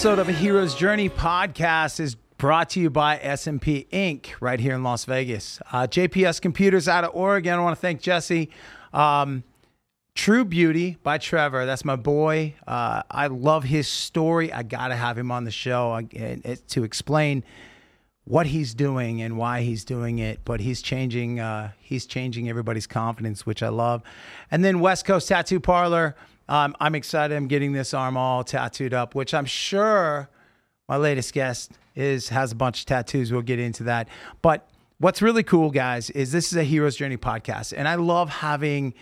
Episode 0.00 0.18
of 0.18 0.30
a 0.30 0.32
Hero's 0.32 0.74
Journey 0.74 1.10
podcast 1.10 2.00
is 2.00 2.14
brought 2.14 2.70
to 2.70 2.80
you 2.80 2.88
by 2.88 3.18
S&P 3.18 3.86
Inc. 3.92 4.28
right 4.40 4.58
here 4.58 4.72
in 4.72 4.82
Las 4.82 5.04
Vegas. 5.04 5.60
Uh, 5.70 5.86
JPS 5.86 6.40
Computers 6.40 6.88
out 6.88 7.04
of 7.04 7.10
Oregon. 7.12 7.52
I 7.52 7.60
want 7.60 7.76
to 7.76 7.80
thank 7.82 8.00
Jesse. 8.00 8.48
Um, 8.94 9.44
True 10.14 10.46
Beauty 10.46 10.96
by 11.02 11.18
Trevor. 11.18 11.66
That's 11.66 11.84
my 11.84 11.96
boy. 11.96 12.54
Uh, 12.66 13.02
I 13.10 13.26
love 13.26 13.64
his 13.64 13.88
story. 13.88 14.50
I 14.50 14.62
got 14.62 14.88
to 14.88 14.96
have 14.96 15.18
him 15.18 15.30
on 15.30 15.44
the 15.44 15.50
show 15.50 15.92
uh, 15.92 16.02
and 16.16 16.66
to 16.68 16.82
explain 16.82 17.44
what 18.24 18.46
he's 18.46 18.72
doing 18.72 19.20
and 19.20 19.36
why 19.36 19.60
he's 19.60 19.84
doing 19.84 20.18
it. 20.18 20.40
But 20.46 20.60
he's 20.60 20.80
changing. 20.80 21.40
Uh, 21.40 21.72
he's 21.78 22.06
changing 22.06 22.48
everybody's 22.48 22.86
confidence, 22.86 23.44
which 23.44 23.62
I 23.62 23.68
love. 23.68 24.02
And 24.50 24.64
then 24.64 24.80
West 24.80 25.04
Coast 25.04 25.28
Tattoo 25.28 25.60
Parlor. 25.60 26.16
Um, 26.50 26.74
I'm 26.80 26.96
excited. 26.96 27.36
I'm 27.36 27.46
getting 27.46 27.72
this 27.72 27.94
arm 27.94 28.16
all 28.16 28.42
tattooed 28.42 28.92
up, 28.92 29.14
which 29.14 29.32
I'm 29.32 29.46
sure 29.46 30.28
my 30.88 30.96
latest 30.96 31.32
guest 31.32 31.70
is 31.94 32.28
has 32.30 32.50
a 32.50 32.56
bunch 32.56 32.80
of 32.80 32.86
tattoos. 32.86 33.30
We'll 33.30 33.42
get 33.42 33.60
into 33.60 33.84
that. 33.84 34.08
But 34.42 34.68
what's 34.98 35.22
really 35.22 35.44
cool, 35.44 35.70
guys, 35.70 36.10
is 36.10 36.32
this 36.32 36.50
is 36.50 36.58
a 36.58 36.64
hero's 36.64 36.96
journey 36.96 37.16
podcast, 37.16 37.72
and 37.76 37.86
I 37.86 37.94
love 37.94 38.28
having 38.28 38.94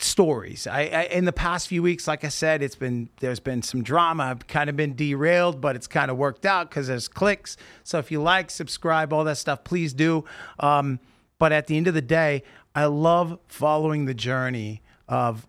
stories. 0.00 0.66
I, 0.66 0.80
I 0.86 1.02
in 1.04 1.24
the 1.24 1.32
past 1.32 1.68
few 1.68 1.82
weeks, 1.84 2.08
like 2.08 2.24
I 2.24 2.28
said, 2.28 2.64
it's 2.64 2.74
been 2.74 3.08
there's 3.20 3.40
been 3.40 3.62
some 3.62 3.84
drama. 3.84 4.24
I've 4.24 4.46
kind 4.48 4.68
of 4.68 4.76
been 4.76 4.96
derailed, 4.96 5.60
but 5.60 5.76
it's 5.76 5.86
kind 5.86 6.10
of 6.10 6.16
worked 6.16 6.44
out 6.44 6.68
because 6.68 6.88
there's 6.88 7.06
clicks. 7.06 7.56
So 7.84 7.98
if 7.98 8.10
you 8.10 8.20
like, 8.20 8.50
subscribe, 8.50 9.12
all 9.12 9.22
that 9.22 9.38
stuff, 9.38 9.62
please 9.62 9.94
do. 9.94 10.24
Um, 10.58 10.98
but 11.38 11.52
at 11.52 11.68
the 11.68 11.76
end 11.76 11.86
of 11.86 11.94
the 11.94 12.02
day, 12.02 12.42
I 12.74 12.86
love 12.86 13.38
following 13.46 14.06
the 14.06 14.14
journey 14.14 14.82
of 15.08 15.46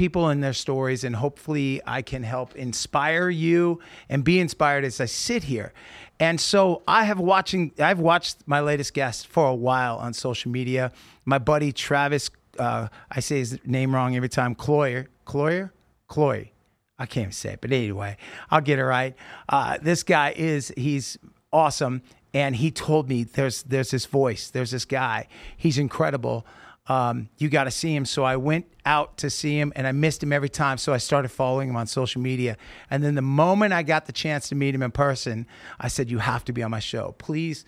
people 0.00 0.28
and 0.28 0.42
their 0.42 0.54
stories 0.54 1.04
and 1.04 1.14
hopefully 1.14 1.78
I 1.86 2.00
can 2.00 2.22
help 2.22 2.56
inspire 2.56 3.28
you 3.28 3.80
and 4.08 4.24
be 4.24 4.40
inspired 4.40 4.82
as 4.82 4.98
I 4.98 5.04
sit 5.04 5.44
here. 5.44 5.74
And 6.18 6.40
so 6.40 6.82
I 6.88 7.04
have 7.04 7.20
watching 7.20 7.72
I've 7.78 8.00
watched 8.00 8.38
my 8.46 8.60
latest 8.60 8.94
guest 8.94 9.26
for 9.26 9.46
a 9.46 9.54
while 9.54 9.96
on 9.96 10.14
social 10.14 10.50
media. 10.50 10.90
My 11.26 11.36
buddy 11.36 11.70
Travis 11.70 12.30
uh, 12.58 12.88
I 13.10 13.20
say 13.20 13.40
his 13.40 13.58
name 13.66 13.94
wrong 13.94 14.16
every 14.16 14.30
time. 14.30 14.54
Cloyer, 14.54 15.08
Cloyer, 15.26 15.70
Cloy. 16.08 16.50
I 16.98 17.04
can't 17.04 17.34
say 17.34 17.52
it, 17.52 17.60
but 17.60 17.70
anyway, 17.70 18.16
I'll 18.50 18.62
get 18.62 18.78
it 18.78 18.84
right. 18.84 19.14
Uh, 19.50 19.76
this 19.82 20.02
guy 20.02 20.32
is 20.34 20.72
he's 20.78 21.18
awesome, 21.52 22.00
and 22.32 22.56
he 22.56 22.70
told 22.70 23.06
me 23.06 23.24
there's 23.24 23.62
there's 23.64 23.90
this 23.90 24.06
voice, 24.06 24.48
there's 24.48 24.70
this 24.70 24.86
guy, 24.86 25.28
he's 25.58 25.76
incredible. 25.76 26.46
Um, 26.90 27.28
you 27.38 27.48
got 27.48 27.64
to 27.64 27.70
see 27.70 27.94
him. 27.94 28.04
So 28.04 28.24
I 28.24 28.34
went 28.34 28.66
out 28.84 29.16
to 29.18 29.30
see 29.30 29.56
him, 29.56 29.72
and 29.76 29.86
I 29.86 29.92
missed 29.92 30.20
him 30.20 30.32
every 30.32 30.48
time. 30.48 30.76
So 30.76 30.92
I 30.92 30.96
started 30.96 31.28
following 31.28 31.68
him 31.68 31.76
on 31.76 31.86
social 31.86 32.20
media, 32.20 32.56
and 32.90 33.04
then 33.04 33.14
the 33.14 33.22
moment 33.22 33.72
I 33.72 33.84
got 33.84 34.06
the 34.06 34.12
chance 34.12 34.48
to 34.48 34.56
meet 34.56 34.74
him 34.74 34.82
in 34.82 34.90
person, 34.90 35.46
I 35.78 35.86
said, 35.86 36.10
"You 36.10 36.18
have 36.18 36.44
to 36.46 36.52
be 36.52 36.64
on 36.64 36.72
my 36.72 36.80
show, 36.80 37.14
please." 37.16 37.64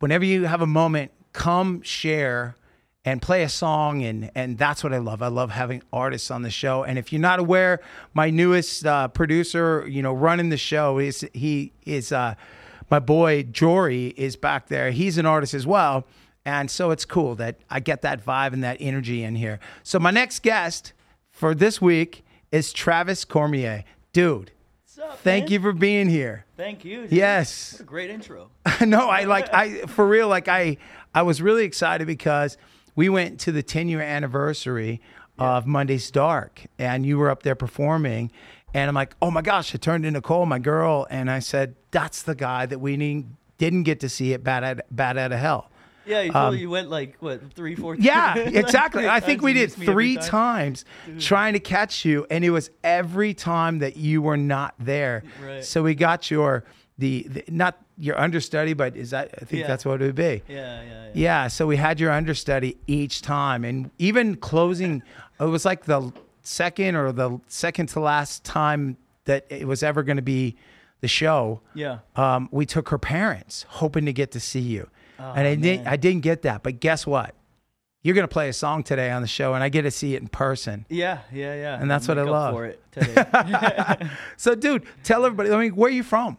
Whenever 0.00 0.24
you 0.24 0.46
have 0.46 0.62
a 0.62 0.66
moment, 0.66 1.12
come 1.32 1.80
share 1.82 2.56
and 3.04 3.22
play 3.22 3.44
a 3.44 3.48
song 3.48 4.02
and 4.02 4.32
and 4.34 4.58
that's 4.58 4.82
what 4.82 4.92
I 4.92 4.98
love. 4.98 5.22
I 5.22 5.28
love 5.28 5.50
having 5.50 5.82
artists 5.92 6.28
on 6.30 6.42
the 6.42 6.50
show. 6.50 6.82
And 6.82 6.98
if 6.98 7.12
you're 7.12 7.20
not 7.20 7.38
aware, 7.38 7.80
my 8.14 8.30
newest 8.30 8.84
uh, 8.84 9.06
producer, 9.08 9.86
you 9.88 10.02
know, 10.02 10.12
running 10.12 10.48
the 10.48 10.56
show 10.56 10.98
is 10.98 11.24
he 11.32 11.72
is 11.86 12.10
uh, 12.10 12.34
my 12.90 12.98
boy 12.98 13.44
Jory 13.44 14.08
is 14.16 14.34
back 14.34 14.66
there. 14.66 14.90
He's 14.90 15.18
an 15.18 15.26
artist 15.26 15.54
as 15.54 15.68
well, 15.68 16.04
and 16.44 16.70
so 16.70 16.90
it's 16.90 17.04
cool 17.04 17.34
that 17.36 17.56
I 17.68 17.80
get 17.80 18.02
that 18.02 18.24
vibe 18.24 18.52
and 18.52 18.64
that 18.64 18.78
energy 18.80 19.22
in 19.22 19.34
here. 19.36 19.60
So 19.82 19.98
my 19.98 20.10
next 20.10 20.42
guest 20.42 20.92
for 21.30 21.54
this 21.54 21.80
week 21.80 22.24
is 22.50 22.72
Travis 22.72 23.24
Cormier, 23.24 23.84
dude. 24.12 24.50
What's 24.82 24.98
up, 24.98 25.18
Thank 25.20 25.44
man? 25.44 25.52
you 25.52 25.60
for 25.60 25.72
being 25.72 26.08
here. 26.08 26.44
Thank 26.56 26.84
you. 26.84 27.02
dude. 27.02 27.12
Yes. 27.12 27.74
What 27.74 27.80
a 27.82 27.84
great 27.84 28.10
intro. 28.10 28.50
no, 28.86 29.08
I 29.08 29.24
like 29.24 29.52
I 29.52 29.82
for 29.86 30.06
real 30.06 30.28
like 30.28 30.48
I 30.48 30.78
I 31.14 31.22
was 31.22 31.40
really 31.42 31.64
excited 31.64 32.06
because 32.06 32.56
we 32.96 33.08
went 33.08 33.38
to 33.40 33.52
the 33.52 33.62
10 33.62 33.88
year 33.88 34.00
anniversary 34.00 35.00
of 35.38 35.66
Mondays 35.66 36.10
Dark 36.10 36.62
and 36.78 37.06
you 37.06 37.18
were 37.18 37.30
up 37.30 37.42
there 37.42 37.54
performing 37.54 38.30
and 38.72 38.88
I'm 38.88 38.94
like, 38.94 39.14
"Oh 39.20 39.30
my 39.32 39.42
gosh, 39.42 39.74
I 39.74 39.78
turned 39.78 40.04
to 40.04 40.10
Nicole, 40.12 40.46
my 40.46 40.60
girl, 40.60 41.04
and 41.10 41.28
I 41.28 41.40
said, 41.40 41.74
"That's 41.90 42.22
the 42.22 42.36
guy 42.36 42.66
that 42.66 42.78
we 42.78 42.96
didn't 43.58 43.82
get 43.82 43.98
to 44.00 44.08
see 44.08 44.32
at 44.32 44.44
Bat 44.44 44.62
out, 44.64 44.80
Bat 44.92 45.18
out 45.18 45.32
of 45.32 45.40
Hell." 45.40 45.70
Yeah, 46.10 46.22
you 46.22 46.52
me 46.52 46.58
you 46.60 46.70
went 46.70 46.90
like 46.90 47.16
what 47.20 47.52
three, 47.54 47.74
four. 47.74 47.94
Um, 47.94 48.00
Yeah, 48.00 48.34
exactly. 48.38 49.08
I 49.08 49.20
think 49.20 49.42
we 49.42 49.52
did 49.52 49.68
missed 49.70 49.78
me 49.78 49.86
every 49.86 49.94
three 49.94 50.16
time. 50.16 50.24
times 50.74 50.84
trying 51.18 51.52
to 51.54 51.60
catch 51.60 52.04
you, 52.04 52.26
and 52.30 52.44
it 52.44 52.50
was 52.50 52.70
every 52.84 53.32
time 53.34 53.78
that 53.78 53.96
you 53.96 54.20
were 54.22 54.36
not 54.36 54.74
there. 54.78 55.22
Right. 55.42 55.64
So 55.64 55.82
we 55.82 55.94
got 55.94 56.30
your 56.30 56.64
the, 56.98 57.26
the 57.30 57.44
not 57.48 57.78
your 57.96 58.18
understudy, 58.18 58.72
but 58.74 58.96
is 58.96 59.10
that 59.10 59.30
I 59.40 59.44
think 59.44 59.60
Yeah. 59.62 59.66
that's 59.68 59.84
what 59.84 60.02
it 60.02 60.06
would 60.06 60.14
be. 60.14 60.42
Yeah, 60.48 60.82
yeah, 60.82 60.82
yeah. 60.82 61.10
Yeah, 61.14 61.48
so 61.48 61.66
we 61.66 61.76
had 61.76 61.98
your 62.00 62.10
understudy 62.12 62.76
each 62.86 63.22
time, 63.22 63.64
and 63.64 63.90
even 63.98 64.36
closing, 64.36 65.02
it 65.38 65.44
was 65.44 65.64
like 65.64 65.84
the 65.84 66.12
second 66.42 66.94
or 66.96 67.12
the 67.12 67.38
second 67.48 67.88
to 67.90 68.00
last 68.00 68.44
time 68.44 68.96
that 69.24 69.46
it 69.50 69.66
was 69.66 69.82
ever 69.82 70.02
going 70.02 70.16
to 70.16 70.22
be 70.22 70.56
the 71.00 71.08
show. 71.08 71.60
Yeah. 71.74 71.98
Um, 72.16 72.48
we 72.52 72.66
took 72.66 72.88
her 72.90 72.98
parents, 72.98 73.64
hoping 73.68 74.04
to 74.06 74.12
get 74.12 74.30
to 74.32 74.40
see 74.40 74.60
you, 74.60 74.88
and 75.20 75.46
I 75.46 75.54
didn't. 75.54 75.86
I 75.86 75.96
didn't 75.96 76.22
get 76.22 76.42
that, 76.42 76.62
but 76.62 76.80
guess 76.80 77.06
what? 77.06 77.34
You're 78.02 78.14
going 78.14 78.26
to 78.26 78.32
play 78.32 78.48
a 78.48 78.52
song 78.54 78.82
today 78.82 79.10
on 79.10 79.20
the 79.20 79.28
show, 79.28 79.52
and 79.52 79.62
I 79.62 79.68
get 79.68 79.82
to 79.82 79.90
see 79.90 80.14
it 80.14 80.22
in 80.22 80.28
person. 80.28 80.86
Yeah, 80.88 81.18
yeah, 81.30 81.54
yeah. 81.54 81.78
And 81.78 81.90
that's 81.90 82.08
I'll 82.08 82.16
what 82.16 82.26
I 82.26 82.30
love. 82.30 82.54
For 82.54 82.64
it 82.66 82.82
today. 82.92 84.10
So, 84.38 84.54
dude, 84.54 84.84
tell 85.04 85.26
everybody. 85.26 85.50
I 85.50 85.58
mean, 85.58 85.76
where 85.76 85.88
are 85.88 85.92
you 85.94 86.02
from? 86.02 86.38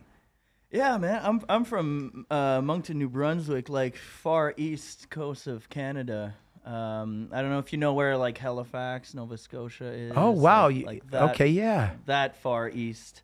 yeah, 0.71 0.97
man. 0.97 1.21
I'm 1.23 1.41
I'm 1.49 1.63
from 1.65 2.25
uh, 2.31 2.61
Moncton, 2.63 2.97
New 2.97 3.09
Brunswick, 3.09 3.69
like 3.69 3.95
far 3.95 4.53
east 4.57 5.09
coast 5.09 5.45
of 5.47 5.69
Canada. 5.69 6.33
Um, 6.65 7.29
I 7.31 7.41
don't 7.41 7.49
know 7.49 7.59
if 7.59 7.73
you 7.73 7.79
know 7.79 7.93
where 7.93 8.17
like 8.17 8.37
Halifax, 8.37 9.13
Nova 9.13 9.37
Scotia 9.37 9.85
is. 9.91 10.13
Oh 10.15 10.31
wow! 10.31 10.69
like- 10.69 10.85
like 10.85 11.11
that, 11.11 11.23
okay, 11.31 11.47
yeah. 11.47 11.91
that 12.05 12.37
far 12.37 12.69
east. 12.69 13.21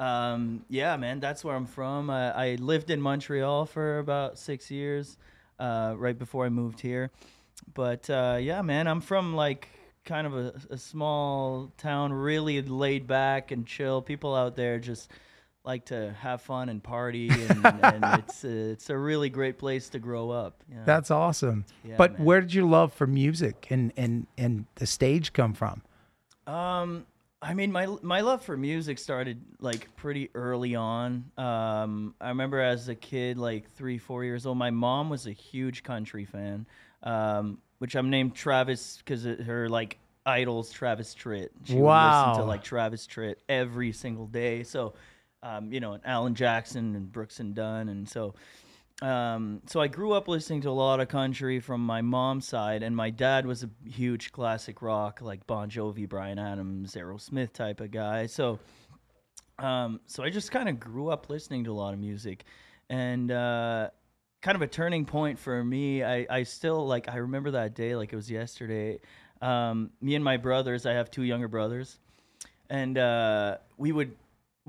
Um, 0.00 0.64
yeah, 0.70 0.96
man, 0.96 1.20
that's 1.20 1.44
where 1.44 1.54
I'm 1.54 1.66
from. 1.66 2.08
I, 2.08 2.52
I 2.52 2.54
lived 2.54 2.88
in 2.88 3.02
Montreal 3.02 3.66
for 3.66 3.98
about 3.98 4.38
six 4.38 4.70
years, 4.70 5.18
uh, 5.58 5.94
right 5.96 6.18
before 6.18 6.46
I 6.46 6.48
moved 6.48 6.80
here. 6.80 7.10
But 7.74 8.08
uh, 8.08 8.38
yeah, 8.40 8.62
man, 8.62 8.86
I'm 8.86 9.02
from 9.02 9.34
like 9.34 9.68
kind 10.06 10.26
of 10.26 10.34
a, 10.34 10.54
a 10.70 10.78
small 10.78 11.70
town, 11.76 12.14
really 12.14 12.62
laid 12.62 13.06
back 13.06 13.50
and 13.50 13.66
chill. 13.66 14.00
People 14.00 14.34
out 14.34 14.56
there 14.56 14.78
just 14.78 15.10
like 15.64 15.84
to 15.86 16.14
have 16.18 16.40
fun 16.40 16.70
and 16.70 16.82
party, 16.82 17.28
and, 17.28 17.66
and 17.66 18.04
it's 18.20 18.42
a, 18.42 18.70
it's 18.70 18.88
a 18.88 18.96
really 18.96 19.28
great 19.28 19.58
place 19.58 19.90
to 19.90 19.98
grow 19.98 20.30
up. 20.30 20.64
Yeah. 20.72 20.78
That's 20.86 21.10
awesome. 21.10 21.66
Yeah, 21.84 21.96
but 21.98 22.14
man. 22.14 22.24
where 22.24 22.40
did 22.40 22.54
your 22.54 22.64
love 22.64 22.94
for 22.94 23.06
music 23.06 23.66
and 23.68 23.92
and 23.98 24.26
and 24.38 24.64
the 24.76 24.86
stage 24.86 25.34
come 25.34 25.52
from? 25.52 25.82
Um, 26.46 27.04
I 27.42 27.54
mean, 27.54 27.72
my 27.72 27.86
my 28.02 28.20
love 28.20 28.42
for 28.42 28.56
music 28.56 28.98
started 28.98 29.40
like 29.60 29.94
pretty 29.96 30.28
early 30.34 30.74
on. 30.74 31.30
Um, 31.38 32.14
I 32.20 32.28
remember 32.28 32.60
as 32.60 32.88
a 32.88 32.94
kid, 32.94 33.38
like 33.38 33.70
three, 33.72 33.96
four 33.98 34.24
years 34.24 34.44
old, 34.44 34.58
my 34.58 34.70
mom 34.70 35.08
was 35.08 35.26
a 35.26 35.32
huge 35.32 35.82
country 35.82 36.24
fan. 36.26 36.66
Um, 37.02 37.58
which 37.78 37.94
I'm 37.94 38.10
named 38.10 38.34
Travis 38.34 38.98
because 38.98 39.24
her 39.24 39.70
like 39.70 39.96
idols 40.26 40.70
Travis 40.70 41.14
Tritt. 41.14 41.48
She 41.64 41.72
would 41.76 41.80
listen 41.80 41.82
Wow. 41.84 42.34
to 42.36 42.44
like 42.44 42.62
Travis 42.62 43.06
Tritt 43.06 43.36
every 43.48 43.92
single 43.92 44.26
day. 44.26 44.64
So, 44.64 44.92
um, 45.42 45.72
you 45.72 45.80
know, 45.80 45.94
and 45.94 46.04
Alan 46.04 46.34
Jackson 46.34 46.94
and 46.94 47.10
Brooks 47.10 47.40
and 47.40 47.54
Dunn, 47.54 47.88
and 47.88 48.06
so. 48.06 48.34
Um, 49.02 49.62
so 49.66 49.80
I 49.80 49.88
grew 49.88 50.12
up 50.12 50.28
listening 50.28 50.60
to 50.62 50.70
a 50.70 50.72
lot 50.72 51.00
of 51.00 51.08
country 51.08 51.58
from 51.58 51.84
my 51.84 52.02
mom's 52.02 52.46
side, 52.46 52.82
and 52.82 52.94
my 52.94 53.08
dad 53.08 53.46
was 53.46 53.64
a 53.64 53.70
huge 53.88 54.30
classic 54.30 54.82
rock, 54.82 55.20
like 55.22 55.46
Bon 55.46 55.70
Jovi, 55.70 56.06
Bryan 56.06 56.38
Adams, 56.38 56.94
Aerosmith 56.94 57.52
type 57.52 57.80
of 57.80 57.90
guy. 57.90 58.26
So, 58.26 58.58
um, 59.58 60.00
so 60.06 60.22
I 60.22 60.28
just 60.28 60.50
kind 60.50 60.68
of 60.68 60.78
grew 60.78 61.08
up 61.08 61.30
listening 61.30 61.64
to 61.64 61.72
a 61.72 61.74
lot 61.74 61.94
of 61.94 62.00
music, 62.00 62.44
and 62.90 63.30
uh, 63.30 63.88
kind 64.42 64.56
of 64.56 64.60
a 64.60 64.66
turning 64.66 65.06
point 65.06 65.38
for 65.38 65.64
me. 65.64 66.04
I, 66.04 66.26
I 66.28 66.42
still 66.42 66.86
like 66.86 67.08
I 67.08 67.16
remember 67.16 67.52
that 67.52 67.74
day 67.74 67.96
like 67.96 68.12
it 68.12 68.16
was 68.16 68.30
yesterday. 68.30 69.00
Um, 69.40 69.90
me 70.02 70.14
and 70.14 70.22
my 70.22 70.36
brothers, 70.36 70.84
I 70.84 70.92
have 70.92 71.10
two 71.10 71.22
younger 71.22 71.48
brothers, 71.48 71.98
and 72.68 72.98
uh, 72.98 73.56
we 73.78 73.92
would 73.92 74.14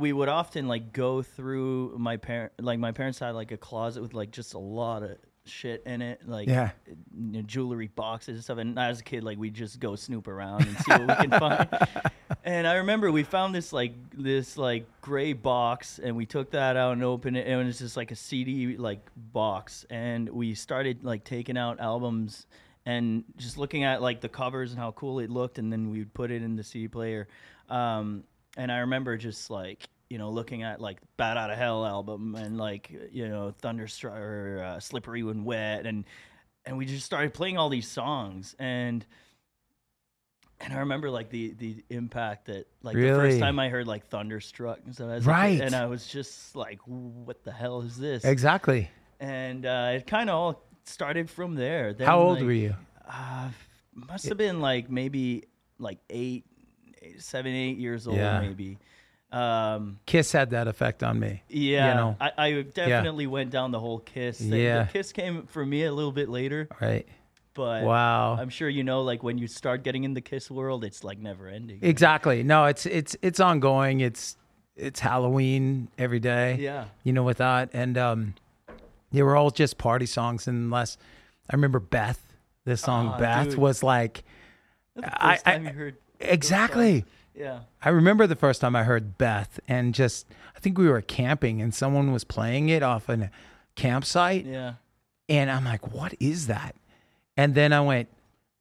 we 0.02 0.12
would 0.12 0.30
often 0.30 0.68
like 0.68 0.92
go 0.92 1.22
through 1.22 1.96
my 1.98 2.18
parent 2.18 2.52
like 2.60 2.80
my 2.80 2.92
parents 2.92 3.20
had 3.20 3.32
like 3.36 3.52
a 3.52 3.58
closet 3.58 4.02
with 4.02 4.14
like 4.14 4.32
just 4.32 4.54
a 4.56 4.60
lot 4.60 5.04
of 5.04 5.12
shit 5.46 5.82
in 5.88 6.02
it 6.04 6.22
like 6.28 6.48
Yeah. 6.48 6.70
you 6.88 7.32
know, 7.34 7.42
jewelry 7.42 7.88
boxes 7.88 8.36
and 8.36 8.44
stuff. 8.44 8.58
And 8.60 8.78
as 8.78 9.00
a 9.00 9.04
kid 9.04 9.24
like 9.24 9.38
we 9.40 9.50
just 9.50 9.80
go 9.80 9.96
snoop 9.96 10.28
around 10.28 10.64
and 10.68 10.78
see 10.78 10.92
what 10.92 11.08
we 11.08 11.28
can 11.28 11.40
find. 11.40 11.70
And 12.44 12.66
i 12.66 12.76
remember 12.76 13.12
we 13.12 13.22
found 13.24 13.54
this 13.54 13.72
like 13.74 13.94
this 14.18 14.58
like 14.58 14.86
gray 15.02 15.34
box 15.34 16.00
and 16.00 16.16
we 16.16 16.26
took 16.26 16.52
that 16.52 16.76
out 16.78 16.94
and 16.94 17.04
opened 17.04 17.38
it 17.38 17.46
and 17.46 17.62
it 17.62 17.66
was 17.66 17.78
just 17.78 17.96
like 17.98 18.10
a 18.12 18.16
cd 18.16 18.78
like 18.78 19.02
box. 19.16 19.86
And 19.90 20.28
we 20.30 20.56
started 20.56 21.04
like 21.04 21.24
taking 21.24 21.58
out 21.58 21.80
albums 21.80 22.48
and 22.86 23.24
just 23.38 23.58
looking 23.60 23.84
at 23.84 24.02
like 24.02 24.22
the 24.22 24.30
covers 24.30 24.72
and 24.72 24.80
how 24.80 24.92
cool 24.92 25.20
it 25.20 25.30
looked 25.30 25.60
and 25.60 25.72
then 25.72 25.92
we 25.92 26.00
would 26.00 26.14
put 26.14 26.32
it 26.32 26.42
in 26.42 26.56
the 26.56 26.64
cd 26.64 26.88
player. 26.88 27.28
Um 27.70 28.24
and 28.58 28.72
I 28.72 28.80
remember 28.80 29.18
just 29.18 29.50
like 29.50 29.84
you 30.10 30.18
know 30.18 30.30
looking 30.30 30.64
at 30.64 30.82
like 30.82 31.00
Bat 31.18 31.38
Out 31.38 31.52
of 31.52 31.58
Hell 31.58 31.86
album 31.86 32.36
and 32.36 32.58
like 32.58 32.92
you 33.12 33.28
know 33.28 33.54
Thunderstruck 33.62 34.14
or 34.14 34.64
uh, 34.64 34.80
Slippery 34.80 35.24
When 35.24 35.44
Wet 35.44 35.86
and 35.86 36.06
and 36.66 36.78
we 36.78 36.86
just 36.86 37.06
started 37.06 37.34
playing 37.34 37.58
all 37.58 37.70
these 37.70 37.88
songs 37.88 38.56
and 38.60 39.06
and 40.60 40.74
I 40.74 40.80
remember 40.80 41.10
like 41.10 41.30
the 41.30 41.54
the 41.54 41.84
impact 41.90 42.46
that 42.48 42.68
like 42.84 42.96
the 42.96 43.08
first 43.10 43.40
time 43.40 43.58
I 43.60 43.70
heard 43.70 43.88
like 43.88 44.08
Thunderstruck 44.10 44.80
and 44.86 44.96
so 44.96 45.10
I 45.10 45.16
was 45.16 45.26
Right. 45.26 45.60
and 45.62 45.74
I 45.76 45.88
was 45.88 46.06
just 46.08 46.56
like 46.56 46.80
what 46.86 47.44
the 47.44 47.52
hell 47.52 47.82
is 47.82 47.98
this 47.98 48.24
Exactly. 48.26 48.90
and 49.20 49.66
uh, 49.66 49.94
it 49.96 50.08
kind 50.08 50.30
of 50.30 50.36
all 50.36 50.64
started 50.84 51.30
from 51.30 51.56
there. 51.56 51.94
Then, 51.94 52.08
How 52.08 52.20
old 52.20 52.38
like, 52.38 52.46
were 52.46 52.52
you? 52.52 52.76
Uh, 53.08 53.50
must 53.94 54.28
have 54.28 54.38
been 54.38 54.60
like 54.62 54.90
maybe 54.90 55.44
like 55.80 56.00
eight, 56.10 56.46
eight 57.02 57.22
seven, 57.22 57.54
eight 57.54 57.78
years 57.78 58.08
old, 58.08 58.18
Yeah. 58.18 58.40
maybe. 58.42 58.78
Um, 59.32 60.00
Kiss 60.06 60.34
had 60.34 60.50
that 60.50 60.68
effect 60.68 61.04
on 61.04 61.18
me. 61.20 61.42
yeah, 61.48 61.90
you 61.90 61.96
know. 61.96 62.16
I, 62.20 62.32
I 62.38 62.62
definitely 62.64 63.28
went 63.28 63.50
down 63.50 63.72
the 63.72 63.80
whole 63.80 64.00
Kiss 64.00 64.40
thing. 64.40 64.52
Yeah. 64.54 64.84
The 64.84 64.92
Kiss 64.92 65.14
came 65.14 65.48
for 65.48 65.66
me 65.66 65.86
a 65.86 65.94
little 65.94 66.12
bit 66.12 66.28
later, 66.28 66.68
Right. 66.82 67.08
but 67.54 67.84
Wow. 67.84 68.36
I'm 68.38 68.50
sure 68.50 68.68
you 68.68 68.84
know, 68.84 69.04
like 69.04 69.24
when 69.24 69.38
you 69.38 69.48
start 69.48 69.84
getting 69.84 70.04
in 70.04 70.14
the 70.14 70.20
Kiss 70.22 70.52
world, 70.52 70.84
it's 70.84 71.04
like 71.06 71.18
never 71.18 71.48
ending. 71.48 71.80
Exactly. 71.82 72.44
No, 72.44 72.66
it's 72.66 72.86
it's 72.86 73.16
it's 73.22 73.40
ongoing. 73.40 74.02
It's 74.02 74.36
it's 74.76 75.00
Halloween 75.00 75.88
every 75.98 76.20
day. 76.20 76.58
Yeah. 76.60 76.86
You 77.06 77.14
know, 77.14 77.24
with 77.24 77.38
that. 77.38 77.70
And 77.72 77.98
um 77.98 78.36
they 79.14 79.24
were 79.24 79.38
all 79.38 79.50
just 79.50 79.78
party 79.78 80.06
songs 80.08 80.46
unless 80.46 80.98
I 81.50 81.56
remember 81.56 81.80
Beth. 81.80 82.20
This 82.66 82.82
song 82.82 83.12
Ah, 83.14 83.18
Beth 83.18 83.50
dude. 83.52 83.58
was 83.60 83.82
like 83.82 84.24
the 84.98 85.06
I- 85.06 85.36
first 85.36 85.48
I- 85.48 85.52
time 85.54 85.64
you 85.68 85.72
heard. 85.72 85.96
Exactly. 86.22 87.06
Yeah. 87.36 87.62
I 87.82 87.90
remember 87.90 88.28
the 88.28 88.36
first 88.36 88.62
time 88.62 88.76
I 88.76 88.84
heard 88.84 89.18
Beth 89.18 89.60
and 89.68 89.94
just 89.94 90.28
I 90.56 90.60
think 90.60 90.78
we 90.78 90.88
were 90.90 91.02
camping 91.02 91.62
and 91.62 91.74
someone 91.74 92.12
was 92.12 92.24
playing 92.24 92.70
it 92.70 92.84
off 92.84 93.08
a 93.10 93.32
campsite 93.76 94.46
Yeah. 94.46 94.74
and 95.30 95.50
I'm 95.50 95.64
like, 95.66 95.92
what 95.94 96.14
is 96.20 96.48
that? 96.48 96.76
And 97.38 97.56
then 97.56 97.72
I 97.74 97.82
went, 97.82 98.10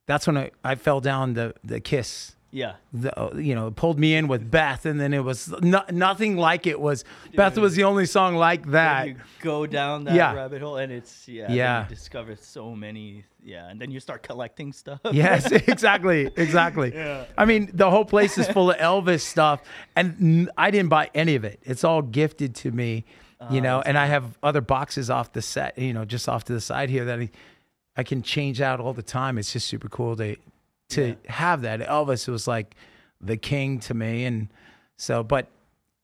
that's 0.06 0.26
when 0.26 0.38
I, 0.38 0.50
I 0.64 0.74
fell 0.76 1.00
down 1.00 1.34
the 1.34 1.54
the 1.64 1.80
kiss 1.80 2.36
Yeah. 2.52 2.74
the, 2.92 3.16
uh, 3.16 3.36
you 3.36 3.54
know, 3.54 3.68
it 3.68 3.76
pulled 3.76 3.98
me 3.98 4.14
in 4.16 4.26
with 4.26 4.50
Beth, 4.50 4.84
and 4.84 5.00
then 5.00 5.14
it 5.14 5.22
was 5.22 5.52
no, 5.62 5.84
nothing 5.90 6.36
like 6.36 6.66
it 6.66 6.80
was. 6.80 7.04
Beth 7.36 7.56
was 7.58 7.76
the 7.76 7.84
only 7.84 8.06
song 8.06 8.34
like 8.34 8.70
that. 8.72 9.06
you 9.08 9.16
go 9.40 9.66
down 9.66 10.04
that 10.04 10.14
Yeah. 10.14 10.32
rabbit 10.34 10.60
hole 10.60 10.76
and 10.76 10.90
it's 10.92 11.28
yeah 11.28 11.52
Yeah. 11.52 11.82
you 11.84 11.88
discover 11.88 12.34
so 12.36 12.74
many 12.74 13.24
yeah 13.42 13.68
and 13.70 13.80
then 13.80 13.90
you 13.90 14.00
start 14.00 14.22
collecting 14.22 14.72
stuff 14.72 15.00
Yes, 15.12 15.50
exactly, 15.52 16.30
exactly. 16.36 16.92
Yeah. 16.94 17.24
I 17.38 17.44
mean, 17.44 17.70
the 17.72 17.88
whole 17.90 18.04
place 18.04 18.36
is 18.36 18.48
full 18.48 18.70
of 18.72 18.76
Elvis 18.78 19.20
stuff, 19.20 19.60
and 19.94 20.16
n- 20.20 20.50
I 20.56 20.70
didn't 20.72 20.88
buy 20.90 21.10
any 21.14 21.36
of 21.36 21.44
it. 21.44 21.60
It's 21.62 21.84
all 21.84 22.02
gifted 22.02 22.54
to 22.56 22.70
me, 22.72 23.04
you 23.50 23.60
know. 23.60 23.80
And 23.80 23.96
I 23.96 24.06
have 24.06 24.36
other 24.42 24.60
boxes 24.60 25.08
off 25.08 25.32
the 25.32 25.40
set, 25.42 25.78
you 25.78 25.92
know, 25.92 26.04
just 26.04 26.28
off 26.28 26.44
to 26.44 26.52
the 26.52 26.60
side 26.60 26.90
here 26.90 27.04
that 27.04 27.20
I, 27.20 27.30
I 27.96 28.02
can 28.02 28.22
change 28.22 28.60
out 28.60 28.80
all 28.80 28.92
the 28.92 29.02
time. 29.04 29.38
It's 29.38 29.52
just 29.52 29.68
super 29.68 29.88
cool 29.88 30.16
to 30.16 30.36
to 30.90 31.16
have 31.28 31.62
that. 31.62 31.80
Elvis 31.80 32.28
was 32.28 32.46
like 32.48 32.74
the 33.20 33.36
king 33.36 33.80
to 33.80 33.94
me, 33.94 34.24
and 34.24 34.48
so. 34.96 35.22
But 35.22 35.48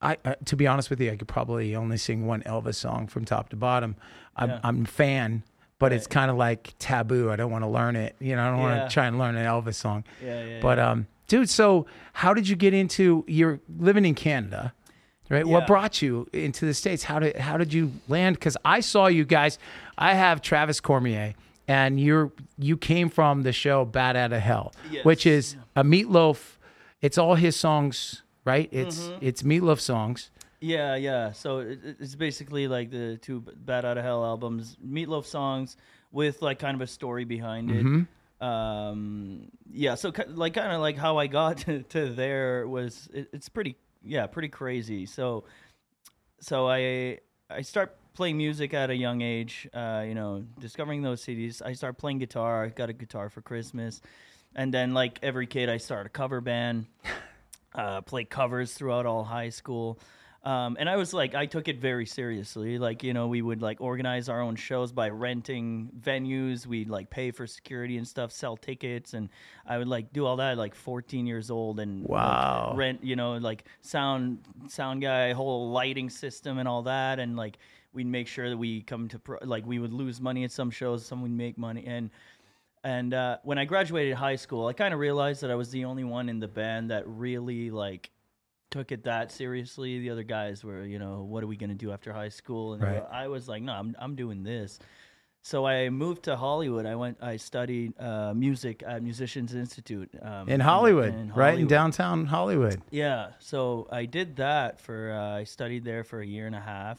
I, 0.00 0.16
uh, 0.24 0.34
to 0.46 0.56
be 0.56 0.66
honest 0.66 0.90
with 0.90 1.00
you, 1.00 1.10
I 1.12 1.16
could 1.16 1.28
probably 1.28 1.74
only 1.76 1.96
sing 1.96 2.26
one 2.26 2.42
Elvis 2.42 2.74
song 2.76 3.06
from 3.06 3.24
top 3.24 3.48
to 3.50 3.56
bottom. 3.56 3.96
I'm 4.36 4.50
Yeah. 4.50 4.60
I'm 4.62 4.82
a 4.82 4.86
fan. 4.86 5.42
But 5.78 5.92
it's 5.92 6.06
kind 6.06 6.30
of 6.30 6.38
like 6.38 6.72
taboo. 6.78 7.30
I 7.30 7.36
don't 7.36 7.50
want 7.50 7.62
to 7.62 7.68
learn 7.68 7.96
it. 7.96 8.16
You 8.18 8.34
know, 8.34 8.46
I 8.46 8.50
don't 8.50 8.60
want 8.60 8.76
Yeah. 8.78 8.84
to 8.84 8.90
try 8.90 9.06
and 9.06 9.18
learn 9.18 9.36
an 9.36 9.44
Elvis 9.44 9.74
song. 9.74 10.04
yeah 10.24 10.42
yeah 10.42 10.60
But 10.62 10.78
yeah. 10.78 10.90
um, 10.92 11.06
dude, 11.26 11.50
so 11.50 11.84
how 12.14 12.32
did 12.32 12.48
you 12.48 12.56
get 12.56 12.72
into? 12.72 13.24
You're 13.28 13.60
living 13.78 14.06
in 14.06 14.14
Canada, 14.14 14.72
right? 15.28 15.46
What 15.46 15.66
brought 15.66 16.00
you 16.00 16.28
into 16.32 16.64
the 16.64 16.72
states? 16.72 17.02
How 17.04 17.18
did 17.18 17.36
how 17.36 17.58
did 17.58 17.74
you 17.74 17.92
land? 18.08 18.36
Because 18.36 18.56
I 18.64 18.80
saw 18.80 19.06
you 19.08 19.26
guys. 19.26 19.58
I 19.98 20.14
have 20.14 20.40
Travis 20.40 20.80
Cormier, 20.80 21.34
and 21.68 21.98
you're 22.00 22.32
you 22.58 22.76
came 22.76 23.08
from 23.08 23.42
the 23.42 23.52
show 23.52 23.84
Bat 23.84 24.16
Out 24.16 24.32
of 24.32 24.40
Hell, 24.42 24.72
which 25.02 25.26
Yes. 25.26 25.34
is 25.34 25.56
a 25.74 25.82
Meatloaf. 25.84 26.56
It's 27.02 27.18
all 27.18 27.34
his 27.34 27.56
songs, 27.56 28.22
right? 28.44 28.68
It's 28.72 29.00
Mm-hmm. 29.00 29.18
it's 29.28 29.42
Meatloaf 29.42 29.80
songs. 29.80 30.30
yeah 30.60 30.96
yeah 30.96 31.32
so 31.32 31.58
it, 31.58 31.78
it- 31.84 31.96
it's 32.00 32.14
basically 32.14 32.66
like 32.66 32.90
the 32.90 33.18
two 33.20 33.40
bat 33.68 33.84
out 33.84 33.98
of 33.98 34.04
hell 34.04 34.24
albums 34.24 34.76
meatloaf 34.82 35.26
songs 35.26 35.76
with 36.12 36.40
like 36.40 36.58
kind 36.58 36.74
of 36.74 36.80
a 36.80 36.86
story 36.86 37.24
behind 37.26 37.70
it 37.70 37.84
Mm-hmm. 37.84 38.44
um 38.44 39.48
yeah 39.70 39.94
so 39.94 40.10
like 40.28 40.54
kind 40.54 40.72
of 40.72 40.80
like 40.80 40.96
how 40.96 41.18
i 41.18 41.26
got 41.26 41.58
to, 41.66 41.82
to 41.94 42.08
there 42.08 42.66
was 42.66 43.08
it, 43.12 43.28
it's 43.32 43.50
pretty 43.50 43.76
yeah 44.02 44.26
pretty 44.26 44.48
crazy 44.48 45.04
so 45.04 45.44
so 46.40 46.66
i 46.68 47.18
i 47.50 47.60
start 47.62 47.94
playing 48.16 48.36
music 48.38 48.72
at 48.72 48.88
a 48.90 48.96
young 48.96 49.20
age 49.20 49.68
uh 49.74 50.02
you 50.06 50.14
know 50.14 50.42
discovering 50.58 51.02
those 51.02 51.22
cds 51.22 51.60
i 51.64 51.72
start 51.74 51.98
playing 51.98 52.18
guitar 52.18 52.64
i 52.64 52.68
got 52.68 52.88
a 52.88 52.92
guitar 52.94 53.28
for 53.28 53.42
christmas 53.42 54.00
and 54.54 54.72
then 54.72 54.94
like 54.94 55.18
every 55.22 55.46
kid 55.46 55.68
i 55.68 55.76
start 55.76 56.06
a 56.06 56.08
cover 56.08 56.40
band 56.40 56.86
uh 57.74 58.00
play 58.00 58.24
covers 58.24 58.72
throughout 58.72 59.04
all 59.04 59.22
high 59.22 59.50
school 59.50 59.98
um, 60.46 60.76
and 60.78 60.88
I 60.88 60.94
was 60.94 61.12
like, 61.12 61.34
I 61.34 61.46
took 61.46 61.66
it 61.66 61.80
very 61.80 62.06
seriously. 62.06 62.78
Like, 62.78 63.02
you 63.02 63.12
know, 63.12 63.26
we 63.26 63.42
would 63.42 63.62
like 63.62 63.80
organize 63.80 64.28
our 64.28 64.40
own 64.40 64.54
shows 64.54 64.92
by 64.92 65.08
renting 65.08 65.90
venues. 66.00 66.68
We'd 66.68 66.88
like 66.88 67.10
pay 67.10 67.32
for 67.32 67.48
security 67.48 67.96
and 67.96 68.06
stuff, 68.06 68.30
sell 68.30 68.56
tickets, 68.56 69.12
and 69.12 69.28
I 69.66 69.76
would 69.76 69.88
like 69.88 70.12
do 70.12 70.24
all 70.24 70.36
that 70.36 70.52
at 70.52 70.58
like 70.58 70.76
14 70.76 71.26
years 71.26 71.50
old 71.50 71.80
and 71.80 72.02
like, 72.02 72.10
Wow. 72.10 72.74
rent, 72.76 73.02
you 73.02 73.16
know, 73.16 73.38
like 73.38 73.64
sound 73.80 74.38
sound 74.68 75.02
guy, 75.02 75.32
whole 75.32 75.72
lighting 75.72 76.10
system 76.10 76.58
and 76.58 76.68
all 76.68 76.82
that, 76.82 77.18
and 77.18 77.36
like 77.36 77.58
we'd 77.96 78.06
make 78.06 78.28
sure 78.28 78.48
that 78.48 78.56
we 78.56 78.82
come 78.82 79.08
to 79.08 79.18
pro- 79.18 79.38
like 79.42 79.66
we 79.66 79.78
would 79.80 79.92
lose 79.92 80.20
money 80.20 80.44
at 80.44 80.52
some 80.52 80.70
shows, 80.70 81.04
some 81.04 81.22
would 81.22 81.32
make 81.32 81.58
money, 81.58 81.84
and 81.86 82.10
and 82.84 83.12
uh, 83.14 83.38
when 83.42 83.58
I 83.58 83.64
graduated 83.64 84.14
high 84.14 84.36
school, 84.36 84.68
I 84.68 84.72
kind 84.72 84.94
of 84.94 85.00
realized 85.00 85.40
that 85.42 85.50
I 85.50 85.56
was 85.56 85.70
the 85.70 85.84
only 85.84 86.04
one 86.04 86.28
in 86.28 86.38
the 86.38 86.46
band 86.46 86.90
that 86.92 87.02
really 87.08 87.70
like 87.70 88.10
took 88.70 88.92
it 88.92 89.02
that 89.04 89.32
seriously. 89.32 89.98
The 89.98 90.10
other 90.10 90.22
guys 90.22 90.62
were, 90.62 90.84
you 90.84 90.98
know, 91.00 91.22
what 91.22 91.42
are 91.42 91.48
we 91.48 91.56
gonna 91.56 91.74
do 91.74 91.90
after 91.90 92.12
high 92.12 92.28
school? 92.28 92.74
And 92.74 92.82
Right. 92.82 93.04
I 93.10 93.26
was 93.26 93.48
like, 93.48 93.62
no, 93.62 93.72
I'm 93.72 93.96
I'm 93.98 94.14
doing 94.14 94.44
this. 94.44 94.78
So 95.42 95.64
I 95.64 95.90
moved 95.90 96.24
to 96.24 96.34
Hollywood. 96.34 96.86
I 96.86 96.96
went. 96.96 97.18
I 97.22 97.36
studied 97.36 97.92
uh, 98.00 98.34
music 98.34 98.82
at 98.84 99.00
Musicians 99.00 99.54
Institute 99.54 100.10
um, 100.20 100.48
In 100.48 100.58
Hollywood, 100.58 101.14
in 101.14 101.32
right 101.32 101.56
in 101.56 101.68
downtown 101.68 102.26
Hollywood. 102.26 102.82
Yeah, 102.90 103.30
so 103.38 103.86
I 103.92 104.06
did 104.06 104.34
that 104.36 104.80
for 104.80 105.12
uh, 105.12 105.38
I 105.38 105.44
studied 105.44 105.84
there 105.84 106.02
for 106.02 106.20
a 106.20 106.26
year 106.26 106.48
and 106.48 106.56
a 106.56 106.60
half, 106.60 106.98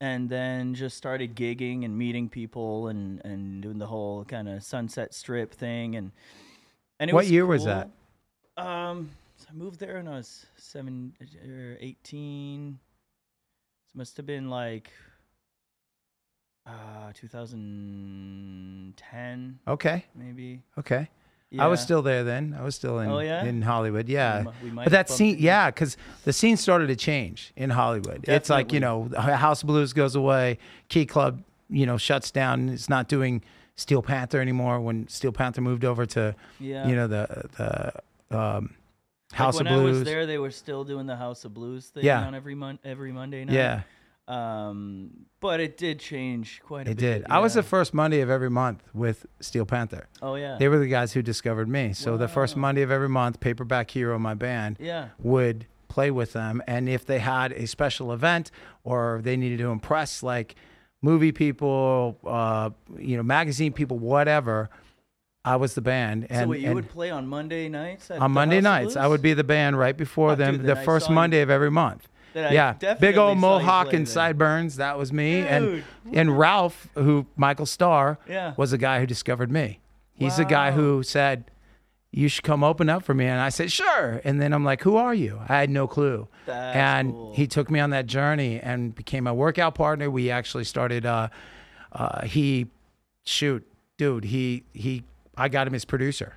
and 0.00 0.28
then 0.30 0.74
just 0.74 0.96
started 0.96 1.34
gigging 1.36 1.84
and 1.84 1.96
meeting 1.98 2.28
people 2.28 2.88
and 2.88 3.20
and 3.24 3.62
doing 3.62 3.78
the 3.78 3.86
whole 3.86 4.24
kind 4.24 4.48
of 4.48 4.62
Sunset 4.62 5.12
Strip 5.14 5.52
thing 5.52 5.96
and 5.96 6.12
and 6.98 7.10
it 7.10 7.14
What 7.14 7.24
was 7.24 7.30
year 7.30 7.46
was 7.46 7.64
that? 7.64 7.90
Um, 8.56 9.10
so 9.36 9.46
I 9.50 9.54
moved 9.54 9.78
there 9.80 9.94
when 9.96 10.08
I 10.08 10.16
was 10.16 10.46
seven 10.56 11.14
or 11.46 11.76
eighteen. 11.80 12.78
So 13.86 13.92
it 13.94 13.98
must 13.98 14.16
have 14.16 14.26
been 14.26 14.48
like 14.50 14.90
uh 16.66 17.10
2010 17.14 19.58
Okay, 19.66 20.04
maybe. 20.14 20.62
okay. 20.78 21.08
I 21.58 21.66
was 21.66 21.80
still 21.80 22.02
there 22.02 22.22
then. 22.22 22.56
I 22.58 22.62
was 22.62 22.74
still 22.76 23.00
in 23.00 23.10
Oh, 23.10 23.18
yeah? 23.18 23.44
in 23.44 23.62
Hollywood. 23.62 24.08
Yeah. 24.08 24.44
we 24.62 24.70
might 24.70 24.84
but 24.84 24.92
that 24.92 25.08
scene, 25.10 25.36
yeah, 25.40 25.70
because 25.70 25.96
the 26.24 26.32
scene 26.32 26.56
started 26.56 26.86
to 26.88 26.96
change 26.96 27.52
in 27.56 27.70
Hollywood. 27.70 28.24
It's 28.28 28.48
like 28.50 28.72
you 28.72 28.78
know, 28.80 29.08
House 29.16 29.62
of 29.62 29.66
Blues 29.66 29.92
goes 29.92 30.14
away, 30.14 30.58
Key 30.88 31.06
Club, 31.06 31.42
you 31.68 31.86
know, 31.86 31.96
shuts 31.96 32.30
down. 32.30 32.68
It's 32.68 32.88
not 32.88 33.08
doing 33.08 33.42
Steel 33.74 34.02
Panther 34.02 34.40
anymore. 34.40 34.80
When 34.80 35.08
Steel 35.08 35.32
Panther 35.32 35.60
moved 35.60 35.84
over 35.84 36.06
to, 36.06 36.36
Yeah. 36.60 36.86
you 36.86 36.94
know, 36.94 37.06
the 37.08 37.48
the 38.30 38.36
um, 38.38 38.74
Like, 39.32 39.38
House 39.38 39.56
when 39.56 39.66
I 39.66 39.76
was 39.76 40.04
there, 40.04 40.26
they 40.26 40.38
were 40.38 40.50
still 40.52 40.84
doing 40.84 41.06
the 41.06 41.16
House 41.16 41.44
of 41.44 41.52
Blues 41.54 41.86
thing 41.86 42.04
Yeah. 42.04 42.26
on 42.26 42.34
every 42.34 42.54
mon- 42.54 42.78
every 42.84 43.10
Monday 43.12 43.44
night. 43.44 43.54
yeah, 43.54 43.82
Um, 44.30 45.10
but 45.40 45.58
it 45.58 45.76
did 45.76 45.98
change 45.98 46.60
quite 46.64 46.86
a 46.86 46.92
it 46.92 46.96
bit. 46.96 47.04
It 47.04 47.18
did. 47.20 47.26
I 47.30 47.40
was 47.40 47.54
the 47.54 47.62
first 47.62 47.92
Monday 47.92 48.20
of 48.20 48.30
every 48.30 48.50
month 48.50 48.82
with 48.94 49.26
Steel 49.40 49.66
Panther. 49.66 50.08
Oh 50.22 50.36
yeah. 50.36 50.56
They 50.58 50.68
were 50.68 50.78
the 50.78 50.86
guys 50.86 51.12
who 51.12 51.22
discovered 51.22 51.68
me. 51.68 51.92
So 51.94 52.16
the 52.16 52.28
first 52.28 52.56
Monday 52.56 52.82
of 52.82 52.90
every 52.90 53.08
month, 53.08 53.40
Paperback 53.40 53.90
Hero, 53.90 54.18
my 54.18 54.34
band, 54.34 54.76
yeah. 54.78 55.08
would 55.18 55.66
play 55.88 56.10
with 56.10 56.32
them. 56.32 56.62
And 56.66 56.88
if 56.88 57.04
they 57.04 57.18
had 57.18 57.52
a 57.52 57.66
special 57.66 58.12
event 58.12 58.50
or 58.84 59.20
they 59.24 59.36
needed 59.36 59.58
to 59.58 59.70
impress 59.70 60.22
like 60.22 60.54
movie 61.02 61.32
people, 61.32 62.18
uh, 62.24 62.70
you 62.98 63.16
know, 63.16 63.22
magazine 63.22 63.72
people, 63.72 63.98
whatever, 63.98 64.70
I 65.44 65.56
was 65.56 65.74
the 65.74 65.80
band. 65.80 66.26
And, 66.30 66.44
so 66.44 66.48
wait, 66.48 66.60
you 66.60 66.66
and 66.66 66.74
would 66.76 66.88
play 66.90 67.10
on 67.10 67.26
Monday 67.26 67.68
nights? 67.68 68.10
On 68.10 68.30
Monday 68.30 68.60
nights, 68.60 68.94
I 68.94 69.06
would 69.06 69.22
be 69.22 69.32
the 69.32 69.44
band 69.44 69.78
right 69.78 69.96
before 69.96 70.32
Oh, 70.32 70.34
them, 70.36 70.58
dude, 70.58 70.66
the 70.66 70.76
first 70.76 71.08
you- 71.08 71.14
Monday 71.14 71.40
of 71.40 71.50
every 71.50 71.70
month. 71.70 72.08
Yeah, 72.34 72.72
big 72.94 73.16
old 73.18 73.38
mohawk 73.38 73.92
and 73.92 74.08
sideburns. 74.08 74.76
That 74.76 74.98
was 74.98 75.12
me, 75.12 75.40
and 75.40 75.64
Dude. 75.66 75.84
and 76.12 76.38
Ralph, 76.38 76.88
who 76.94 77.26
Michael 77.36 77.66
Starr, 77.66 78.18
Yeah. 78.28 78.54
was 78.56 78.70
the 78.70 78.78
guy 78.78 79.00
who 79.00 79.06
discovered 79.06 79.50
me. 79.50 79.80
He's 80.14 80.36
the 80.36 80.44
guy 80.44 80.72
who 80.72 81.02
said, 81.02 81.50
you 82.12 82.28
should 82.28 82.42
come 82.44 82.64
open 82.64 82.88
up 82.88 83.04
for 83.04 83.14
me. 83.14 83.24
And 83.26 83.40
I 83.40 83.50
said, 83.50 83.70
sure. 83.70 84.20
And 84.24 84.40
then 84.42 84.52
I'm 84.52 84.64
like, 84.64 84.82
who 84.82 84.96
are 84.96 85.14
you? 85.14 85.40
I 85.48 85.60
had 85.60 85.70
no 85.70 85.86
clue. 85.86 86.26
That's 86.44 86.76
and 86.76 87.12
cool. 87.12 87.34
he 87.34 87.46
took 87.46 87.70
me 87.70 87.78
on 87.80 87.90
that 87.90 88.06
journey 88.06 88.58
and 88.60 88.94
became 88.94 89.24
my 89.24 89.32
workout 89.32 89.76
partner. 89.76 90.10
We 90.10 90.28
actually 90.28 90.64
started, 90.64 91.06
uh, 91.06 91.28
uh, 91.92 92.26
he, 92.26 92.66
shoot, 93.24 93.64
dude, 93.96 94.24
he, 94.24 94.64
he, 94.74 95.04
I 95.36 95.48
got 95.48 95.68
him 95.68 95.72
his 95.72 95.84
producer. 95.84 96.34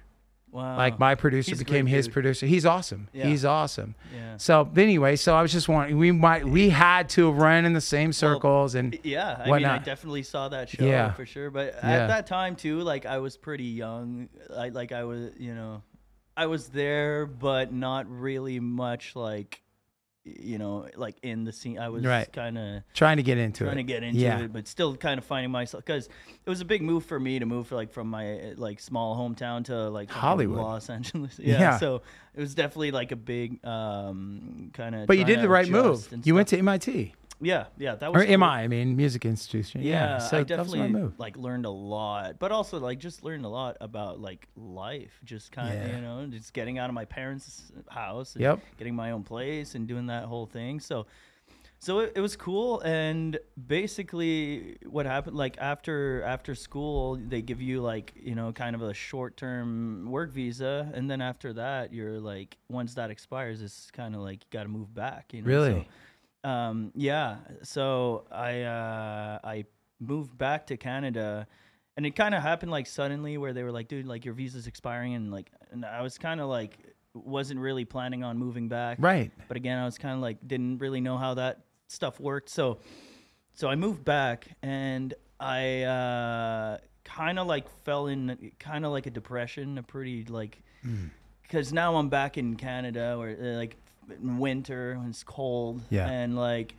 Wow. 0.53 0.77
Like 0.77 0.99
my 0.99 1.15
producer 1.15 1.49
He's 1.51 1.59
became 1.59 1.87
his 1.87 2.05
dude. 2.05 2.13
producer. 2.13 2.45
He's 2.45 2.63
awesome. 2.65 3.07
Yeah. 3.11 3.25
He's 3.25 3.43
awesome. 3.43 3.95
Yeah. 4.15 4.37
So 4.37 4.69
anyway, 4.77 5.15
so 5.15 5.35
I 5.35 5.41
was 5.41 5.51
just 5.51 5.67
wondering, 5.67 5.97
we 5.97 6.11
might, 6.11 6.45
we 6.47 6.69
had 6.69 7.09
to 7.09 7.31
run 7.31 7.65
in 7.65 7.73
the 7.73 7.81
same 7.81 8.13
circles 8.13 8.75
and 8.75 8.97
Yeah, 9.03 9.41
I 9.43 9.49
mean, 9.49 9.65
I 9.65 9.79
definitely 9.79 10.21
saw 10.21 10.49
that 10.49 10.69
show 10.69 10.85
Yeah. 10.85 11.11
for 11.13 11.25
sure. 11.25 11.49
But 11.49 11.73
Yeah. 11.83 11.89
at 12.03 12.07
that 12.07 12.27
time 12.27 12.55
too, 12.55 12.81
like 12.81 13.07
I 13.07 13.17
was 13.17 13.35
pretty 13.35 13.63
young. 13.65 14.29
I 14.55 14.69
like 14.69 14.91
I 14.91 15.05
was, 15.05 15.31
you 15.39 15.55
know, 15.55 15.81
I 16.37 16.45
was 16.45 16.67
there, 16.67 17.25
but 17.25 17.73
not 17.73 18.07
really 18.07 18.59
much 18.59 19.15
like, 19.15 19.59
you 20.25 20.57
know, 20.57 20.87
like 20.95 21.15
in 21.21 21.43
the 21.43 21.51
scene. 21.51 21.77
I 21.77 21.89
was 21.89 22.05
Right. 22.05 22.31
kind 22.31 22.57
of 22.57 22.83
trying 22.93 23.17
to 23.17 23.23
get 23.23 23.37
into 23.37 23.65
trying 23.65 23.73
it. 23.77 23.81
to 23.81 23.83
get 23.83 24.03
into 24.03 24.19
yeah. 24.19 24.39
it, 24.39 24.53
but 24.53 24.67
still 24.67 24.95
kind 24.95 25.17
of 25.17 25.25
finding 25.25 25.51
myself 25.51 25.83
because 25.85 26.07
it 26.45 26.49
was 26.49 26.61
a 26.61 26.65
big 26.65 26.81
move 26.81 27.05
for 27.05 27.19
me 27.19 27.39
to 27.39 27.45
move 27.45 27.71
like 27.71 27.91
from 27.91 28.07
my 28.09 28.53
like 28.55 28.79
small 28.79 29.17
hometown 29.17 29.65
to 29.65 29.89
like 29.89 30.09
Hollywood. 30.09 30.59
Los 30.59 30.89
Angeles. 30.89 31.39
Yeah, 31.43 31.59
Yeah. 31.59 31.77
so 31.77 32.01
it 32.35 32.39
was 32.39 32.55
definitely 32.55 32.91
like 32.91 33.11
a 33.11 33.15
big 33.17 33.63
um 33.65 34.71
kind 34.73 34.95
of. 34.95 35.07
But 35.07 35.17
you 35.17 35.25
did 35.25 35.41
the 35.41 35.49
right 35.49 35.67
move. 35.67 36.07
You 36.23 36.35
went 36.35 36.47
to 36.49 36.57
MIT 36.57 37.13
yeah, 37.43 37.65
yeah, 37.77 37.95
that 37.95 38.09
or 38.09 38.13
was 38.13 38.25
cool. 38.25 38.37
MI, 38.37 38.45
I 38.45 38.61
I 38.63 38.67
mean, 38.67 38.95
music 38.95 39.25
institution. 39.25 39.81
Yeah. 39.81 39.91
Yeah, 39.93 40.17
so 40.19 40.37
I 40.39 40.43
definitely 40.43 40.79
my 40.79 40.87
move. 40.87 41.19
like 41.19 41.37
learned 41.37 41.65
a 41.65 41.69
lot, 41.69 42.39
but 42.39 42.51
also 42.51 42.79
like 42.79 42.99
just 42.99 43.23
learned 43.23 43.45
a 43.45 43.49
lot 43.49 43.77
about 43.81 44.19
like 44.19 44.47
life, 44.55 45.19
just 45.23 45.51
kind 45.51 45.77
of 45.77 45.87
Yeah. 45.89 45.95
you 45.95 46.01
know, 46.01 46.25
just 46.27 46.53
getting 46.53 46.77
out 46.79 46.89
of 46.89 46.93
my 46.93 47.05
parents' 47.05 47.71
house, 47.89 48.35
and 48.35 48.41
Yep. 48.43 48.59
getting 48.77 48.95
my 48.95 49.11
own 49.11 49.23
place, 49.23 49.75
and 49.75 49.87
doing 49.87 50.07
that 50.07 50.25
whole 50.25 50.45
thing. 50.45 50.79
So, 50.79 51.05
so 51.79 51.99
it, 51.99 52.13
it 52.15 52.21
was 52.21 52.35
cool, 52.37 52.79
and 52.81 53.37
basically 53.67 54.77
what 54.85 55.05
happened, 55.05 55.35
like 55.35 55.57
after 55.59 56.23
after 56.23 56.55
school, 56.55 57.17
they 57.27 57.41
give 57.41 57.61
you 57.61 57.81
like 57.81 58.13
you 58.15 58.35
know 58.35 58.51
kind 58.53 58.75
of 58.75 58.81
a 58.81 58.93
short 58.93 59.35
term 59.37 60.09
work 60.09 60.31
visa, 60.31 60.89
and 60.93 61.09
then 61.11 61.21
after 61.21 61.53
that, 61.53 61.93
you're 61.93 62.19
like 62.19 62.57
once 62.69 62.93
that 62.95 63.09
expires, 63.11 63.61
it's 63.61 63.91
kind 63.91 64.15
of 64.15 64.21
like 64.21 64.35
you 64.43 64.47
got 64.51 64.63
to 64.63 64.69
move 64.69 64.93
back. 64.93 65.33
You 65.33 65.41
know, 65.41 65.47
Really? 65.47 65.71
So, 65.81 65.85
um, 66.43 66.91
yeah. 66.95 67.37
So 67.63 68.25
I 68.31 68.61
uh, 68.61 69.39
I 69.43 69.65
moved 69.99 70.37
back 70.37 70.67
to 70.67 70.77
Canada, 70.77 71.47
and 71.97 72.05
it 72.05 72.15
kind 72.15 72.35
of 72.35 72.41
happened 72.41 72.71
like 72.71 72.87
suddenly, 72.87 73.37
where 73.37 73.53
they 73.53 73.63
were 73.63 73.71
like, 73.71 73.87
"Dude, 73.87 74.05
like 74.05 74.25
your 74.25 74.33
visa's 74.33 74.67
expiring," 74.67 75.13
and 75.15 75.31
like, 75.31 75.51
and 75.71 75.85
I 75.85 76.01
was 76.01 76.17
kind 76.17 76.41
of 76.41 76.49
like, 76.49 76.77
wasn't 77.13 77.59
really 77.59 77.85
planning 77.85 78.23
on 78.23 78.37
moving 78.37 78.67
back. 78.67 78.97
Right. 78.99 79.31
But 79.47 79.57
again, 79.57 79.77
I 79.77 79.85
was 79.85 79.97
kind 79.97 80.15
of 80.15 80.21
like, 80.21 80.37
didn't 80.47 80.79
really 80.79 81.01
know 81.01 81.17
how 81.17 81.35
that 81.35 81.61
stuff 81.87 82.19
worked. 82.19 82.49
So, 82.49 82.79
so 83.53 83.67
I 83.69 83.75
moved 83.75 84.03
back, 84.03 84.47
and 84.61 85.13
I 85.39 85.83
uh, 85.83 86.77
kind 87.03 87.37
of 87.39 87.47
like 87.47 87.67
fell 87.83 88.07
in 88.07 88.51
kind 88.59 88.85
of 88.85 88.91
like 88.91 89.05
a 89.05 89.11
depression, 89.11 89.77
a 89.77 89.83
pretty 89.83 90.25
like 90.25 90.61
Mm. 90.85 91.11
because 91.43 91.71
now 91.71 91.95
I'm 91.95 92.09
back 92.09 92.37
in 92.37 92.57
Canada 92.57 93.15
where 93.17 93.37
like 93.57 93.77
winter 94.21 94.97
when 94.99 95.09
it's 95.09 95.23
cold 95.23 95.81
Yeah. 95.89 96.07
and 96.09 96.35
like 96.35 96.75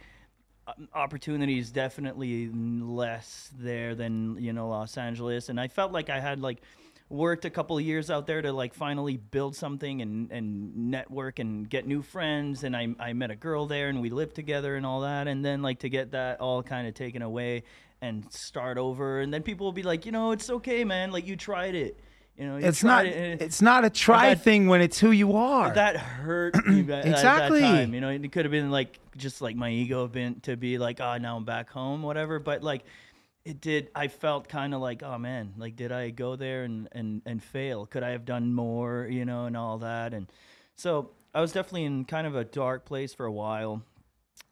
uh, 0.67 0.73
opportunities 0.95 1.71
definitely 1.71 2.49
less 2.53 3.51
there 3.59 3.95
than 3.95 4.37
you 4.41 4.53
know 4.53 4.69
Los 4.69 4.97
Angeles. 4.97 5.49
And 5.49 5.61
I 5.61 5.69
felt 5.69 5.93
like 5.93 6.09
I 6.11 6.21
had 6.21 6.41
like 6.41 6.63
worked 7.11 7.45
a 7.45 7.51
couple 7.51 7.77
of 7.77 7.85
years 7.85 8.11
out 8.11 8.27
there 8.27 8.41
to 8.41 8.51
like 8.51 8.73
finally 8.73 9.17
build 9.19 9.55
something 9.55 10.01
and 10.01 10.31
and 10.33 10.91
network 10.91 11.39
and 11.39 11.69
get 11.69 11.87
new 11.87 12.01
friends. 12.03 12.65
And 12.65 12.75
I 12.77 12.89
I 12.99 13.13
met 13.13 13.31
a 13.31 13.37
girl 13.37 13.67
there 13.67 13.89
and 13.91 14.01
we 14.01 14.09
lived 14.11 14.35
together 14.35 14.77
and 14.77 14.87
all 14.87 15.03
that. 15.03 15.29
And 15.29 15.45
then 15.45 15.61
like 15.61 15.81
to 15.81 15.91
get 15.91 16.13
that 16.13 16.41
all 16.41 16.63
kind 16.63 16.89
of 16.89 16.95
taken 16.95 17.21
away 17.23 17.65
and 18.01 18.25
start 18.33 18.79
over. 18.79 19.21
And 19.21 19.33
then 19.33 19.43
people 19.43 19.67
will 19.67 19.73
be 19.73 19.83
like 19.83 20.07
you 20.07 20.13
know 20.13 20.33
it's 20.33 20.49
okay 20.49 20.83
man. 20.85 21.11
Like 21.13 21.27
you 21.27 21.37
tried 21.37 21.75
it 21.75 22.01
you 22.39 22.47
know 22.47 22.57
you 22.57 22.67
It's 22.67 22.83
not. 22.83 23.07
it 23.07 23.41
It's 23.43 23.63
not 23.63 23.85
a 23.85 23.91
try 23.91 24.31
that- 24.31 24.43
thing 24.43 24.67
when 24.67 24.81
it's 24.81 24.99
who 24.99 25.11
you 25.11 25.35
are. 25.37 25.73
that 25.75 25.97
hurt 25.97 26.55
at- 26.57 26.67
Exactly. 26.67 27.63
at 27.63 27.71
that 27.73 27.77
time. 27.83 27.95
You 27.95 28.01
know, 28.01 28.09
it 28.11 28.33
could 28.33 28.45
have 28.45 28.53
been 28.53 28.71
like 28.71 28.99
just 29.17 29.41
like 29.41 29.57
my 29.57 29.71
ego 29.71 30.07
been 30.09 30.41
to 30.41 30.57
be 30.57 30.79
like, 30.79 31.01
oh, 31.01 31.17
now 31.19 31.37
I'm 31.37 31.45
back 31.45 31.71
home, 31.71 32.03
whatever. 32.03 32.39
But 32.39 32.63
like, 32.63 32.85
it 33.45 33.61
did. 33.61 33.91
I 33.95 34.09
felt 34.09 34.49
kind 34.49 34.75
of 34.75 34.81
like, 34.81 35.03
oh 35.03 35.19
man, 35.19 35.55
like 35.59 35.77
did 35.77 35.93
I 35.93 36.11
go 36.11 36.35
there 36.37 36.65
and 36.65 36.89
and 36.93 37.23
and 37.27 37.43
fail? 37.43 37.87
Could 37.87 38.03
I 38.03 38.11
have 38.11 38.25
done 38.25 38.53
more? 38.55 39.07
You 39.11 39.25
know, 39.25 39.45
and 39.47 39.57
all 39.57 39.79
that. 39.79 40.15
And 40.15 40.27
so 40.77 41.11
I 41.35 41.41
was 41.41 41.53
definitely 41.53 41.85
in 41.85 42.05
kind 42.05 42.27
of 42.27 42.35
a 42.37 42.45
dark 42.45 42.85
place 42.85 43.13
for 43.15 43.27
a 43.27 43.33
while. 43.33 43.83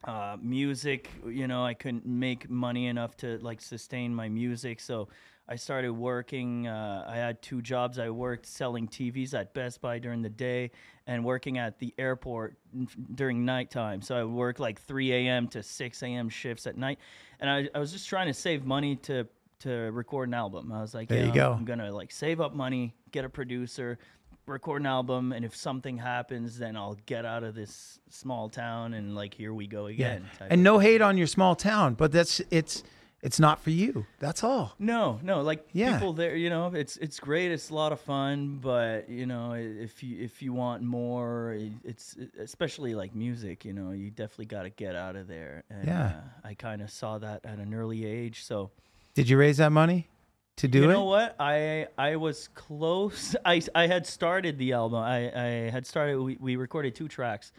Uh, 0.05 0.37
music, 0.43 1.09
you 1.27 1.47
know, 1.47 1.65
I 1.65 1.75
couldn't 1.75 2.05
make 2.05 2.51
money 2.51 2.87
enough 2.89 3.17
to 3.19 3.39
like 3.39 3.61
sustain 3.61 4.13
my 4.15 4.29
music, 4.29 4.81
so 4.81 5.09
I 5.49 5.57
started 5.57 5.93
working. 5.93 6.67
Uh, 6.69 7.05
I 7.09 7.17
had 7.17 7.43
two 7.43 7.61
jobs. 7.63 7.99
I 7.99 8.11
worked 8.11 8.47
selling 8.47 8.87
TVs 8.89 9.35
at 9.35 9.53
Best 9.55 9.81
Buy 9.81 9.99
during 9.99 10.23
the 10.23 10.29
day 10.31 10.71
and 11.07 11.25
working 11.25 11.59
at 11.59 11.79
the 11.79 11.93
airport 11.99 12.57
n- 12.75 12.89
during 13.15 13.45
nighttime. 13.45 14.03
So 14.03 14.15
I 14.17 14.23
would 14.23 14.33
work 14.33 14.61
like 14.61 14.81
3 14.81 15.13
a.m. 15.13 15.49
to 15.49 15.63
6 15.63 16.03
a.m. 16.05 16.29
shifts 16.29 16.67
at 16.67 16.77
night, 16.77 16.99
and 17.41 17.51
I, 17.51 17.69
I 17.75 17.79
was 17.81 17.93
just 17.93 18.09
trying 18.09 18.29
to 18.29 18.35
save 18.35 18.65
money 18.65 18.97
to 18.97 19.27
to 19.61 19.71
record 19.93 20.29
an 20.29 20.35
album. 20.35 20.73
I 20.73 20.81
was 20.81 20.93
like, 20.95 21.09
There 21.09 21.25
you 21.25 21.33
go. 21.33 21.53
I'm 21.53 21.65
gonna 21.65 21.93
like 21.93 22.11
save 22.13 22.41
up 22.41 22.55
money, 22.55 22.95
get 23.11 23.25
a 23.25 23.29
producer, 23.29 23.99
record 24.47 24.83
an 24.83 24.87
album, 24.87 25.33
and 25.33 25.45
if 25.45 25.55
something 25.55 25.97
happens, 25.99 26.59
then 26.59 26.77
I'll 26.77 26.97
get 27.07 27.25
out 27.25 27.45
of 27.45 27.55
this 27.55 27.99
small 28.09 28.49
town 28.49 28.95
and 28.95 29.15
like 29.15 29.35
here 29.35 29.55
we 29.55 29.67
go 29.67 29.87
again. 29.87 30.29
type 30.39 30.49
And 30.51 30.63
no 30.65 30.79
thing. 30.79 30.89
hate 30.89 31.01
on 31.03 31.17
your 31.19 31.27
small 31.29 31.55
town, 31.57 31.95
but 31.95 32.11
that's 32.13 32.41
it's 32.51 32.83
it's 33.23 33.39
not 33.39 33.61
for 33.63 33.71
you. 33.71 34.05
That's 34.19 34.43
all. 34.43 34.75
No, 34.79 35.21
no, 35.23 35.43
like 35.43 35.67
Yeah. 35.73 35.93
people 35.95 36.13
there, 36.13 36.35
you 36.37 36.51
know, 36.51 36.67
it's 36.75 36.97
it's 36.97 37.21
great, 37.21 37.53
it's 37.53 37.71
a 37.71 37.75
lot 37.75 37.93
of 37.93 38.01
fun, 38.01 38.59
but 38.61 39.09
you 39.09 39.27
know, 39.27 39.53
if 39.55 40.03
you 40.03 40.21
if 40.23 40.43
you 40.43 40.53
want 40.53 40.83
more, 40.83 41.57
it's 41.85 42.17
especially 42.39 42.95
like 42.95 43.15
music, 43.15 43.65
you 43.65 43.73
know, 43.73 43.93
you 43.93 44.11
definitely 44.11 44.47
got 44.47 44.63
to 44.65 44.71
get 44.71 44.97
out 44.97 45.17
of 45.17 45.29
there. 45.29 45.63
And, 45.71 45.87
Yeah. 45.87 46.07
uh, 46.07 46.49
I 46.49 46.55
kind 46.55 46.83
of 46.83 46.91
saw 46.91 47.19
that 47.19 47.45
at 47.45 47.59
an 47.59 47.73
early 47.75 48.05
age, 48.05 48.43
so 48.45 48.71
Did 49.15 49.29
you 49.29 49.39
raise 49.39 49.59
that 49.59 49.71
money 49.73 50.09
to 50.57 50.69
do 50.69 50.79
you 50.79 50.85
it? 50.85 50.87
You 50.89 50.93
know 50.95 51.05
what? 51.05 51.37
I 51.39 51.87
I 51.97 52.17
was 52.17 52.49
close. 52.55 53.37
I 53.45 53.63
I 53.75 53.87
had 53.87 54.07
started 54.07 54.59
the 54.59 54.73
album. 54.73 54.99
I 55.01 55.19
I 55.33 55.49
had 55.71 55.87
started. 55.87 56.21
We, 56.21 56.37
we 56.41 56.57
recorded 56.57 56.95
two 56.95 57.09
tracks, 57.09 57.53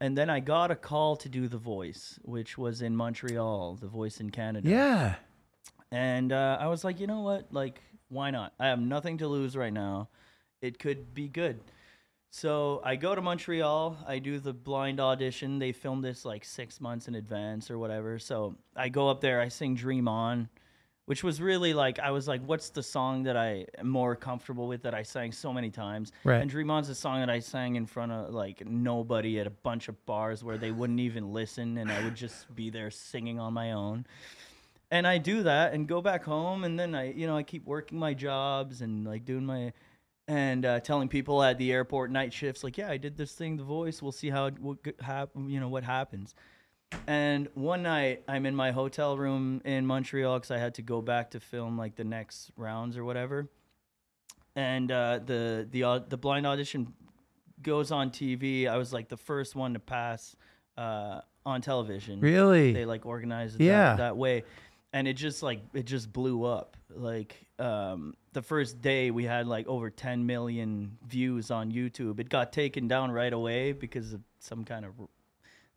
and 0.00 0.16
then 0.16 0.30
I 0.30 0.40
got 0.40 0.70
a 0.70 0.76
call 0.76 1.16
to 1.16 1.28
do 1.28 1.46
the 1.48 1.58
voice, 1.58 2.18
which 2.22 2.56
was 2.56 2.80
in 2.80 2.96
Montreal, 2.96 3.76
the 3.80 3.86
voice 3.86 4.20
in 4.20 4.30
Canada. 4.30 4.68
Yeah. 4.68 5.14
And 5.92 6.32
uh, 6.32 6.56
I 6.60 6.68
was 6.68 6.84
like, 6.84 7.00
you 7.00 7.06
know 7.06 7.20
what? 7.20 7.52
Like, 7.52 7.82
why 8.08 8.30
not? 8.30 8.54
I 8.58 8.68
have 8.68 8.80
nothing 8.80 9.18
to 9.18 9.28
lose 9.28 9.56
right 9.56 9.72
now. 9.72 10.08
It 10.62 10.78
could 10.78 11.14
be 11.14 11.28
good. 11.28 11.60
So 12.30 12.80
I 12.84 12.96
go 12.96 13.14
to 13.14 13.20
Montreal. 13.20 13.98
I 14.06 14.20
do 14.20 14.38
the 14.38 14.52
blind 14.52 15.00
audition. 15.00 15.58
They 15.58 15.72
film 15.72 16.00
this 16.00 16.24
like 16.24 16.44
six 16.44 16.80
months 16.80 17.08
in 17.08 17.16
advance 17.16 17.70
or 17.70 17.78
whatever. 17.78 18.18
So 18.18 18.54
I 18.76 18.88
go 18.88 19.08
up 19.08 19.20
there. 19.20 19.40
I 19.40 19.48
sing 19.48 19.74
"Dream 19.74 20.06
On," 20.06 20.48
which 21.06 21.24
was 21.24 21.40
really 21.40 21.74
like 21.74 21.98
I 21.98 22.10
was 22.10 22.28
like, 22.28 22.42
"What's 22.44 22.70
the 22.70 22.82
song 22.82 23.24
that 23.24 23.36
I 23.36 23.66
am 23.78 23.88
more 23.88 24.16
comfortable 24.16 24.68
with 24.68 24.82
that 24.82 24.94
I 24.94 25.02
sang 25.02 25.32
so 25.32 25.52
many 25.52 25.70
times?" 25.70 26.12
Right. 26.24 26.40
And 26.40 26.50
"Dream 26.50 26.70
On's 26.70 26.88
a 26.88 26.94
song 26.94 27.20
that 27.20 27.30
I 27.30 27.40
sang 27.40 27.76
in 27.76 27.86
front 27.86 28.12
of 28.12 28.32
like 28.32 28.66
nobody 28.66 29.40
at 29.40 29.46
a 29.46 29.50
bunch 29.50 29.88
of 29.88 30.04
bars 30.06 30.44
where 30.44 30.58
they 30.58 30.70
wouldn't 30.70 31.00
even 31.00 31.32
listen, 31.32 31.78
and 31.78 31.90
I 31.90 32.02
would 32.04 32.14
just 32.14 32.54
be 32.54 32.70
there 32.70 32.90
singing 32.90 33.38
on 33.38 33.52
my 33.52 33.72
own 33.72 34.06
and 34.90 35.06
I 35.06 35.18
do 35.18 35.44
that 35.44 35.72
and 35.72 35.86
go 35.86 36.00
back 36.00 36.24
home 36.24 36.64
and 36.64 36.78
then 36.78 36.94
I 36.94 37.12
you 37.12 37.26
know 37.26 37.36
I 37.36 37.42
keep 37.42 37.66
working 37.66 37.98
my 37.98 38.14
jobs 38.14 38.80
and 38.80 39.06
like 39.06 39.24
doing 39.24 39.46
my 39.46 39.72
and 40.28 40.64
uh, 40.64 40.80
telling 40.80 41.08
people 41.08 41.42
at 41.42 41.58
the 41.58 41.72
airport 41.72 42.10
night 42.10 42.32
shifts 42.32 42.64
like 42.64 42.78
yeah 42.78 42.90
I 42.90 42.96
did 42.96 43.16
this 43.16 43.32
thing 43.32 43.56
the 43.56 43.64
voice 43.64 44.02
we'll 44.02 44.12
see 44.12 44.30
how 44.30 44.46
it 44.46 44.58
what 44.58 44.78
hap- 45.00 45.30
you 45.36 45.60
know 45.60 45.68
what 45.68 45.84
happens 45.84 46.34
and 47.06 47.48
one 47.54 47.82
night 47.82 48.22
I'm 48.28 48.46
in 48.46 48.54
my 48.54 48.70
hotel 48.72 49.16
room 49.16 49.60
in 49.64 49.86
Montreal 49.86 50.38
because 50.38 50.50
I 50.50 50.58
had 50.58 50.74
to 50.74 50.82
go 50.82 51.00
back 51.00 51.30
to 51.32 51.40
film 51.40 51.78
like 51.78 51.96
the 51.96 52.04
next 52.04 52.50
rounds 52.56 52.96
or 52.96 53.04
whatever. 53.04 53.48
And 54.56 54.90
uh, 54.90 55.20
the 55.24 55.66
the 55.70 55.84
au- 55.84 55.98
the 56.06 56.16
blind 56.16 56.46
audition 56.46 56.92
goes 57.62 57.92
on 57.92 58.10
TV 58.10 58.66
I 58.68 58.76
was 58.78 58.92
like 58.92 59.08
the 59.08 59.16
first 59.16 59.54
one 59.54 59.74
to 59.74 59.78
pass 59.80 60.34
uh, 60.78 61.20
on 61.46 61.60
television. 61.60 62.20
Really? 62.20 62.72
they 62.72 62.84
like 62.84 63.06
organized 63.06 63.60
it 63.60 63.64
Yeah. 63.64 63.90
that, 63.90 63.96
that 63.98 64.16
way. 64.16 64.44
And 64.92 65.06
it 65.06 65.14
just 65.14 65.42
like 65.42 65.60
it 65.72 65.84
just 65.84 66.12
blew 66.12 66.44
up. 66.44 66.76
Like 66.94 67.46
um 67.60 68.14
the 68.32 68.42
first 68.42 68.80
day 68.80 69.10
we 69.10 69.24
had 69.24 69.46
like 69.46 69.66
over 69.68 69.90
10 69.90 70.26
million 70.26 70.96
views 71.06 71.50
on 71.50 71.70
youtube. 71.70 72.18
It 72.18 72.28
got 72.28 72.52
taken 72.52 72.88
down 72.88 73.10
right 73.12 73.32
away 73.32 73.72
because 73.72 74.12
of 74.12 74.20
some 74.40 74.64
kind 74.64 74.84
of 74.84 74.92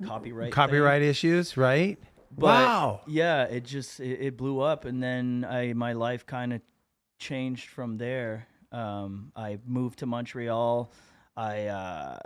r- 0.02 0.50
copyright 0.50 1.02
thing. 1.02 1.10
Issues, 1.10 1.58
right? 1.58 1.98
But, 2.36 2.46
wow. 2.66 3.02
yeah 3.06 3.44
it 3.44 3.64
just 3.64 4.00
it, 4.00 4.20
it 4.20 4.38
blew 4.38 4.60
up 4.60 4.86
and 4.86 5.04
then 5.04 5.46
i 5.48 5.74
my 5.74 5.94
life 5.94 6.26
kind 6.26 6.52
of 6.52 6.62
changed 7.20 7.70
from 7.70 7.98
there 8.00 8.48
um, 8.74 9.32
I 9.36 9.60
moved 9.68 10.00
to 10.00 10.08
Montreal. 10.08 10.92
I 11.38 11.68
uh, 11.68 12.18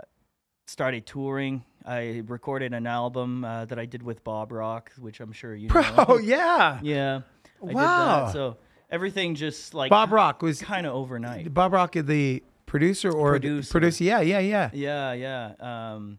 started 0.66 1.04
touring. 1.06 1.62
I 1.84 2.22
recorded 2.26 2.72
an 2.72 2.86
album 2.86 3.44
uh, 3.44 3.66
that 3.66 3.78
I 3.78 3.84
did 3.84 4.02
with 4.02 4.24
Bob 4.24 4.50
Rock, 4.50 4.90
which 4.98 5.20
I'm 5.20 5.32
sure 5.32 5.54
you 5.54 5.68
know. 5.74 6.04
Oh 6.08 6.18
yeah. 6.18 6.80
yeah. 6.82 7.20
I 7.62 7.66
did 7.66 7.74
Wow. 7.74 8.24
that. 8.26 8.32
So 8.32 8.56
everything 8.90 9.34
just 9.34 9.74
like 9.74 9.90
Bob 9.90 10.10
Rock 10.10 10.40
was 10.40 10.62
kind 10.62 10.86
of 10.86 10.94
overnight. 10.94 11.52
Bob 11.52 11.74
Rock 11.74 11.92
the 11.92 12.42
producer 12.64 13.10
or 13.12 13.32
the 13.34 13.40
Producer. 13.40 13.70
producer? 13.70 14.04
Yeah, 14.04 14.20
yeah, 14.20 14.38
yeah. 14.38 14.70
Yeah, 14.72 15.12
yeah. 15.12 15.52
Um, 15.92 16.18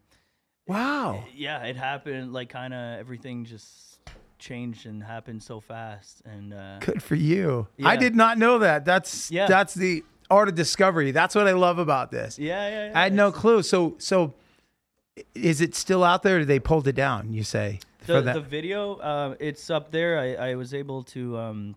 Wow. 0.69 1.23
yeah, 1.35 1.63
it 1.65 1.75
happened 1.75 2.31
like 2.33 2.49
kind 2.49 2.73
of 2.73 2.99
everything 2.99 3.43
just 3.45 3.99
changed 4.37 4.85
and 4.85 5.03
happened 5.03 5.43
so 5.43 5.59
fast 5.59 6.21
and 6.25 6.53
uh, 6.53 6.79
Good 6.79 7.03
for 7.03 7.15
you. 7.15 7.67
I 7.83 7.97
did 7.97 8.15
not 8.15 8.37
know 8.37 8.59
that. 8.59 8.85
That's 8.85 9.29
Yeah. 9.31 9.47
that's 9.47 9.73
the 9.73 10.03
art 10.29 10.47
of 10.47 10.55
discovery. 10.55 11.11
That's 11.11 11.35
what 11.35 11.47
I 11.47 11.51
love 11.53 11.79
about 11.79 12.11
this. 12.11 12.37
yeah, 12.39 12.69
yeah, 12.69 12.85
yeah. 12.91 12.99
I 12.99 13.03
had 13.03 13.13
no 13.13 13.31
clue. 13.31 13.63
So 13.63 13.95
so 13.97 14.33
is 15.35 15.59
it 15.59 15.75
still 15.75 16.03
out 16.03 16.23
there? 16.23 16.39
Or 16.39 16.45
they 16.45 16.59
pulled 16.59 16.87
it 16.87 16.95
down, 16.95 17.33
you 17.33 17.43
say? 17.43 17.79
the, 18.05 18.21
the 18.21 18.39
video 18.41 18.95
uh, 18.95 19.35
it's 19.39 19.69
up 19.69 19.91
there 19.91 20.17
I, 20.17 20.51
I 20.51 20.55
was 20.55 20.73
able 20.73 21.03
to 21.03 21.37
um, 21.37 21.75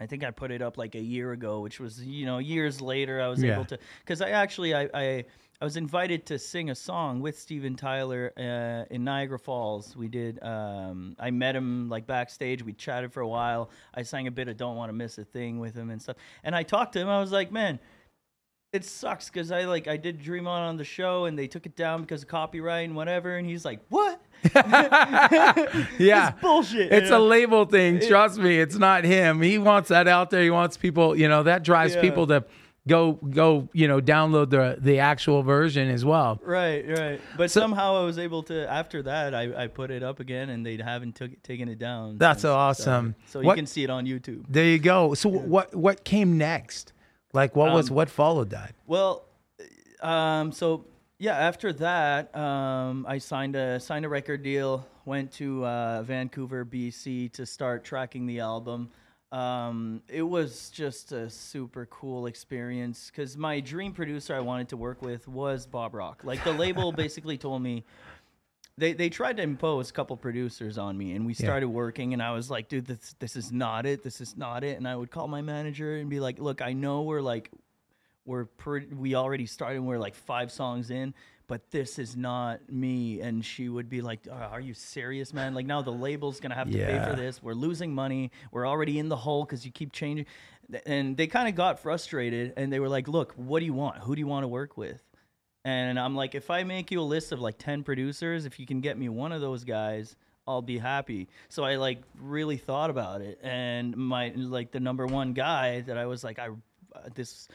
i 0.00 0.06
think 0.06 0.24
i 0.24 0.30
put 0.30 0.50
it 0.50 0.62
up 0.62 0.78
like 0.78 0.94
a 0.94 1.00
year 1.00 1.32
ago 1.32 1.60
which 1.60 1.78
was 1.80 2.00
you 2.02 2.24
know 2.24 2.38
years 2.38 2.80
later 2.80 3.20
i 3.20 3.28
was 3.28 3.42
Yeah. 3.42 3.54
able 3.54 3.66
to 3.66 3.78
because 4.00 4.22
i 4.22 4.30
actually 4.30 4.74
I, 4.74 4.88
I 4.94 5.24
i 5.60 5.64
was 5.64 5.76
invited 5.76 6.26
to 6.26 6.38
sing 6.38 6.70
a 6.70 6.74
song 6.74 7.20
with 7.20 7.38
steven 7.38 7.74
tyler 7.74 8.32
uh, 8.36 8.92
in 8.94 9.04
niagara 9.04 9.38
falls 9.38 9.96
we 9.96 10.08
did 10.08 10.42
um, 10.42 11.14
i 11.18 11.30
met 11.30 11.54
him 11.56 11.88
like 11.88 12.06
backstage 12.06 12.62
we 12.62 12.72
chatted 12.72 13.12
for 13.12 13.20
a 13.20 13.28
while 13.28 13.70
i 13.94 14.02
sang 14.02 14.26
a 14.26 14.30
bit 14.30 14.48
of 14.48 14.56
don't 14.56 14.76
want 14.76 14.88
to 14.88 14.92
miss 14.94 15.18
a 15.18 15.24
thing 15.24 15.58
with 15.58 15.74
him 15.74 15.90
and 15.90 16.00
stuff 16.00 16.16
and 16.44 16.54
i 16.54 16.62
talked 16.62 16.92
to 16.92 16.98
him 17.00 17.08
i 17.08 17.20
was 17.20 17.32
like 17.32 17.50
man 17.52 17.78
it 18.72 18.84
sucks 18.84 19.30
because 19.30 19.50
I 19.50 19.64
like 19.64 19.88
I 19.88 19.96
did 19.96 20.20
Dream 20.22 20.46
On 20.46 20.60
on 20.60 20.76
the 20.76 20.84
show 20.84 21.24
and 21.24 21.38
they 21.38 21.46
took 21.46 21.64
it 21.66 21.76
down 21.76 22.02
because 22.02 22.22
of 22.22 22.28
copyright 22.28 22.86
and 22.86 22.94
whatever 22.94 23.36
and 23.36 23.48
he's 23.48 23.64
like 23.64 23.80
what 23.88 24.20
yeah. 24.54 25.88
it's 25.98 26.40
bullshit. 26.42 26.92
It's 26.92 27.08
you 27.10 27.16
a 27.16 27.18
label 27.18 27.64
thing. 27.64 28.00
Trust 28.00 28.38
me, 28.38 28.58
it's 28.58 28.76
not 28.76 29.04
him. 29.04 29.40
He 29.40 29.56
wants 29.56 29.88
that 29.88 30.08
out 30.08 30.30
there. 30.30 30.42
He 30.42 30.50
wants 30.50 30.76
people, 30.76 31.16
you 31.16 31.28
know, 31.28 31.42
that 31.44 31.62
drives 31.62 31.94
Yeah. 31.94 32.02
people 32.02 32.26
to 32.26 32.44
go 32.88 33.12
go, 33.14 33.68
you 33.72 33.88
know, 33.88 34.00
download 34.00 34.50
the 34.50 34.76
the 34.80 34.98
actual 35.00 35.42
version 35.42 35.88
as 35.90 36.04
well. 36.04 36.40
right, 36.44 36.86
right. 36.88 37.20
But 37.36 37.50
So- 37.50 37.60
somehow 37.60 37.96
I 38.02 38.04
was 38.04 38.18
able 38.18 38.42
to. 38.44 38.70
After 38.70 39.02
that, 39.02 39.34
I, 39.34 39.64
I 39.64 39.66
put 39.66 39.90
it 39.90 40.02
up 40.02 40.20
again, 40.20 40.50
and 40.50 40.64
they 40.64 40.76
haven't 40.76 41.16
took 41.16 41.42
taken 41.42 41.68
it 41.68 41.78
down. 41.78 42.18
That's 42.18 42.42
since, 42.42 42.50
awesome. 42.50 43.14
So, 43.26 43.40
you 43.40 43.46
What- 43.46 43.56
can 43.56 43.66
see 43.66 43.84
it 43.84 43.90
on 43.90 44.06
YouTube. 44.06 44.44
There 44.48 44.64
you 44.64 44.78
go. 44.78 45.14
So 45.14 45.28
what 45.28 45.74
what 45.74 46.04
came 46.04 46.38
next? 46.38 46.92
Like 47.32 47.54
what 47.56 47.72
was 47.72 47.90
Um, 47.90 47.96
what 47.96 48.08
followed 48.10 48.50
that? 48.50 48.74
Well, 48.86 49.24
um, 50.00 50.52
so 50.52 50.86
yeah, 51.18 51.36
after 51.36 51.72
that, 51.74 52.34
um, 52.36 53.04
I 53.08 53.18
signed 53.18 53.56
a 53.56 53.80
signed 53.80 54.04
a 54.04 54.08
record 54.08 54.42
deal. 54.42 54.86
Went 55.04 55.30
to 55.34 55.64
uh, 55.64 56.02
Vancouver, 56.02 56.64
BC, 56.64 57.32
to 57.34 57.46
start 57.46 57.84
tracking 57.84 58.26
the 58.26 58.40
album. 58.40 58.90
Um, 59.32 60.02
it 60.08 60.22
was 60.22 60.70
just 60.70 61.12
a 61.12 61.28
super 61.28 61.86
cool 61.86 62.26
experience 62.26 63.10
because 63.10 63.36
my 63.36 63.60
dream 63.60 63.92
producer 63.92 64.34
I 64.34 64.40
wanted 64.40 64.68
to 64.68 64.76
work 64.76 65.02
with 65.02 65.26
was 65.26 65.66
Bob 65.66 65.94
Rock. 65.94 66.22
Like 66.24 66.44
the 66.44 66.52
label 66.52 66.92
basically 67.04 67.36
told 67.36 67.60
me 67.60 67.84
they 68.78 68.92
they 68.92 69.08
tried 69.08 69.38
to 69.38 69.42
impose 69.42 69.90
a 69.90 69.92
couple 69.92 70.16
producers 70.16 70.78
on 70.78 70.96
me, 70.96 71.12
and 71.12 71.26
we 71.26 71.34
started 71.34 71.68
working. 71.68 72.12
And 72.12 72.22
I 72.22 72.32
was 72.32 72.50
like, 72.50 72.68
dude, 72.68 72.86
this 72.86 73.14
this 73.18 73.34
is 73.34 73.50
not 73.50 73.84
it. 73.84 74.02
This 74.02 74.20
is 74.20 74.36
not 74.36 74.62
it. 74.62 74.76
And 74.76 74.86
I 74.86 74.94
would 74.94 75.10
call 75.10 75.28
my 75.28 75.42
manager 75.42 75.96
and 75.96 76.08
be 76.08 76.20
like, 76.20 76.38
look, 76.38 76.62
I 76.62 76.72
know 76.72 77.02
we're 77.02 77.20
like 77.20 77.50
we're 78.26 78.44
pre- 78.44 78.86
we 78.86 79.14
already 79.14 79.46
started. 79.46 79.80
We're 79.80 79.98
like 79.98 80.14
five 80.14 80.52
songs 80.52 80.90
in, 80.90 81.14
but 81.48 81.70
this 81.70 81.98
is 81.98 82.16
not 82.16 82.70
me. 82.70 83.20
And 83.20 83.44
she 83.44 83.68
would 83.68 83.88
be 83.88 84.00
like, 84.02 84.20
"Uh, 84.28 84.34
"Are 84.34 84.60
you 84.60 84.74
serious, 84.74 85.32
man? 85.32 85.54
Like 85.54 85.66
now 85.66 85.82
the 85.82 85.92
label's 85.92 86.40
gonna 86.40 86.54
have 86.54 86.70
to 86.70 86.78
pay 86.78 87.10
for 87.10 87.16
this. 87.16 87.42
We're 87.42 87.54
losing 87.54 87.94
money. 87.94 88.30
We're 88.52 88.66
already 88.66 88.98
in 88.98 89.08
the 89.08 89.16
hole 89.16 89.44
because 89.44 89.64
you 89.64 89.72
keep 89.72 89.92
changing." 89.92 90.26
And 90.84 91.16
they 91.16 91.28
kind 91.28 91.48
of 91.48 91.54
got 91.54 91.78
frustrated, 91.78 92.54
and 92.56 92.72
they 92.72 92.80
were 92.80 92.88
like, 92.88 93.08
"Look, 93.08 93.32
what 93.34 93.60
do 93.60 93.66
you 93.66 93.74
want? 93.74 93.98
Who 93.98 94.16
do 94.16 94.20
you 94.20 94.26
want 94.26 94.44
to 94.44 94.48
work 94.48 94.76
with?" 94.76 95.02
And 95.66 95.98
I'm 95.98 96.14
like, 96.14 96.36
if 96.36 96.48
I 96.48 96.62
make 96.62 96.92
you 96.92 97.00
a 97.00 97.02
list 97.02 97.32
of 97.32 97.40
like 97.40 97.58
10 97.58 97.82
producers, 97.82 98.46
if 98.46 98.60
you 98.60 98.66
can 98.66 98.80
get 98.80 98.96
me 98.96 99.08
one 99.08 99.32
of 99.32 99.40
those 99.40 99.64
guys, 99.64 100.14
I'll 100.46 100.62
be 100.62 100.78
happy. 100.78 101.28
So 101.48 101.64
I 101.64 101.74
like 101.74 102.02
really 102.20 102.56
thought 102.56 102.88
about 102.88 103.20
it. 103.20 103.40
And 103.42 103.96
my, 103.96 104.32
like, 104.36 104.70
the 104.70 104.78
number 104.78 105.06
one 105.06 105.32
guy 105.32 105.80
that 105.80 105.98
I 105.98 106.06
was 106.06 106.22
like, 106.22 106.38
I, 106.38 106.50
uh, 106.94 107.08
this, 107.16 107.48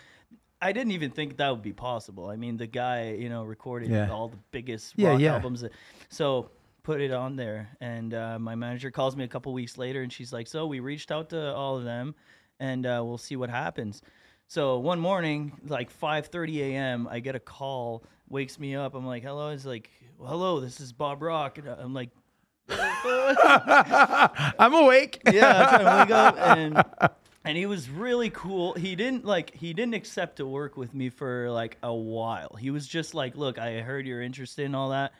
I 0.61 0.71
didn't 0.73 0.91
even 0.91 1.09
think 1.11 1.37
that 1.37 1.49
would 1.49 1.61
be 1.63 1.73
possible. 1.73 2.27
I 2.29 2.35
mean, 2.35 2.57
the 2.57 2.67
guy, 2.67 3.11
you 3.13 3.29
know, 3.29 3.43
recorded 3.43 3.89
Yeah. 3.89 4.11
all 4.11 4.27
the 4.27 4.37
biggest 4.51 4.93
Yeah, 4.95 5.09
rock 5.11 5.19
yeah. 5.21 5.33
albums. 5.33 5.63
So 6.09 6.51
put 6.83 7.01
it 7.01 7.11
on 7.11 7.35
there. 7.35 7.69
And 7.81 8.13
uh, 8.13 8.37
my 8.39 8.55
manager 8.55 8.91
calls 8.91 9.15
me 9.15 9.23
a 9.23 9.27
couple 9.27 9.51
weeks 9.53 9.77
later 9.77 10.01
and 10.01 10.13
she's 10.13 10.31
like, 10.31 10.47
so 10.47 10.67
we 10.67 10.79
reached 10.79 11.11
out 11.11 11.29
to 11.31 11.53
all 11.55 11.77
of 11.77 11.83
them 11.83 12.13
and 12.59 12.85
uh, 12.85 13.01
we'll 13.03 13.17
see 13.17 13.35
what 13.35 13.49
happens. 13.49 14.01
So 14.47 14.77
one 14.79 14.99
morning, 14.99 15.53
like 15.67 15.89
5:30 15.97 16.57
a.m., 16.59 17.07
I 17.09 17.21
get 17.21 17.35
a 17.35 17.39
call, 17.39 18.03
wakes 18.29 18.59
me 18.59 18.75
up. 18.75 18.95
I'm 18.95 19.05
like, 19.07 19.23
"Hello." 19.23 19.47
It's 19.51 19.65
like, 19.65 19.89
"Hello, 20.21 20.59
this 20.59 20.81
is 20.81 20.91
Bob 20.91 21.21
Rock." 21.21 21.57
And 21.57 21.69
I'm 21.69 21.93
like, 21.93 22.09
I'm 22.69 24.73
awake. 24.73 25.21
"Yeah." 25.31 25.57
I'm 25.57 25.69
trying 25.69 25.85
to 25.85 26.01
wake 26.01 26.11
up, 26.11 26.37
and 26.39 26.83
and 27.43 27.57
he 27.57 27.65
was 27.65 27.89
really 27.89 28.29
cool. 28.29 28.73
He 28.73 28.95
didn't 28.95 29.25
like 29.25 29.53
he 29.55 29.73
didn't 29.73 29.93
accept 29.95 30.37
to 30.37 30.45
work 30.45 30.77
with 30.77 30.93
me 30.93 31.09
for 31.09 31.49
like 31.51 31.77
a 31.83 31.93
while. 31.93 32.55
He 32.59 32.69
was 32.71 32.87
just 32.87 33.13
like, 33.13 33.35
"Look, 33.35 33.57
I 33.57 33.81
heard 33.81 34.05
you're 34.05 34.21
interested 34.21 34.65
in 34.65 34.75
all 34.75 34.89
that. 34.89 35.13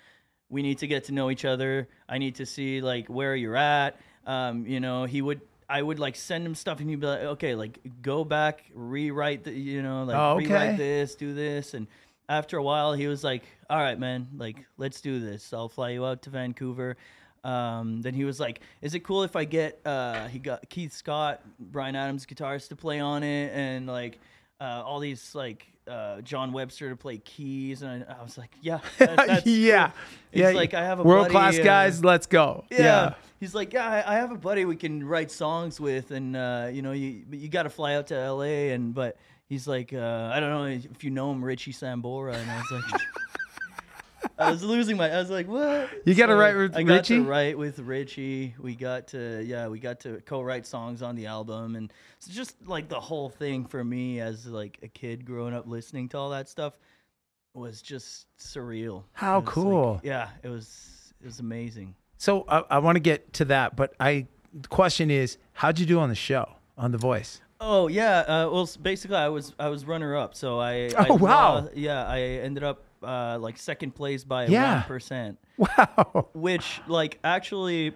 We 0.50 0.62
need 0.62 0.80
to 0.80 0.88
get 0.88 1.06
to 1.06 1.14
know 1.14 1.30
each 1.32 1.46
other. 1.46 1.88
I 2.08 2.18
need 2.18 2.36
to 2.36 2.46
see 2.46 2.82
like 2.82 3.08
where 3.08 3.36
you're 3.36 3.56
at." 3.56 4.00
Um, 4.26 4.66
you 4.68 4.80
know, 4.80 5.06
he 5.06 5.22
would. 5.22 5.42
I 5.70 5.82
would 5.82 6.00
like 6.00 6.16
send 6.18 6.46
him 6.46 6.54
stuff, 6.54 6.80
and 6.82 6.90
he'd 6.90 7.00
be 7.00 7.08
like, 7.08 7.22
"Okay, 7.22 7.56
like 7.56 7.80
go 8.02 8.24
back, 8.26 8.66
rewrite 8.74 9.46
the, 9.46 9.52
you 9.54 9.82
know, 9.82 10.04
like 10.04 10.18
Oh, 10.18 10.36
okay. 10.36 10.48
rewrite 10.48 10.78
this, 10.78 11.16
do 11.16 11.34
this." 11.34 11.74
And 11.74 11.88
after 12.30 12.58
a 12.58 12.64
while, 12.64 12.94
he 12.94 13.08
was 13.08 13.24
like, 13.24 13.44
"All 13.70 13.80
right, 13.80 13.98
man, 13.98 14.28
like 14.38 14.58
let's 14.78 15.02
do 15.02 15.20
this. 15.20 15.54
I'll 15.54 15.70
fly 15.70 15.92
you 15.92 16.06
out 16.06 16.22
to 16.24 16.30
Vancouver." 16.30 16.98
Um, 17.44 18.02
then 18.02 18.14
he 18.14 18.24
was 18.24 18.40
like, 18.40 18.62
"Is 18.82 18.94
it 18.94 19.00
cool 19.02 19.24
if 19.24 19.36
I 19.36 19.46
get?" 19.46 19.80
Uh, 19.86 20.28
he 20.28 20.40
got 20.40 20.70
Keith 20.70 20.94
Scott, 20.94 21.42
Bryan 21.60 21.96
Adams 21.96 22.26
guitars 22.26 22.68
to 22.68 22.76
play 22.76 23.00
on 23.00 23.24
it, 23.24 23.52
and 23.54 23.88
like 23.88 24.20
uh, 24.60 24.84
all 24.86 25.00
these 25.00 25.34
like 25.34 25.66
uh, 25.88 26.22
John 26.22 26.54
Webster 26.54 26.90
to 26.90 26.96
play 26.96 27.18
keys. 27.18 27.82
And 27.82 28.06
I, 28.08 28.20
I 28.20 28.24
was 28.24 28.38
like, 28.38 28.56
"Yeah, 28.62 28.80
that, 29.00 29.16
that's 29.28 29.46
yeah. 29.48 29.88
cool." 29.88 29.98
He's 30.32 30.42
yeah. 30.42 30.50
like, 30.52 30.74
"I 30.74 30.84
have 30.84 31.00
a 31.00 31.04
world 31.04 31.30
class 31.30 31.54
buddy, 31.54 31.62
uh, 31.62 31.66
guys. 31.66 32.04
Let's 32.04 32.28
go. 32.28 32.66
yeah. 32.70 33.16
He's 33.42 33.56
like, 33.56 33.74
yeah, 33.74 33.88
I, 33.88 34.14
I 34.14 34.16
have 34.18 34.32
a 34.32 34.36
buddy 34.36 34.66
we 34.66 34.76
can 34.76 35.04
write 35.04 35.32
songs 35.32 35.80
with, 35.80 36.12
and 36.12 36.36
uh, 36.36 36.70
you 36.72 36.84
know, 36.84 36.92
you 36.92 37.24
but 37.28 37.40
you 37.40 37.50
got 37.50 37.64
to 37.64 37.72
fly 37.72 37.96
out 37.96 38.06
to 38.08 38.16
L.A. 38.16 38.70
and 38.70 38.94
but 38.94 39.18
he's 39.50 39.68
like, 39.68 39.94
uh, 39.94 40.32
I 40.32 40.40
don't 40.40 40.52
know 40.52 40.66
if 40.66 41.04
you 41.04 41.10
know 41.10 41.32
him, 41.32 41.44
Richie 41.44 41.74
Sambora, 41.74 42.36
and 42.36 42.52
I 42.52 42.58
was 42.58 42.72
like, 42.72 43.02
I 44.42 44.52
was 44.52 44.64
losing 44.64 44.98
my, 44.98 45.10
I 45.12 45.18
was 45.20 45.30
like, 45.30 45.48
what? 45.48 45.90
You 46.06 46.16
gotta 46.16 46.36
write 46.36 46.56
with 46.56 46.76
I 46.76 46.84
got 46.84 46.94
Richie? 46.96 47.18
to 47.18 47.24
write 47.24 47.58
with 47.58 47.80
Richie. 47.80 48.56
We 48.60 48.76
got 48.76 49.08
to, 49.10 49.44
yeah, 49.46 49.68
we 49.68 49.80
got 49.80 50.00
to 50.02 50.22
co-write 50.26 50.66
songs 50.66 51.02
on 51.02 51.16
the 51.16 51.26
album, 51.28 51.76
and 51.76 51.92
it's 52.18 52.28
just 52.28 52.56
like 52.68 52.90
the 52.90 53.00
whole 53.00 53.30
thing 53.30 53.66
for 53.66 53.84
me 53.84 54.20
as 54.20 54.48
like 54.48 54.80
a 54.84 54.88
kid 54.88 55.26
growing 55.26 55.54
up 55.54 55.68
listening 55.68 56.10
to 56.10 56.18
all 56.18 56.30
that 56.32 56.50
stuff 56.50 56.74
was 57.54 57.82
just 57.82 58.28
surreal. 58.38 59.04
How 59.14 59.40
was 59.40 59.46
like- 59.46 59.54
cool. 59.54 60.02
yeah, 60.04 60.30
it 60.44 60.48
was, 60.50 61.14
it 61.22 61.26
was 61.26 61.40
amazing. 61.40 61.96
So 62.18 62.46
I, 62.48 62.64
I 62.72 62.80
want 62.80 62.96
to 62.96 63.00
get 63.02 63.34
to 63.34 63.46
that, 63.46 63.76
but 63.76 63.94
I 64.00 64.28
the 64.54 64.68
question 64.68 65.10
is, 65.10 65.38
how'd 65.54 65.80
you 65.80 65.86
do 65.86 66.00
on 66.00 66.10
the 66.10 66.16
show 66.16 66.48
on 66.78 66.92
The 66.92 66.98
Voice? 66.98 67.42
Oh 67.60 67.88
yeah, 67.88 68.20
uh, 68.20 68.50
well 68.52 68.70
basically 68.82 69.18
I 69.18 69.28
was 69.30 69.54
I 69.60 69.70
was 69.70 69.86
runner 69.86 70.16
up, 70.16 70.36
so 70.36 70.60
I 70.60 70.90
Oh, 70.98 71.06
I 71.06 71.12
wow. 71.12 71.70
yeah 71.76 72.06
I 72.08 72.20
ended 72.22 72.64
up 72.64 72.84
uh, 73.04 73.38
like 73.40 73.58
second 73.58 73.96
place 73.96 74.24
by 74.24 74.48
Yeah. 74.48 74.76
one 74.76 74.84
percent, 74.84 75.40
Wow. 75.58 76.30
which 76.34 76.82
like 76.88 77.20
actually 77.24 77.94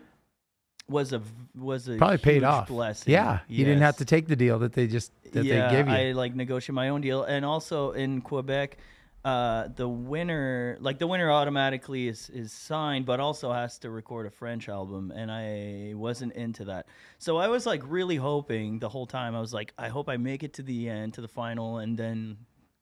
was 0.88 1.14
a 1.14 1.22
was 1.56 1.88
a 1.88 1.98
Probably 1.98 2.18
paid 2.20 2.44
off. 2.44 2.68
blessing. 2.68 3.12
Yeah. 3.14 3.40
You 3.48 3.66
didn't 3.66 3.82
have 3.82 3.98
to 3.98 4.06
take 4.06 4.28
the 4.28 4.36
deal 4.36 4.60
that 4.60 4.74
they 4.74 4.88
just 4.88 5.12
that 5.34 5.44
yeah, 5.44 5.68
they 5.70 5.76
gave 5.78 5.88
you. 5.88 5.94
I 5.94 6.12
like 6.12 6.36
negotiate 6.36 6.76
my 6.76 6.90
own 6.90 7.02
deal, 7.02 7.24
and 7.24 7.44
also 7.44 7.92
in 7.92 8.22
Quebec, 8.22 8.78
uh, 9.24 9.70
the 9.76 9.88
winner, 9.90 10.78
like 10.80 11.00
the 11.00 11.08
winner, 11.08 11.32
automatically 11.32 12.08
is 12.08 12.30
is 12.30 12.52
signed, 12.52 13.08
but 13.08 13.20
also 13.20 13.52
has 13.52 13.80
to 13.80 13.90
record 13.90 14.28
a 14.28 14.30
French 14.30 14.70
album, 14.70 15.12
and 15.16 15.32
I 15.32 15.94
wasn't 15.96 16.34
into 16.34 16.66
that. 16.66 16.86
So 17.18 17.38
I 17.38 17.48
was 17.48 17.66
like 17.66 17.82
really 17.88 18.18
hoping 18.18 18.78
the 18.78 18.90
whole 18.90 19.08
time. 19.08 19.34
I 19.36 19.40
was 19.42 19.54
like, 19.54 19.74
I 19.80 19.88
hope 19.90 20.08
I 20.08 20.18
make 20.18 20.44
it 20.44 20.54
to 20.54 20.62
the 20.62 20.88
end, 20.88 21.16
to 21.16 21.22
the 21.22 21.28
final, 21.28 21.80
and 21.80 21.98
then 21.98 22.38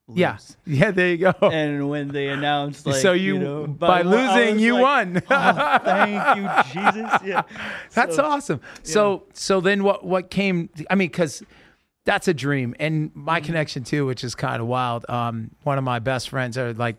lose. 0.07 0.17
yeah. 0.17 0.37
Yeah, 0.65 0.91
there 0.91 1.09
you 1.09 1.17
go. 1.17 1.33
And 1.49 1.89
when 1.89 2.09
they 2.09 2.27
announced, 2.29 2.85
like, 2.85 2.95
so 3.01 3.13
you, 3.13 3.39
know, 3.39 3.67
by 3.67 3.99
I 3.99 4.01
losing 4.03 4.59
you 4.59 4.73
like, 4.73 4.81
won. 4.83 5.23
"Oh, 5.29 5.77
thank 5.83 6.37
you, 6.37 6.49
Jesus. 6.73 7.11
Yeah, 7.25 7.43
That's 7.93 8.15
So- 8.15 8.23
awesome. 8.25 8.61
So 8.83 9.23
so 9.33 9.61
then 9.61 9.83
what 9.83 10.05
what 10.05 10.29
came 10.29 10.69
I 10.89 10.95
mean 10.95 11.09
cuz 11.09 11.43
that's 12.05 12.27
a 12.27 12.33
dream. 12.33 12.75
And 12.79 13.11
my 13.15 13.39
Mm-hmm. 13.39 13.45
connection 13.45 13.83
too, 13.85 14.05
which 14.05 14.23
is 14.25 14.35
kind 14.35 14.61
of 14.61 14.67
wild. 14.67 15.05
Um, 15.09 15.51
one 15.63 15.77
of 15.77 15.83
my 15.85 15.99
best 15.99 16.27
friends 16.29 16.57
are 16.57 16.73
like 16.73 16.97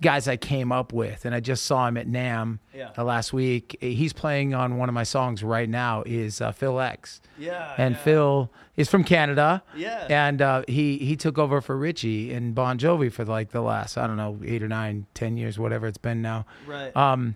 guys 0.00 0.28
I 0.28 0.36
came 0.36 0.70
up 0.72 0.92
with, 0.92 1.24
and 1.24 1.34
I 1.34 1.40
just 1.40 1.64
saw 1.66 1.86
him 1.88 1.96
at 1.96 2.06
NAMM 2.06 2.58
Yeah. 2.74 2.90
uh, 2.96 3.04
last 3.04 3.32
week. 3.32 3.76
He's 3.80 4.12
playing 4.12 4.54
on 4.54 4.76
one 4.78 4.88
of 4.88 4.94
my 4.94 5.02
songs 5.04 5.42
right 5.42 5.68
now. 5.68 6.02
Is 6.06 6.40
uh, 6.40 6.52
Phil 6.52 6.78
X, 6.80 7.20
Yeah. 7.38 7.74
and 7.78 7.94
yeah. 7.94 8.00
Phil 8.02 8.52
is 8.76 8.88
from 8.88 9.04
Canada. 9.04 9.62
Yeah. 9.76 10.06
And 10.08 10.40
uh, 10.42 10.62
he 10.68 10.98
he 10.98 11.16
took 11.16 11.38
over 11.38 11.60
for 11.60 11.76
Richie 11.76 12.32
and 12.32 12.54
Bon 12.54 12.78
Jovi 12.78 13.10
for 13.12 13.24
like 13.24 13.50
the 13.50 13.60
last 13.60 13.96
I 13.98 14.06
don't 14.06 14.16
know 14.16 14.38
eight 14.44 14.62
or 14.62 14.68
nine, 14.68 15.06
ten 15.14 15.36
years, 15.36 15.58
whatever 15.58 15.86
it's 15.86 15.98
been 15.98 16.22
now. 16.22 16.46
Right. 16.66 16.94
Um, 16.96 17.34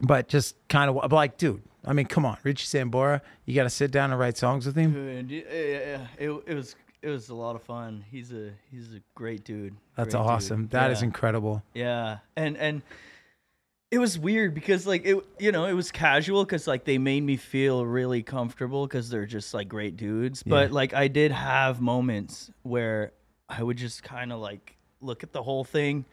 but 0.00 0.28
just 0.28 0.56
kind 0.68 0.90
of 0.90 1.12
like, 1.12 1.36
dude. 1.38 1.62
I 1.84 1.92
mean, 1.94 2.06
come 2.06 2.24
on, 2.24 2.36
Richie 2.44 2.66
Sambora. 2.66 3.20
You 3.44 3.56
got 3.56 3.64
to 3.64 3.70
sit 3.70 3.90
down 3.90 4.12
and 4.12 4.20
write 4.20 4.38
songs 4.38 4.66
with 4.66 4.76
him. 4.76 4.92
Dude, 4.92 5.30
yeah, 5.30 5.42
yeah, 5.52 5.78
yeah. 5.78 6.06
It, 6.16 6.42
it 6.46 6.54
was 6.54 6.76
it 7.02 7.08
was 7.08 7.28
a 7.30 7.34
lot 7.34 7.56
of 7.56 7.62
fun. 7.62 8.04
He's 8.10 8.32
a 8.32 8.50
he's 8.70 8.94
a 8.94 9.00
great 9.14 9.44
dude. 9.44 9.74
That's 9.96 10.14
Great 10.14 10.22
dude. 10.22 10.30
awesome. 10.30 10.68
That 10.68 10.90
is 10.90 11.00
Yeah. 11.00 11.06
incredible. 11.06 11.62
Yeah, 11.74 12.18
and 12.36 12.56
and 12.56 12.82
it 13.90 13.98
was 13.98 14.18
weird 14.18 14.54
because 14.54 14.86
like 14.86 15.04
it 15.04 15.16
you 15.38 15.52
know 15.52 15.66
it 15.66 15.74
was 15.74 15.90
casual 15.90 16.44
because 16.44 16.66
like 16.66 16.84
they 16.84 16.98
made 16.98 17.22
me 17.22 17.36
feel 17.36 17.84
really 17.84 18.22
comfortable 18.22 18.86
because 18.86 19.10
they're 19.10 19.26
just 19.26 19.52
like 19.52 19.68
great 19.68 19.96
dudes. 19.96 20.42
But 20.42 20.70
like 20.72 20.94
I 20.94 21.08
did 21.08 21.32
have 21.32 21.80
moments 21.80 22.50
where 22.62 23.12
I 23.48 23.62
would 23.62 23.76
just 23.76 24.02
kind 24.02 24.32
of 24.32 24.40
like 24.40 24.76
look 25.00 25.22
at 25.22 25.32
the 25.32 25.42
whole 25.42 25.64
thing 25.64 26.04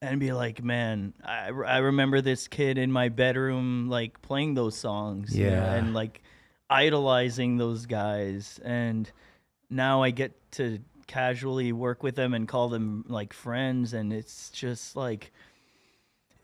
and 0.00 0.20
be 0.20 0.30
like, 0.32 0.62
man, 0.62 1.12
I, 1.24 1.48
I 1.48 1.78
remember 1.78 2.20
this 2.20 2.46
kid 2.46 2.78
in 2.78 2.92
my 2.92 3.08
bedroom 3.08 3.88
like 3.88 4.22
playing 4.22 4.54
those 4.54 4.76
songs, 4.76 5.36
Yeah. 5.36 5.72
and 5.74 5.92
like 5.92 6.22
idolizing 6.70 7.56
those 7.56 7.86
guys 7.86 8.60
and 8.64 9.10
now 9.70 10.02
I 10.02 10.10
get 10.10 10.32
to 10.52 10.78
casually 11.06 11.72
work 11.72 12.02
with 12.02 12.16
them 12.16 12.34
and 12.34 12.46
call 12.46 12.68
them 12.68 13.04
like 13.08 13.32
friends 13.32 13.94
and 13.94 14.12
it's 14.12 14.50
just 14.50 14.94
like 14.96 15.32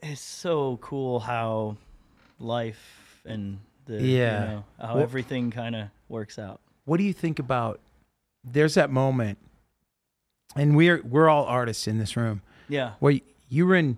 it's 0.02 0.20
so 0.20 0.78
cool 0.78 1.20
how 1.20 1.76
life 2.38 3.20
and 3.24 3.58
the 3.86 4.02
Yeah. 4.02 4.40
you 4.42 4.48
know, 4.56 4.64
how 4.80 4.94
Well- 4.94 5.02
everything 5.02 5.50
kind 5.50 5.74
of 5.76 5.88
works 6.08 6.38
out. 6.38 6.60
What 6.84 6.96
do 6.98 7.04
you 7.04 7.12
think 7.12 7.38
about? 7.38 7.80
There's 8.42 8.74
that 8.74 8.90
moment, 8.90 9.38
and 10.56 10.76
we're 10.76 11.02
we're 11.02 11.28
all 11.30 11.44
artists 11.44 11.86
in 11.86 11.98
this 11.98 12.16
room 12.16 12.42
Yeah. 12.68 12.92
where 13.00 13.18
you 13.48 13.66
were 13.66 13.74
in 13.76 13.96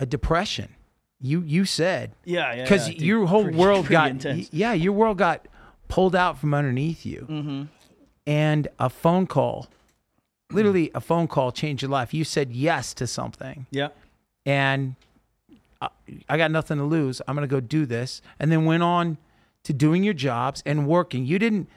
a 0.00 0.06
depression. 0.06 0.74
You 1.20 1.40
you 1.42 1.64
said 1.64 2.12
Yeah, 2.24 2.52
yeah. 2.54 2.62
because 2.64 2.88
yeah, 2.90 3.02
your 3.04 3.26
whole 3.26 3.44
pretty- 3.44 3.58
world 3.62 3.84
pretty 3.86 3.92
got 3.94 4.10
intense. 4.10 4.52
yeah 4.52 4.72
your 4.72 4.92
world 4.92 5.18
got 5.18 5.46
pulled 5.88 6.16
out 6.16 6.38
from 6.38 6.52
underneath 6.54 7.06
you, 7.06 7.26
Mhm. 7.30 7.68
And 8.26 8.68
a 8.78 8.88
phone 8.90 9.26
call, 9.26 9.68
literally 10.50 10.90
a 10.94 11.00
phone 11.00 11.26
call 11.28 11.52
changed 11.52 11.82
your 11.82 11.90
life. 11.90 12.14
You 12.14 12.24
said 12.24 12.52
yes 12.52 12.94
to 12.94 13.06
something, 13.06 13.66
Yeah. 13.70 13.88
and 14.46 14.94
I, 15.80 15.88
I 16.28 16.36
got 16.36 16.50
nothing 16.50 16.78
to 16.78 16.84
lose. 16.84 17.20
I'm 17.26 17.34
gonna 17.34 17.46
go 17.46 17.60
do 17.60 17.86
this, 17.86 18.22
and 18.38 18.50
then 18.50 18.64
went 18.64 18.82
on 18.82 19.18
to 19.64 19.72
doing 19.72 20.04
your 20.04 20.14
jobs 20.14 20.62
and 20.66 20.86
working. 20.86 21.24
You 21.26 21.38
didn't 21.38 21.68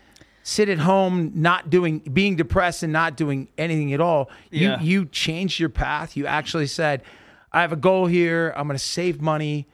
sit 0.44 0.70
at 0.70 0.80
home 0.80 1.32
not 1.36 1.70
doing 1.70 2.00
being 2.00 2.36
depressed 2.36 2.84
and 2.84 2.94
not 2.94 3.18
doing 3.18 3.48
anything 3.58 3.94
at 3.94 4.00
all. 4.02 4.30
Yeah. 4.52 4.80
You 4.82 5.02
you 5.02 5.06
changed 5.06 5.60
your 5.60 5.70
path. 5.70 6.16
You 6.16 6.26
actually 6.26 6.68
said, 6.68 7.02
I 7.52 7.62
have 7.62 7.72
a 7.74 7.78
goal 7.78 8.06
here. 8.06 8.54
I'm 8.56 8.68
gonna 8.68 8.80
save 8.80 9.20
money 9.22 9.68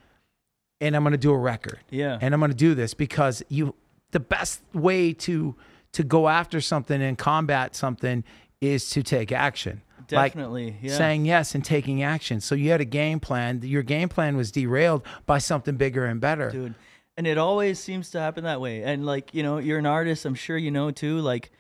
and 0.82 0.96
I'm 0.96 1.04
gonna 1.04 1.18
do 1.18 1.32
a 1.32 1.38
record. 1.38 1.80
Yeah. 1.90 2.18
And 2.22 2.34
I'm 2.34 2.40
gonna 2.40 2.54
do 2.56 2.74
this 2.76 2.94
because 2.94 3.44
you 3.50 3.76
the 4.12 4.20
best 4.20 4.62
way 4.74 5.14
to 5.14 5.56
to 5.94 6.04
go 6.04 6.28
after 6.28 6.60
something 6.62 7.02
and 7.02 7.18
combat 7.18 7.76
something 7.76 8.24
is 8.62 8.90
to 8.92 9.04
take 9.04 9.32
action. 9.32 9.82
Like, 10.12 10.34
Definitely. 10.34 10.78
yeah. 10.82 10.98
saying 10.98 11.26
yes 11.26 11.56
and 11.56 11.64
taking 11.64 12.04
action. 12.04 12.42
So 12.42 12.56
you 12.56 12.70
had 12.72 12.82
a 12.82 12.86
game 12.86 13.20
plan. 13.20 13.62
Your 13.64 13.84
game 13.84 14.10
plan 14.10 14.36
was 14.38 14.52
derailed 14.52 15.04
by 15.26 15.38
something 15.38 15.76
bigger 15.76 16.06
and 16.06 16.20
better. 16.22 16.52
dude 16.52 16.76
and 17.16 17.28
it 17.28 17.38
always 17.38 17.78
seems 17.80 18.10
to 18.10 18.20
happen 18.20 18.44
that 18.44 18.60
way 18.60 18.82
and 18.84 19.06
like 19.06 19.34
you 19.36 19.44
know 19.44 19.60
you're 19.60 19.78
an 19.78 19.86
artist 19.86 20.26
i'm 20.26 20.34
sure 20.34 20.58
you 20.58 20.72
know 20.72 20.90
too 20.90 21.20
like 21.20 21.52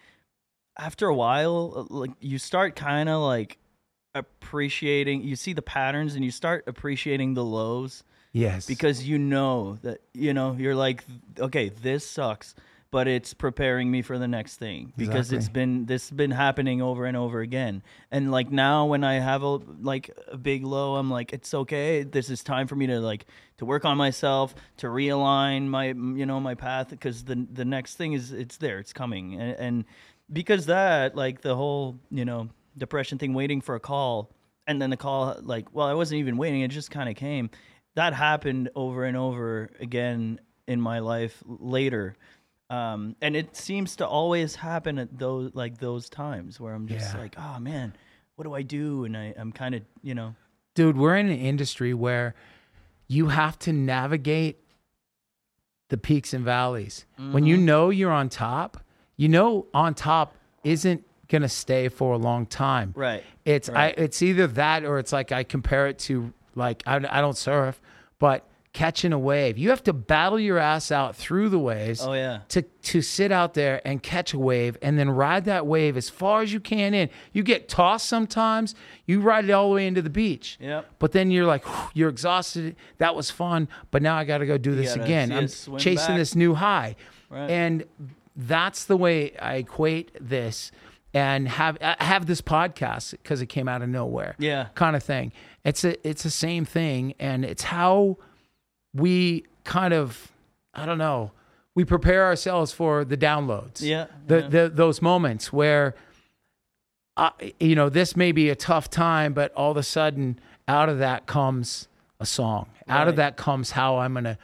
after 0.79 1.07
a 1.07 1.13
while 1.13 1.71
uh, 1.75 1.93
like 1.95 2.09
you 2.19 2.39
start 2.39 2.75
kind 2.75 3.07
of 3.07 3.21
like 3.21 3.59
appreciating 4.15 5.21
you 5.23 5.35
see 5.35 5.53
the 5.53 5.61
patterns 5.61 6.15
and 6.15 6.23
you 6.25 6.31
start 6.31 6.63
appreciating 6.67 7.33
the 7.33 7.43
lows 7.43 8.03
Yes. 8.31 8.65
because 8.65 9.07
you 9.07 9.19
know 9.19 9.77
that 9.83 9.99
you 10.15 10.33
know 10.33 10.53
you're 10.57 10.73
like 10.75 11.03
okay 11.39 11.69
this 11.69 12.03
sucks 12.09 12.55
but 12.93 13.07
it's 13.07 13.33
preparing 13.33 13.89
me 13.89 14.03
for 14.03 14.19
the 14.19 14.27
next 14.27 14.57
thing 14.57 14.93
because 14.95 15.31
it's 15.31 15.47
Exactly. 15.47 15.53
been 15.61 15.85
this 15.87 16.09
has 16.09 16.15
been 16.15 16.29
happening 16.29 16.79
over 16.79 17.05
and 17.05 17.17
over 17.17 17.41
again. 17.41 17.81
And 18.11 18.29
like 18.31 18.51
now 18.51 18.85
when 18.85 19.03
i 19.03 19.15
have 19.15 19.41
a 19.41 19.57
like 19.81 20.11
a 20.31 20.37
big 20.37 20.63
low 20.63 20.95
i'm 20.97 21.09
like 21.09 21.33
it's 21.33 21.55
okay. 21.55 22.03
This 22.03 22.29
is 22.29 22.43
time 22.43 22.67
for 22.67 22.75
me 22.75 22.85
to 22.85 22.99
like 22.99 23.25
to 23.57 23.65
work 23.65 23.83
on 23.83 23.97
myself 23.97 24.53
to 24.77 24.87
realign 24.87 25.67
my 25.69 25.87
you 25.87 26.27
know 26.27 26.39
my 26.39 26.53
path 26.53 26.91
because 26.91 27.23
the 27.23 27.47
the 27.51 27.65
next 27.65 27.95
thing 27.95 28.13
is 28.13 28.31
it's 28.31 28.57
there. 28.57 28.77
It's 28.77 28.93
coming. 28.93 29.41
And, 29.41 29.55
and 29.57 29.85
because 30.31 30.67
that 30.67 31.15
like 31.15 31.41
the 31.41 31.55
whole 31.55 31.97
you 32.11 32.25
know 32.25 32.47
depression 32.77 33.17
thing 33.17 33.33
waiting 33.33 33.59
for 33.59 33.73
a 33.73 33.79
call 33.79 34.29
and 34.67 34.79
then 34.79 34.91
the 34.91 34.97
call 34.97 35.35
like 35.41 35.73
well 35.73 35.87
i 35.87 35.95
wasn't 35.95 36.19
even 36.19 36.37
waiting. 36.37 36.61
It 36.61 36.69
just 36.69 36.91
kind 36.91 37.09
of 37.09 37.15
came. 37.15 37.49
That 37.95 38.13
happened 38.13 38.69
over 38.75 39.03
and 39.05 39.17
over 39.17 39.71
again 39.79 40.39
in 40.67 40.79
my 40.79 40.99
life 40.99 41.41
later 41.47 42.15
um, 42.73 43.15
and 43.21 43.35
it 43.35 43.55
seems 43.55 43.95
to 43.97 44.07
always 44.07 44.55
happen 44.55 44.97
at 44.97 45.17
those 45.17 45.51
like 45.53 45.77
those 45.77 46.09
times 46.09 46.59
where 46.59 46.73
i'm 46.73 46.87
just 46.87 47.13
Yeah. 47.13 47.21
like 47.21 47.35
oh 47.37 47.59
man 47.59 47.93
what 48.35 48.43
do 48.45 48.53
i 48.53 48.61
do 48.61 49.05
and 49.05 49.15
I, 49.17 49.33
i'm 49.37 49.51
kind 49.51 49.75
of 49.75 49.81
you 50.01 50.15
know 50.15 50.35
dude, 50.75 50.97
we're 50.97 51.15
in 51.17 51.27
an 51.29 51.37
industry 51.37 51.93
where 51.93 52.33
you 53.07 53.27
have 53.27 53.59
to 53.59 53.71
navigate 53.73 54.57
the 55.89 55.97
peaks 55.97 56.33
and 56.33 56.43
valleys. 56.43 57.05
When 57.31 57.45
you 57.45 57.57
know 57.57 57.91
you're 57.91 58.11
on 58.11 58.29
top, 58.29 58.77
you 59.15 59.29
know 59.29 59.67
on 59.73 59.93
top 59.93 60.33
isn't 60.63 61.03
gonna 61.27 61.49
stay 61.49 61.89
for 61.89 62.13
a 62.13 62.17
long 62.17 62.47
time. 62.47 62.91
right 62.95 63.23
It's. 63.45 63.69
I 63.69 63.87
it's 64.05 64.21
either 64.23 64.47
that 64.47 64.83
or 64.83 64.97
it's 64.97 65.13
like 65.13 65.31
I 65.31 65.43
compare 65.43 65.85
it 65.87 65.99
to 66.07 66.33
like 66.55 66.81
I, 66.87 66.95
I 66.95 67.21
don't 67.21 67.37
surf, 67.37 67.79
but 68.17 68.47
catching 68.73 69.13
a 69.13 69.19
wave. 69.19 69.57
You 69.57 69.69
have 69.69 69.83
to 69.83 69.93
battle 69.93 70.39
your 70.39 70.57
ass 70.57 70.91
out 70.91 71.15
through 71.15 71.49
the 71.49 71.59
waves 71.59 72.01
oh 72.01 72.13
yeah 72.13 72.39
to 72.49 72.63
to 72.63 73.01
sit 73.01 73.31
out 73.31 73.53
there 73.53 73.81
and 73.87 74.01
catch 74.01 74.33
a 74.33 74.39
wave 74.39 74.77
and 74.81 74.97
then 74.97 75.11
ride 75.11 75.45
that 75.45 75.67
wave 75.67 75.95
as 75.95 76.09
far 76.09 76.41
as 76.41 76.51
you 76.51 76.59
can 76.59 76.93
in. 76.93 77.09
You 77.31 77.43
get 77.43 77.69
tossed 77.69 78.07
sometimes, 78.07 78.73
you 79.05 79.21
ride 79.21 79.45
it 79.45 79.51
all 79.51 79.69
the 79.69 79.75
way 79.75 79.87
into 79.87 80.01
the 80.01 80.09
beach. 80.09 80.57
Yep. 80.59 80.87
But 80.99 81.11
then 81.11 81.29
you're 81.29 81.45
like, 81.45 81.63
you're 81.93 82.09
exhausted. 82.09 82.75
That 82.97 83.15
was 83.15 83.29
fun, 83.29 83.67
but 83.91 84.01
now 84.01 84.15
I 84.15 84.23
got 84.23 84.39
to 84.39 84.47
go 84.47 84.57
do 84.57 84.75
this 84.75 84.95
again. 84.95 85.31
I'm 85.31 85.47
chasing 85.77 85.95
back. 85.95 86.17
this 86.17 86.35
new 86.35 86.55
high. 86.55 86.95
Right. 87.29 87.49
And 87.49 87.85
that's 88.35 88.85
the 88.85 88.97
way 88.97 89.35
I 89.37 89.55
equate 89.55 90.11
this 90.19 90.71
and 91.13 91.47
have 91.47 91.77
uh, 91.79 91.95
have 91.99 92.25
this 92.25 92.41
podcast 92.41 93.11
because 93.11 93.41
it 93.41 93.45
came 93.45 93.67
out 93.67 93.83
of 93.83 93.89
nowhere 93.89 94.35
yeah 94.39 94.69
kind 94.73 94.95
of 94.95 95.03
thing. 95.03 95.31
It's 95.63 95.83
a 95.83 96.07
it's 96.07 96.23
the 96.23 96.31
same 96.31 96.65
thing, 96.65 97.13
and 97.19 97.45
it's 97.45 97.63
how 97.63 98.17
we 98.93 99.45
kind 99.63 99.93
of 99.93 100.31
I 100.73 100.85
don't 100.85 100.97
know 100.97 101.31
we 101.75 101.83
prepare 101.85 102.25
ourselves 102.25 102.71
for 102.71 103.03
the 103.03 103.17
downloads. 103.17 103.81
yeah 103.81 104.05
The, 104.27 104.41
yeah. 104.41 104.47
the 104.47 104.69
those 104.69 105.01
moments 105.01 105.51
where, 105.51 105.95
uh, 107.17 107.31
you 107.59 107.75
know, 107.75 107.89
this 107.89 108.15
may 108.15 108.31
be 108.31 108.49
a 108.49 108.55
tough 108.55 108.89
time, 108.91 109.33
but 109.33 109.51
all 109.53 109.71
of 109.71 109.77
a 109.77 109.83
sudden, 109.83 110.39
out 110.67 110.87
of 110.89 110.99
that 110.99 111.25
comes 111.25 111.87
a 112.19 112.25
song. 112.25 112.67
Out 112.87 113.07
of 113.07 113.15
that 113.15 113.37
comes 113.37 113.71
how 113.71 113.97
I'm 113.97 114.13
gonna 114.13 114.37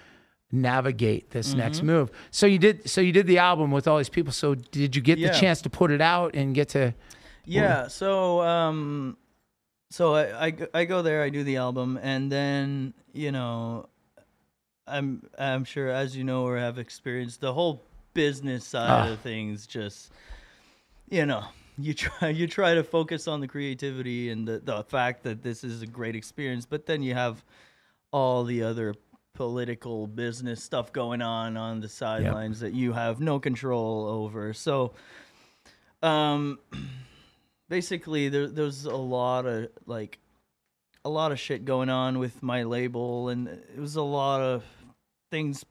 navigate 0.52 1.32
this 1.32 1.50
Mm-hmm. 1.50 1.58
next 1.60 1.84
move. 1.84 2.10
So 2.32 2.46
you 2.48 2.58
did. 2.58 2.90
So 2.90 3.02
you 3.02 3.12
did 3.12 3.28
the 3.28 3.38
album 3.38 3.72
with 3.72 3.88
all 3.88 3.98
these 3.98 4.10
people. 4.10 4.34
So 4.34 4.56
did 4.56 4.96
you 4.96 5.02
get 5.02 5.18
Yeah. 5.20 5.32
the 5.32 5.38
chance 5.40 5.62
to 5.62 5.70
put 5.70 5.92
it 5.92 6.02
out 6.02 6.34
and 6.36 6.56
get 6.56 6.70
to? 6.70 6.94
Yeah. 7.46 7.88
So, 7.90 8.42
um, 8.42 9.18
so 9.92 10.16
I 10.16 10.56
I 10.74 10.86
go 10.86 11.02
there, 11.02 11.22
I 11.24 11.30
do 11.30 11.44
the 11.44 11.58
album, 11.58 12.00
and 12.02 12.32
then 12.32 12.94
you 13.14 13.32
know, 13.32 13.89
I'm 14.90 15.24
I'm 15.38 15.64
sure 15.64 15.90
as 15.90 16.16
you 16.18 16.24
know 16.24 16.46
or 16.46 16.58
have 16.58 16.78
experienced 16.80 17.42
the 17.42 17.54
whole 17.54 17.82
business 18.14 18.66
side 18.66 19.10
Ah. 19.10 19.14
of 19.14 19.20
things. 19.20 19.68
Just 19.68 20.12
you 21.10 21.26
know, 21.26 21.44
you 21.78 21.94
try 21.94 22.30
you 22.40 22.48
try 22.48 22.74
to 22.74 22.84
focus 22.84 23.28
on 23.28 23.40
the 23.42 23.48
creativity 23.48 24.30
and 24.30 24.48
the 24.48 24.60
the 24.60 24.84
fact 24.84 25.24
that 25.24 25.44
this 25.44 25.64
is 25.64 25.82
a 25.82 25.88
great 25.88 26.16
experience, 26.16 26.66
but 26.66 26.86
then 26.86 27.02
you 27.04 27.14
have 27.14 27.44
all 28.12 28.44
the 28.44 28.64
other 28.64 28.96
political 29.36 30.06
business 30.08 30.62
stuff 30.64 30.92
going 30.92 31.22
on 31.22 31.56
on 31.56 31.80
the 31.80 31.88
sidelines 31.88 32.60
that 32.60 32.74
you 32.74 32.92
have 32.94 33.22
no 33.22 33.40
control 33.40 34.06
over. 34.08 34.52
So, 34.54 34.94
um, 36.02 36.60
basically, 37.70 38.30
there, 38.30 38.48
there's 38.48 38.86
a 38.86 38.96
lot 38.96 39.46
of 39.46 39.70
like 39.86 40.20
a 41.06 41.10
lot 41.10 41.32
of 41.32 41.40
shit 41.40 41.64
going 41.66 41.90
on 41.90 42.20
with 42.20 42.42
my 42.44 42.64
label, 42.64 43.30
and 43.30 43.48
it 43.48 43.80
was 43.80 43.96
a 43.96 44.02
lot 44.02 44.42
of 44.42 44.64
things, 45.30 45.66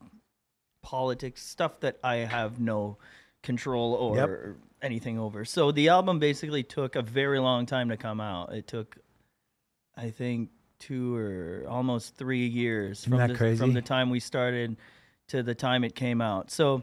politics, 0.82 1.44
stuff 1.44 1.80
that 1.80 1.98
I 2.02 2.16
have 2.16 2.60
no 2.60 2.98
control 3.42 3.94
or 3.94 4.56
anything 4.82 5.18
over. 5.18 5.44
So 5.44 5.72
the 5.72 5.88
album 5.88 6.18
basically 6.18 6.62
took 6.62 6.96
a 6.96 7.02
very 7.02 7.38
long 7.38 7.66
time 7.66 7.88
to 7.88 7.96
come 7.96 8.20
out. 8.20 8.52
It 8.54 8.66
took, 8.66 8.96
I 9.96 10.10
think, 10.10 10.50
two 10.78 11.16
or 11.16 11.64
almost 11.68 12.16
three 12.16 12.46
years 12.46 13.04
from 13.04 13.18
the, 13.28 13.56
from 13.58 13.72
the 13.72 13.82
time 13.82 14.10
we 14.10 14.20
started 14.20 14.76
to 15.28 15.42
the 15.42 15.54
time 15.54 15.84
it 15.84 15.94
came 15.94 16.20
out. 16.20 16.50
So 16.50 16.82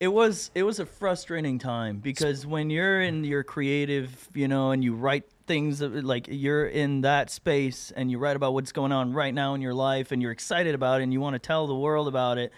it 0.00 0.08
was 0.08 0.50
it 0.54 0.62
was 0.62 0.78
a 0.78 0.86
frustrating 0.86 1.58
time 1.58 1.98
because 1.98 2.46
when 2.46 2.70
you're 2.70 3.02
in 3.02 3.24
your 3.24 3.42
creative, 3.42 4.28
you 4.34 4.46
know, 4.48 4.70
and 4.70 4.84
you 4.84 4.94
write 4.94 5.24
things 5.46 5.80
like 5.80 6.28
you're 6.30 6.66
in 6.66 7.00
that 7.00 7.30
space 7.30 7.90
and 7.96 8.10
you 8.10 8.18
write 8.18 8.36
about 8.36 8.54
what's 8.54 8.70
going 8.72 8.92
on 8.92 9.12
right 9.12 9.34
now 9.34 9.54
in 9.54 9.60
your 9.62 9.74
life 9.74 10.12
and 10.12 10.20
you're 10.22 10.30
excited 10.30 10.74
about 10.74 11.00
it 11.00 11.04
and 11.04 11.12
you 11.12 11.20
want 11.20 11.34
to 11.34 11.38
tell 11.38 11.66
the 11.66 11.74
world 11.74 12.06
about 12.06 12.38
it 12.38 12.52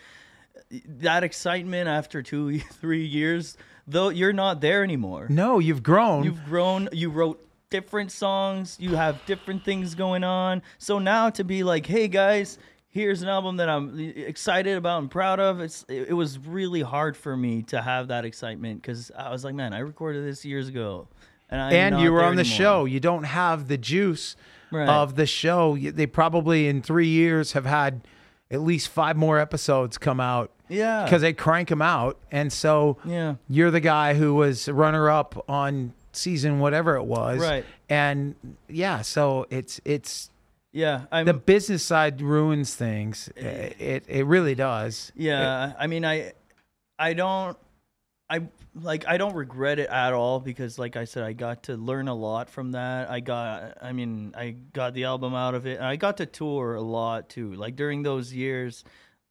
that 0.99 1.23
excitement 1.25 1.89
after 1.89 2.21
two 2.23 2.59
three 2.81 3.05
years 3.07 3.57
though 3.87 4.09
you're 4.09 4.33
not 4.33 4.61
there 4.61 4.83
anymore 4.83 5.27
No, 5.31 5.61
you've 5.61 5.83
grown. 5.85 6.25
you've 6.25 6.45
grown 6.47 6.89
you 6.93 7.11
wrote 7.11 7.45
different 7.71 8.11
songs 8.11 8.77
you 8.81 8.97
have 8.97 9.25
different 9.27 9.65
things 9.65 9.95
going 9.95 10.25
on 10.25 10.61
so 10.79 10.99
now 10.99 11.31
to 11.31 11.45
be 11.45 11.63
like 11.63 11.87
hey 11.87 12.09
guys 12.09 12.59
here's 12.91 13.23
an 13.23 13.29
album 13.29 13.57
that 13.57 13.69
i'm 13.69 13.99
excited 13.99 14.77
about 14.77 15.01
and 15.01 15.11
proud 15.11 15.39
of 15.41 15.61
it's 15.61 15.85
it, 15.89 16.09
it 16.11 16.13
was 16.13 16.39
really 16.39 16.83
hard 16.83 17.17
for 17.17 17.37
me 17.37 17.63
to 17.63 17.81
have 17.81 18.09
that 18.09 18.25
excitement 18.25 18.83
because 18.83 19.11
i 19.17 19.31
was 19.31 19.45
like 19.45 19.55
man 19.55 19.73
i 19.73 19.79
recorded 19.79 20.25
this 20.25 20.45
years 20.45 20.69
ago 20.69 21.07
and, 21.49 21.61
I'm 21.61 21.73
and 21.73 22.01
you 22.01 22.13
were 22.13 22.23
on 22.23 22.37
the 22.37 22.43
anymore. 22.43 22.57
show. 22.57 22.85
You 22.85 23.01
don't 23.01 23.25
have 23.25 23.67
the 23.69 23.77
juice 23.77 24.37
Right. 24.73 24.89
of 24.89 25.17
the 25.17 25.27
show. 25.27 25.77
They 25.77 26.07
probably 26.07 26.69
in 26.69 26.81
three 26.81 27.09
years 27.09 27.55
have 27.55 27.67
had 27.67 28.03
at 28.53 28.61
least 28.61 28.89
five 28.89 29.17
more 29.17 29.37
episodes 29.37 29.99
come 29.99 30.21
out 30.21 30.53
yeah 30.69 31.03
because 31.03 31.23
they 31.23 31.33
crank 31.33 31.69
them 31.71 31.83
out. 31.83 32.19
And 32.31 32.53
so 32.53 32.99
yeah 33.05 33.35
you're 33.49 33.73
the 33.73 33.81
guy 33.81 34.15
who 34.15 34.35
was 34.37 34.69
runner 34.69 35.11
up 35.11 35.45
on 35.49 35.93
season 36.13 36.61
whatever 36.61 36.95
it 36.95 37.03
was. 37.05 37.41
Right. 37.41 37.65
And 37.89 38.37
yeah, 38.69 39.03
so 39.03 39.47
it's 39.51 39.81
it's 39.85 40.31
yeah 40.73 41.07
i'm 41.11 41.27
the 41.27 41.35
business 41.35 41.83
side 41.83 42.21
ruins 42.21 42.75
things. 42.75 43.29
It 43.37 44.05
it 44.09 44.27
really 44.27 44.55
does. 44.55 45.13
Yeah, 45.15 45.73
I 45.79 45.87
mean, 45.87 46.05
I, 46.05 46.33
I 46.99 47.15
don't, 47.15 47.57
I 48.29 48.43
like, 48.75 49.07
I 49.07 49.17
don't 49.17 49.35
regret 49.35 49.79
it 49.79 49.89
at 49.89 50.13
all 50.13 50.41
because, 50.41 50.79
like 50.79 50.97
I 50.97 51.05
said, 51.05 51.25
I 51.25 51.33
got 51.33 51.65
to 51.65 51.77
learn 51.77 52.09
a 52.09 52.15
lot 52.15 52.49
from 52.49 52.73
that. 52.73 53.11
I 53.11 53.21
got, 53.21 53.79
I 53.83 53.93
mean, 53.93 54.35
I 54.37 54.57
got 54.73 54.95
the 54.95 55.05
album 55.05 55.35
out 55.35 55.55
of 55.55 55.67
it, 55.67 55.79
and 55.79 55.87
I 55.87 55.97
got 55.97 56.19
to 56.19 56.27
tour 56.27 56.75
a 56.75 56.83
lot 56.83 57.29
too. 57.29 57.55
Like 57.55 57.77
during 57.77 58.03
those 58.03 58.33
years, 58.33 58.85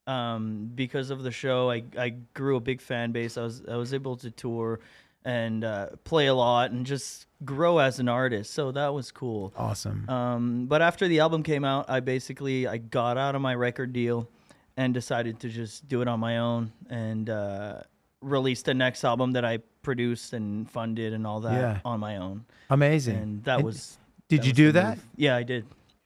um, 0.08 0.71
because 0.75 1.10
of 1.12 1.23
the 1.23 1.32
show, 1.32 1.69
I, 1.69 1.84
I 1.97 2.10
grew 2.34 2.58
a 2.58 2.62
big 2.62 2.82
fan 2.82 3.12
base. 3.12 3.38
I 3.38 3.43
was, 3.43 3.63
I 3.69 3.75
was 3.75 3.93
able 3.93 4.17
to 4.17 4.32
tour 4.32 4.80
and 5.30 5.63
uh, 5.63 5.88
play 6.04 6.26
a 6.26 6.34
lot 6.34 6.72
and 6.72 6.86
just 6.88 7.28
grow 7.46 7.78
as 7.78 8.00
an 8.00 8.10
artist. 8.10 8.52
So 8.54 8.72
that 8.72 8.94
was 8.94 9.12
cool. 9.12 9.54
Awesome. 9.56 10.10
Um, 10.10 10.65
but 10.65 10.82
after 10.82 11.08
the 11.08 11.20
album 11.20 11.44
came 11.44 11.63
out, 11.63 11.86
I 11.88 12.00
basically 12.00 12.68
I 12.68 12.78
got 12.78 13.18
out 13.18 13.36
of 13.36 13.42
my 13.42 13.54
record 13.54 13.94
deal 13.94 14.28
and 14.76 14.94
decided 14.94 15.39
to 15.42 15.50
just 15.50 15.88
do 15.88 16.02
it 16.02 16.08
on 16.08 16.20
my 16.20 16.39
own 16.39 16.72
and 16.89 17.30
uh, 17.30 17.82
release 18.22 18.63
the 18.63 18.74
next 18.74 19.04
album 19.04 19.32
that 19.34 19.46
I 19.46 19.60
produced 19.84 20.34
and 20.34 20.70
funded 20.70 21.13
and 21.13 21.28
all 21.28 21.42
that 21.42 21.54
Yeah. 21.62 21.80
on 21.86 22.00
my 22.00 22.18
own. 22.18 22.46
Amazing. 22.70 23.15
And 23.18 23.44
that 23.44 23.62
was. 23.63 23.98
did 24.30 24.39
that 24.42 24.46
you 24.46 24.52
was 24.52 24.58
do 24.58 24.72
that? 24.74 24.98
move. 24.98 25.06
Yeah, 25.15 25.36
I 25.36 25.44
did. 25.44 25.65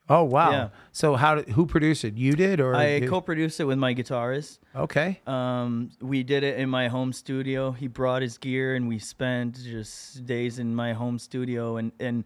Oh 0.09 0.23
wow. 0.23 0.51
Yeah. 0.51 0.69
So 0.91 1.15
how 1.15 1.35
did, 1.35 1.49
who 1.49 1.65
produced 1.65 2.03
it? 2.03 2.15
You 2.17 2.33
did 2.33 2.59
or 2.59 2.75
I 2.75 2.99
did- 2.99 3.09
co-produced 3.09 3.59
it 3.59 3.65
with 3.65 3.77
my 3.77 3.93
guitarist. 3.93 4.59
Okay. 4.75 5.21
Um, 5.25 5.91
we 6.01 6.23
did 6.23 6.43
it 6.43 6.59
in 6.59 6.69
my 6.69 6.87
home 6.89 7.13
studio. 7.13 7.71
He 7.71 7.87
brought 7.87 8.21
his 8.21 8.37
gear, 8.37 8.75
and 8.75 8.87
we 8.87 8.99
spent 8.99 9.61
just 9.63 10.25
days 10.25 10.59
in 10.59 10.75
my 10.75 10.93
home 10.93 11.19
studio, 11.19 11.77
and 11.77 11.91
and 11.99 12.25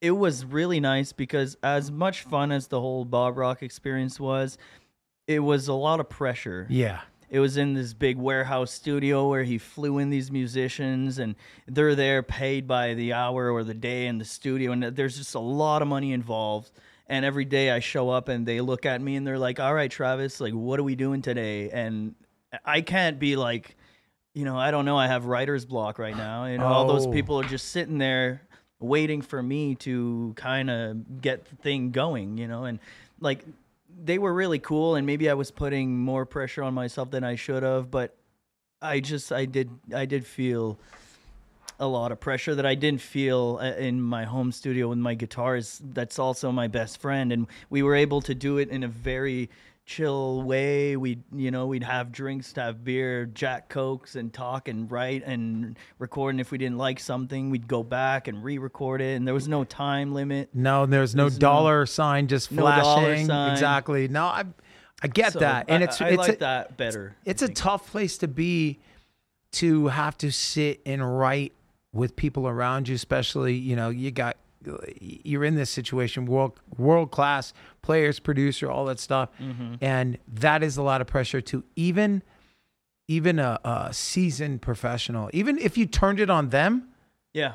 it 0.00 0.12
was 0.12 0.44
really 0.44 0.80
nice 0.80 1.12
because 1.12 1.56
as 1.62 1.90
much 1.90 2.22
fun 2.22 2.52
as 2.52 2.68
the 2.68 2.80
whole 2.80 3.04
Bob 3.04 3.38
Rock 3.38 3.62
experience 3.62 4.20
was, 4.20 4.58
it 5.26 5.40
was 5.40 5.66
a 5.68 5.72
lot 5.74 5.98
of 5.98 6.08
pressure. 6.08 6.66
Yeah. 6.68 7.00
It 7.34 7.40
was 7.40 7.56
in 7.56 7.74
this 7.74 7.94
big 7.94 8.16
warehouse 8.16 8.70
studio 8.70 9.28
where 9.28 9.42
he 9.42 9.58
flew 9.58 9.98
in 9.98 10.08
these 10.08 10.30
musicians, 10.30 11.18
and 11.18 11.34
they're 11.66 11.96
there 11.96 12.22
paid 12.22 12.68
by 12.68 12.94
the 12.94 13.12
hour 13.12 13.50
or 13.50 13.64
the 13.64 13.74
day 13.74 14.06
in 14.06 14.18
the 14.18 14.24
studio, 14.24 14.70
and 14.70 14.84
there's 14.84 15.16
just 15.16 15.34
a 15.34 15.40
lot 15.40 15.82
of 15.82 15.88
money 15.88 16.12
involved. 16.12 16.70
And 17.08 17.24
every 17.24 17.44
day 17.44 17.72
I 17.72 17.80
show 17.80 18.08
up, 18.08 18.28
and 18.28 18.46
they 18.46 18.60
look 18.60 18.86
at 18.86 19.00
me, 19.02 19.16
and 19.16 19.26
they're 19.26 19.36
like, 19.36 19.58
"All 19.58 19.74
right, 19.74 19.90
Travis, 19.90 20.40
like, 20.40 20.52
what 20.52 20.78
are 20.78 20.84
we 20.84 20.94
doing 20.94 21.22
today?" 21.22 21.70
And 21.70 22.14
I 22.64 22.82
can't 22.82 23.18
be 23.18 23.34
like, 23.34 23.74
you 24.32 24.44
know, 24.44 24.56
I 24.56 24.70
don't 24.70 24.84
know. 24.84 24.96
I 24.96 25.08
have 25.08 25.24
writer's 25.24 25.64
block 25.64 25.98
right 25.98 26.16
now, 26.16 26.44
and 26.44 26.62
all 26.62 26.86
those 26.86 27.04
Oh. 27.04 27.10
people 27.10 27.40
are 27.40 27.48
just 27.48 27.70
sitting 27.70 27.98
there 27.98 28.42
waiting 28.78 29.22
for 29.22 29.42
me 29.42 29.74
to 29.74 30.34
kind 30.36 30.70
of 30.70 31.20
get 31.20 31.46
the 31.46 31.56
thing 31.56 31.90
going, 31.90 32.38
you 32.38 32.46
know, 32.46 32.62
and 32.62 32.78
like 33.18 33.44
they 34.02 34.18
were 34.18 34.32
really 34.32 34.58
cool 34.58 34.94
and 34.94 35.06
maybe 35.06 35.28
I 35.30 35.34
was 35.34 35.50
putting 35.50 35.98
more 35.98 36.26
pressure 36.26 36.62
on 36.62 36.74
myself 36.74 37.10
than 37.10 37.24
I 37.24 37.36
should 37.36 37.62
have, 37.62 37.90
but 37.90 38.16
I 38.82 39.00
just 39.00 39.32
I 39.32 39.44
did 39.46 39.70
I 39.94 40.04
did 40.04 40.26
feel 40.26 40.78
a 41.80 41.86
lot 41.86 42.12
of 42.12 42.20
pressure 42.20 42.54
that 42.54 42.66
I 42.66 42.74
didn't 42.74 43.00
feel 43.00 43.58
uh, 43.60 43.72
in 43.76 44.00
my 44.00 44.24
home 44.24 44.52
studio 44.52 44.88
with 44.88 44.98
my 44.98 45.14
guitars. 45.14 45.80
That's 45.82 46.18
also 46.18 46.52
my 46.52 46.68
best 46.68 47.00
friend, 47.00 47.32
and 47.32 47.46
we 47.70 47.82
were 47.82 47.94
able 47.94 48.20
to 48.22 48.34
do 48.34 48.58
it 48.58 48.68
in 48.68 48.82
a 48.82 48.88
very 48.88 49.50
chill 49.86 50.42
way. 50.42 50.96
We, 50.96 51.18
you 51.34 51.50
know, 51.50 51.66
we'd 51.66 51.82
have 51.82 52.10
drinks, 52.10 52.52
to 52.54 52.62
have 52.62 52.84
beer, 52.84 53.26
Jack 53.26 53.68
Cokes, 53.68 54.16
and 54.16 54.32
talk 54.32 54.68
and 54.68 54.90
write 54.90 55.22
and 55.24 55.78
record. 55.98 56.30
And 56.30 56.40
if 56.40 56.50
we 56.50 56.58
didn't 56.58 56.78
like 56.78 56.98
something, 56.98 57.50
we'd 57.50 57.68
go 57.68 57.82
back 57.82 58.26
and 58.28 58.42
re-record 58.42 59.00
it. 59.00 59.16
And 59.16 59.26
there 59.26 59.34
was 59.34 59.46
no 59.48 59.64
time 59.64 60.14
limit. 60.14 60.48
No, 60.54 60.86
there's 60.86 61.14
no 61.14 61.24
There's 61.24 61.34
no- 61.34 61.38
dollar 61.40 61.86
sign 61.86 62.28
just 62.28 62.50
No 62.50 62.62
flashing. 62.62 63.26
sign. 63.26 63.52
Exactly. 63.52 64.08
No, 64.08 64.24
I 64.24 64.44
I 65.02 65.08
get 65.08 65.34
So 65.34 65.40
that. 65.40 65.66
And 65.68 65.82
I- 65.82 65.86
it's 65.86 66.00
I, 66.00 66.08
it's 66.08 66.18
like 66.18 66.36
a, 66.36 66.38
that 66.38 66.76
better. 66.76 67.14
it's 67.26 67.42
a 67.42 67.48
tough 67.48 67.90
place 67.90 68.16
to 68.18 68.28
be 68.28 68.78
to 69.52 69.88
have 69.88 70.16
to 70.18 70.32
sit 70.32 70.80
and 70.86 71.18
write 71.18 71.52
with 71.92 72.16
people 72.16 72.48
around 72.48 72.88
you, 72.88 72.94
especially, 72.94 73.54
you 73.54 73.76
know, 73.76 73.90
you 73.90 74.10
got 74.10 74.36
you're 75.00 75.44
in 75.44 75.54
this 75.54 75.70
situation, 75.70 76.26
world 76.26 76.58
world 76.76 77.10
class 77.10 77.52
players, 77.82 78.18
producer, 78.18 78.70
all 78.70 78.84
that 78.86 78.98
stuff. 78.98 79.28
Mm-hmm. 79.40 79.74
And 79.80 80.18
that 80.26 80.62
is 80.62 80.76
a 80.76 80.82
lot 80.82 81.00
of 81.00 81.06
pressure 81.06 81.40
to 81.42 81.64
even 81.76 82.22
even 83.06 83.38
a, 83.38 83.60
a 83.64 83.92
seasoned 83.92 84.62
professional. 84.62 85.28
Even 85.32 85.58
if 85.58 85.76
you 85.76 85.86
turned 85.86 86.20
it 86.20 86.30
on 86.30 86.48
them, 86.48 86.88
yeah, 87.32 87.52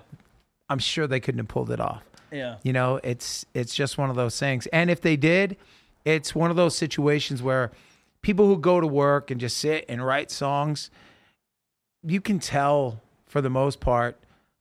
I'm 0.69 0.79
sure 0.79 1.07
they 1.07 1.19
couldn't 1.19 1.39
have 1.39 1.47
pulled 1.47 1.71
it 1.71 1.79
off. 1.79 2.03
yeah, 2.31 2.57
You 2.63 2.73
know, 2.73 2.99
it's 3.03 3.45
it's 3.53 3.73
just 3.73 3.97
one 3.97 4.09
of 4.09 4.15
those 4.15 4.37
things. 4.39 4.67
And 4.67 4.89
if 4.89 5.01
they 5.01 5.17
did, 5.17 5.57
it's 6.05 6.35
one 6.35 6.51
of 6.51 6.55
those 6.55 6.75
situations 6.77 7.41
where 7.41 7.71
people 8.21 8.45
who 8.47 8.57
go 8.57 8.79
to 8.79 8.87
work 8.87 9.31
and 9.31 9.39
just 9.39 9.57
sit 9.57 9.85
and 9.89 10.05
write 10.05 10.29
songs, 10.29 10.91
you 12.03 12.21
can 12.21 12.39
tell 12.39 13.01
for 13.25 13.41
the 13.41 13.49
most 13.49 13.79
part, 13.79 14.17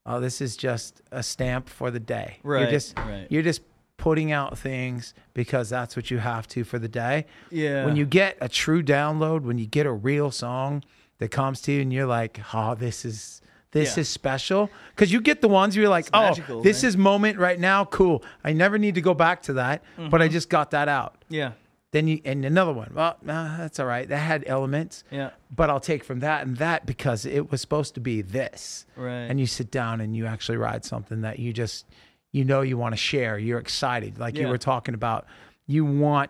oh, 0.09 0.19
this 0.19 0.41
is 0.41 0.57
just 0.57 1.01
a 1.11 1.21
stamp 1.23 1.69
for 1.69 1.91
the 1.91 1.99
day. 1.99 2.39
Right, 2.43 2.61
You're 2.61 2.71
just 2.71 2.97
right. 2.97 3.27
you're 3.29 3.43
just 3.43 3.61
putting 3.97 4.31
out 4.31 4.57
things 4.57 5.13
because 5.33 5.69
that's 5.69 5.95
what 5.95 6.09
you 6.09 6.17
have 6.19 6.47
to 6.47 6.63
for 6.63 6.79
the 6.79 6.87
day. 6.87 7.25
yeah. 7.51 7.85
When 7.85 7.95
you 7.95 8.05
get 8.05 8.37
a 8.41 8.47
true 8.49 8.81
download, 8.81 9.41
when 9.41 9.57
you 9.57 9.65
get 9.67 9.85
a 9.85 9.91
real 9.91 10.31
song 10.31 10.83
that 11.19 11.29
comes 11.31 11.59
to 11.63 11.71
you 11.73 11.81
and 11.81 11.91
you're 11.93 12.05
like, 12.05 12.39
oh, 12.53 12.75
this 12.75 13.03
is 13.05 13.41
this 13.71 13.97
Yeah. 13.97 14.01
is 14.01 14.09
special. 14.09 14.69
Because 14.95 15.11
you 15.11 15.21
get 15.21 15.41
the 15.41 15.47
ones 15.49 15.75
you're 15.75 15.89
like, 15.89 16.05
It's 16.05 16.11
oh, 16.13 16.21
magical, 16.21 16.61
this 16.63 16.81
man. 16.81 16.87
is 16.89 16.97
moment 16.97 17.37
right 17.37 17.59
now. 17.59 17.85
Cool. 17.85 18.23
I 18.43 18.53
never 18.53 18.77
need 18.79 18.95
to 18.95 19.01
go 19.01 19.13
back 19.13 19.43
to 19.43 19.53
that, 19.53 19.83
but 19.97 20.21
I 20.21 20.25
Mm-hmm. 20.25 20.33
just 20.33 20.49
got 20.49 20.71
that 20.71 20.87
out. 20.87 21.23
yeah, 21.29 21.51
Then 21.91 22.07
you 22.07 22.21
and 22.23 22.45
another 22.45 22.71
one. 22.71 22.91
Well, 22.93 23.17
nah, 23.23 23.57
that's 23.57 23.79
all 23.79 23.87
right. 23.87 24.07
That 24.07 24.17
had 24.17 24.43
elements, 24.45 25.03
yeah, 25.09 25.31
but 25.55 25.69
I'll 25.71 25.79
take 25.79 26.03
from 26.03 26.19
that 26.19 26.45
and 26.45 26.57
that 26.57 26.85
because 26.85 27.25
it 27.25 27.49
was 27.51 27.61
supposed 27.61 27.95
to 27.95 27.99
be 27.99 28.21
this. 28.21 28.85
right. 28.95 29.23
And 29.23 29.39
you 29.39 29.47
sit 29.47 29.71
down 29.71 29.99
and 29.99 30.15
you 30.15 30.27
actually 30.27 30.57
write 30.57 30.85
something 30.85 31.21
that 31.21 31.39
you 31.39 31.51
just 31.51 31.87
you 32.31 32.45
know 32.45 32.61
you 32.61 32.77
want 32.77 32.93
to 32.93 32.97
share. 32.97 33.39
You're 33.39 33.57
excited, 33.59 34.19
like 34.19 34.37
you 34.37 34.47
were 34.47 34.57
talking 34.59 34.93
about. 34.93 35.25
You 35.65 35.83
want 35.85 36.29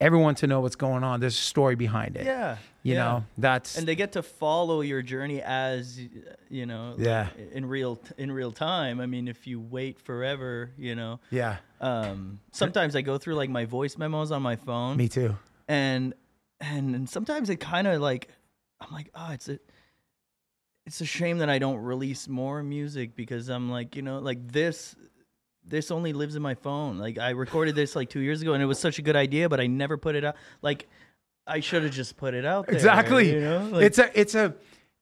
everyone 0.00 0.34
to 0.36 0.46
know 0.46 0.60
what's 0.60 0.76
going 0.76 1.02
on. 1.02 1.18
There's 1.20 1.34
a 1.38 1.42
story 1.42 1.74
behind 1.74 2.16
it. 2.16 2.24
yeah, 2.26 2.58
You 2.84 2.92
yeah. 2.94 2.98
know, 3.04 3.24
that's 3.38 3.78
and 3.78 3.88
they 3.88 3.94
get 3.96 4.12
to 4.12 4.22
follow 4.22 4.82
your 4.82 5.00
journey 5.00 5.40
as 5.40 5.98
you 6.50 6.66
know 6.66 6.94
Yeah. 6.98 7.28
in 7.52 7.64
real 7.66 7.98
in 8.18 8.30
real 8.30 8.52
time 8.52 9.00
i 9.00 9.06
mean 9.06 9.26
if 9.26 9.46
you 9.46 9.58
wait 9.58 9.98
forever 9.98 10.70
you 10.76 10.94
know 10.94 11.18
yeah, 11.30 11.56
um 11.80 12.40
sometimes 12.52 12.94
i 12.94 13.00
go 13.00 13.16
through 13.16 13.36
like 13.36 13.48
my 13.48 13.64
voice 13.64 13.96
memos 13.96 14.30
on 14.30 14.42
my 14.42 14.56
phone 14.56 14.98
me 14.98 15.08
too. 15.08 15.34
and 15.66 16.12
and, 16.60 16.94
and 16.94 17.08
sometimes 17.08 17.48
it 17.48 17.56
kind 17.56 17.86
of 17.86 18.02
like 18.02 18.28
i'm 18.82 18.92
like 18.92 19.08
oh 19.14 19.30
it's 19.32 19.48
a 19.48 19.58
it's 20.84 21.00
a 21.00 21.06
shame 21.06 21.38
that 21.38 21.48
i 21.48 21.58
don't 21.58 21.78
release 21.78 22.28
more 22.28 22.62
music 22.62 23.16
because 23.16 23.48
i'm 23.48 23.70
like 23.70 23.96
you 23.96 24.02
know 24.02 24.18
like 24.18 24.46
this 24.52 24.94
this 25.66 25.90
only 25.90 26.12
lives 26.12 26.36
in 26.36 26.42
my 26.42 26.54
phone 26.54 26.98
like 26.98 27.18
i 27.18 27.30
recorded 27.30 27.74
this 27.74 27.96
like 27.96 28.10
two 28.10 28.20
years 28.20 28.42
ago 28.42 28.52
and 28.52 28.62
it 28.62 28.66
was 28.66 28.78
such 28.78 28.98
a 28.98 29.02
good 29.02 29.16
idea 29.16 29.48
but 29.48 29.58
i 29.58 29.66
never 29.66 29.96
put 29.96 30.14
it 30.14 30.22
out 30.22 30.36
like 30.60 30.86
i 31.46 31.60
should 31.60 31.82
have 31.82 31.92
just 31.92 32.16
put 32.16 32.34
it 32.34 32.44
out 32.44 32.66
there 32.66 32.74
Exactly. 32.74 33.32
you 33.32 33.40
know 33.40 33.68
like, 33.72 33.84
it's 33.84 33.98
a 33.98 34.20
it's 34.20 34.34
a 34.34 34.54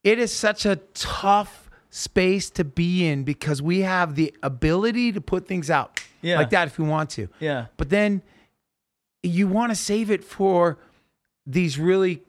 it 0.05 0.19
is 0.19 0.33
such 0.33 0.67
a 0.67 0.77
tough 0.95 1.71
space 1.91 2.51
to 2.51 2.65
be 2.65 3.07
in 3.07 3.23
because 3.23 3.61
we 3.63 3.81
have 3.81 4.15
the 4.15 4.35
ability 4.43 5.13
to 5.13 5.21
put 5.21 5.47
things 5.47 5.71
out 5.71 6.01
Yeah. 6.23 6.39
like 6.39 6.51
that 6.51 6.67
if 6.69 6.79
we 6.79 6.87
want 6.87 7.11
to. 7.11 7.29
Yeah. 7.39 7.67
But 7.77 7.91
then 7.91 8.23
you 9.23 9.47
want 9.47 9.71
to 9.71 9.77
save 9.77 10.11
it 10.11 10.25
for 10.25 10.79
these 11.47 11.79
really 11.79 12.23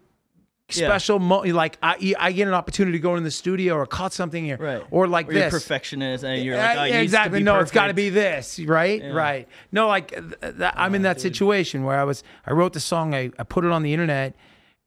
Yeah. 0.70 0.88
special 0.88 1.20
mo- 1.20 1.42
like 1.42 1.78
I, 1.84 2.16
I 2.18 2.32
get 2.32 2.48
an 2.48 2.54
opportunity 2.54 2.98
to 2.98 3.02
go 3.02 3.16
in 3.18 3.24
the 3.24 3.30
studio 3.32 3.76
or 3.76 3.86
caught 3.86 4.14
something 4.14 4.44
here 4.46 4.58
Right. 4.58 4.82
or 4.92 5.08
like 5.08 5.28
Or 5.30 5.34
you're 5.34 5.42
this. 5.44 5.54
perfectionist 5.54 6.24
and 6.24 6.42
you're 6.44 6.58
like, 6.58 6.78
oh, 6.78 6.84
exactly. 7.00 7.44
no 7.44 7.60
it's 7.60 7.70
got 7.72 7.88
to 7.88 7.94
be 7.94 8.10
this 8.10 8.58
right? 8.60 9.04
Right. 9.14 9.48
No 9.74 9.88
like 9.90 10.12
th- 10.12 10.40
th- 10.58 10.72
i'm 10.76 10.96
in 10.96 11.02
that 11.04 11.20
situation 11.20 11.84
where 11.84 12.00
i 12.00 12.04
was 12.06 12.24
i 12.48 12.54
wrote 12.54 12.74
the 12.74 12.80
song 12.80 13.14
I, 13.14 13.30
I 13.38 13.44
put 13.44 13.66
it 13.66 13.72
on 13.72 13.84
the 13.84 13.92
internet 13.94 14.36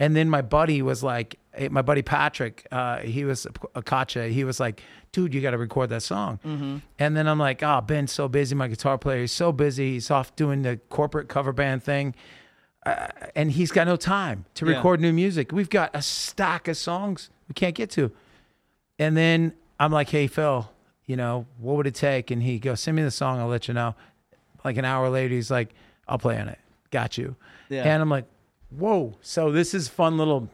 and 0.00 0.16
then 0.16 0.28
my 0.30 0.40
buddy 0.42 0.80
was 0.80 1.02
like 1.04 1.38
eh, 1.54 1.68
my 1.70 1.82
buddy 1.82 2.02
patrick 2.02 2.66
uh, 2.72 2.98
he 3.00 3.24
was 3.24 3.46
a 3.74 3.82
kacha 3.82 4.28
he 4.28 4.44
was 4.44 4.58
like 4.58 4.82
dude 5.12 5.34
you 5.34 5.40
got 5.42 5.50
to 5.52 5.58
record 5.58 5.90
that 5.90 6.02
song. 6.02 6.40
Mm-hmm. 6.44 6.78
and 6.98 7.16
then 7.16 7.28
i'm 7.28 7.38
like 7.38 7.62
oh 7.62 7.82
ben's 7.82 8.12
so 8.12 8.28
busy 8.28 8.54
my 8.54 8.66
guitar 8.68 8.96
player 8.98 9.20
he's 9.20 9.32
so 9.32 9.52
busy 9.52 9.92
he's 9.92 10.10
off 10.10 10.34
doing 10.36 10.62
the 10.62 10.80
corporate 10.88 11.28
cover 11.28 11.52
band 11.52 11.82
thing 11.84 12.14
uh, 12.86 13.08
and 13.34 13.50
he's 13.52 13.70
got 13.72 13.86
no 13.86 13.96
time 13.96 14.44
to 14.54 14.64
Yeah. 14.66 14.76
record 14.76 15.00
new 15.00 15.12
music 15.12 15.52
we've 15.52 15.68
got 15.70 15.90
a 15.94 16.00
stack 16.02 16.68
of 16.68 16.76
songs 16.76 17.30
we 17.48 17.52
can't 17.54 17.74
get 17.74 17.90
to 17.90 18.10
and 18.98 19.16
then 19.16 19.52
I'm 19.78 19.92
like, 19.92 20.08
hey, 20.08 20.26
Phil, 20.26 20.70
you 21.04 21.16
know, 21.16 21.44
what 21.58 21.76
would 21.76 21.86
it 21.86 21.94
take? 21.94 22.30
And 22.30 22.42
he 22.42 22.58
goes, 22.58 22.80
send 22.80 22.96
me 22.96 23.02
the 23.02 23.10
song. 23.10 23.38
I'll 23.38 23.46
let 23.46 23.68
you 23.68 23.74
know. 23.74 23.94
Like 24.64 24.78
an 24.78 24.86
hour 24.86 25.10
later, 25.10 25.34
he's 25.34 25.50
like, 25.50 25.74
I'll 26.08 26.16
play 26.16 26.40
on 26.40 26.48
it. 26.48 26.58
Got 26.90 27.18
you. 27.18 27.36
Yeah. 27.68 27.82
And 27.84 28.00
I'm 28.00 28.08
like, 28.08 28.24
whoa. 28.70 29.18
So 29.20 29.52
this 29.52 29.74
is 29.74 29.86
fun 29.86 30.16
little 30.16 30.48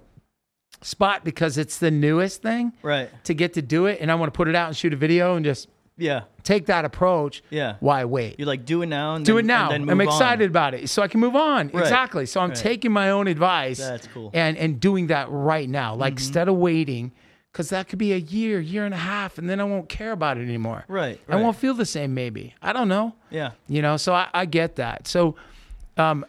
spot 0.80 1.22
because 1.24 1.56
it's 1.56 1.78
the 1.78 1.92
newest 1.92 2.42
thing 2.42 2.72
Right. 2.82 3.08
to 3.24 3.32
get 3.32 3.52
to 3.54 3.62
do 3.62 3.86
it. 3.86 3.98
And 4.00 4.10
I 4.10 4.16
want 4.16 4.32
to 4.32 4.36
put 4.36 4.48
it 4.48 4.56
out 4.56 4.66
and 4.66 4.76
shoot 4.76 4.92
a 4.92 4.96
video 4.96 5.36
and 5.36 5.44
just 5.44 5.68
Yeah. 5.98 6.22
take 6.42 6.66
that 6.66 6.84
approach. 6.84 7.42
Yeah. 7.50 7.76
Why 7.80 8.04
wait? 8.04 8.36
You're 8.38 8.46
like 8.48 8.64
do 8.64 8.82
it 8.82 8.86
now 8.86 9.14
and 9.14 9.24
do 9.24 9.34
then, 9.36 9.44
it 9.44 9.46
now. 9.48 9.70
And 9.70 9.84
then 9.84 9.90
I'm 9.90 9.98
move 9.98 10.08
on. 10.08 10.14
excited 10.14 10.50
about 10.50 10.74
it, 10.74 10.88
so 10.88 11.02
I 11.02 11.08
can 11.08 11.20
move 11.20 11.36
on. 11.36 11.68
Exactly. 11.68 12.26
So 12.26 12.40
I'm 12.40 12.48
Right. 12.50 12.58
taking 12.58 12.92
my 12.92 13.10
own 13.10 13.26
advice. 13.28 13.78
That's 13.78 14.06
cool. 14.08 14.28
Mm-hmm. 14.28 14.36
And 14.36 14.56
and 14.56 14.80
doing 14.80 15.08
that 15.08 15.28
right 15.30 15.68
now, 15.68 15.94
like 15.94 16.14
instead 16.14 16.48
of 16.48 16.56
waiting, 16.56 17.12
because 17.52 17.68
that 17.68 17.88
could 17.88 17.98
be 17.98 18.12
a 18.14 18.16
year, 18.16 18.58
year 18.60 18.84
and 18.84 18.94
a 18.94 18.98
half, 18.98 19.36
and 19.38 19.48
then 19.48 19.60
I 19.60 19.64
won't 19.64 19.88
care 19.88 20.12
about 20.12 20.38
it 20.38 20.42
anymore. 20.42 20.84
Right. 20.88 21.20
I 21.28 21.34
right. 21.34 21.42
won't 21.42 21.56
feel 21.56 21.74
the 21.74 21.86
same. 21.86 22.14
Maybe 22.14 22.54
I 22.62 22.72
don't 22.72 22.88
know. 22.88 23.14
Yeah. 23.30 23.50
You 23.68 23.82
know. 23.82 23.96
So 23.98 24.14
I, 24.14 24.28
I 24.32 24.46
get 24.46 24.76
that. 24.76 25.06
So, 25.06 25.36
um, 25.98 26.24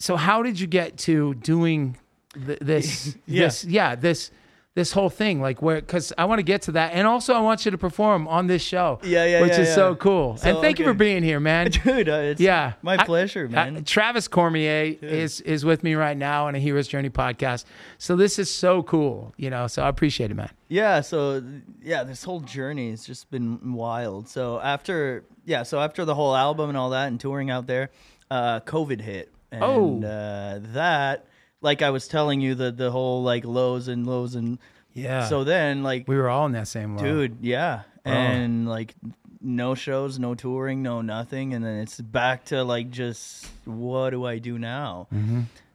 so 0.00 0.16
how 0.16 0.42
did 0.42 0.58
you 0.60 0.66
get 0.66 0.98
to 0.98 1.34
doing 1.34 1.96
th- 2.34 2.58
this? 2.60 3.16
Yeah. 3.26 3.44
This 3.44 3.64
yeah 3.64 3.94
this. 3.94 4.30
This 4.76 4.92
whole 4.92 5.08
thing, 5.08 5.40
like 5.40 5.62
where, 5.62 5.80
because 5.80 6.12
I 6.18 6.26
want 6.26 6.38
to 6.38 6.42
get 6.42 6.60
to 6.62 6.72
that, 6.72 6.92
and 6.92 7.06
also 7.06 7.32
I 7.32 7.40
want 7.40 7.64
you 7.64 7.70
to 7.70 7.78
perform 7.78 8.28
on 8.28 8.46
this 8.46 8.60
show, 8.60 9.00
Yeah, 9.02 9.24
yeah, 9.24 9.40
which 9.40 9.52
yeah, 9.52 9.60
is 9.60 9.68
yeah. 9.68 9.74
so 9.74 9.96
cool. 9.96 10.36
So, 10.36 10.50
and 10.50 10.58
thank 10.60 10.78
you 10.78 10.84
for 10.84 10.92
being 10.92 11.22
here, 11.22 11.40
man. 11.40 11.70
Dude, 11.70 12.10
uh, 12.10 12.12
it's 12.12 12.42
Yeah, 12.42 12.74
my 12.82 12.98
I- 12.98 13.04
pleasure, 13.06 13.48
man. 13.48 13.78
Uh, 13.78 13.80
Travis 13.86 14.28
Cormier 14.28 14.94
is 15.00 15.40
is 15.40 15.64
with 15.64 15.82
me 15.82 15.94
right 15.94 16.16
now 16.16 16.46
on 16.46 16.54
a 16.54 16.58
Hero's 16.58 16.88
Journey 16.88 17.08
podcast. 17.08 17.64
So 17.96 18.16
this 18.16 18.38
is 18.38 18.50
so 18.50 18.82
cool, 18.82 19.32
you 19.38 19.48
know. 19.48 19.66
So 19.66 19.82
I 19.82 19.88
appreciate 19.88 20.30
it, 20.30 20.34
man. 20.34 20.50
Yeah, 20.68 21.00
so 21.00 21.42
yeah, 21.82 22.04
this 22.04 22.22
whole 22.22 22.40
journey 22.40 22.90
has 22.90 23.06
just 23.06 23.30
been 23.30 23.72
wild. 23.72 24.28
So 24.28 24.60
after 24.60 25.24
yeah, 25.46 25.62
so 25.62 25.80
after 25.80 26.04
the 26.04 26.14
whole 26.14 26.36
album 26.36 26.68
and 26.68 26.76
all 26.76 26.90
that 26.90 27.06
and 27.08 27.18
touring 27.18 27.48
out 27.50 27.66
there, 27.66 27.88
uh 28.30 28.60
COVID 28.60 29.00
hit. 29.00 29.32
And 29.50 29.62
Oh. 29.64 30.02
uh 30.06 30.58
that 30.74 31.24
like 31.60 31.82
I 31.82 31.90
was 31.90 32.08
telling 32.08 32.40
you 32.40 32.54
the 32.54 32.70
the 32.72 32.90
whole 32.90 33.22
like 33.22 33.44
lows 33.44 33.88
and 33.88 34.06
lows 34.06 34.34
and 34.34 34.58
Yeah. 34.92 35.28
so 35.28 35.44
then 35.44 35.82
like 35.82 36.06
we 36.08 36.16
were 36.16 36.28
all 36.28 36.46
in 36.46 36.52
that 36.52 36.68
same 36.68 36.96
low. 36.96 37.02
dude, 37.02 37.38
yeah. 37.40 37.82
And 38.04 38.68
like 38.68 38.94
no 39.40 39.74
shows, 39.74 40.18
no 40.18 40.34
touring, 40.34 40.82
no 40.82 41.02
nothing 41.02 41.54
and 41.54 41.64
then 41.64 41.78
it's 41.80 42.00
back 42.00 42.44
to 42.46 42.62
like 42.64 42.90
just 42.90 43.46
what 43.64 44.10
do 44.10 44.24
I 44.24 44.38
do 44.38 44.58
now? 44.58 45.08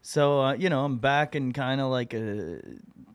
So 0.02 0.42
uh, 0.42 0.54
you 0.54 0.70
know, 0.70 0.84
I'm 0.86 0.98
back 0.98 1.36
in 1.36 1.52
kind 1.54 1.80
of 1.82 1.92
like 1.92 2.14
a 2.14 2.62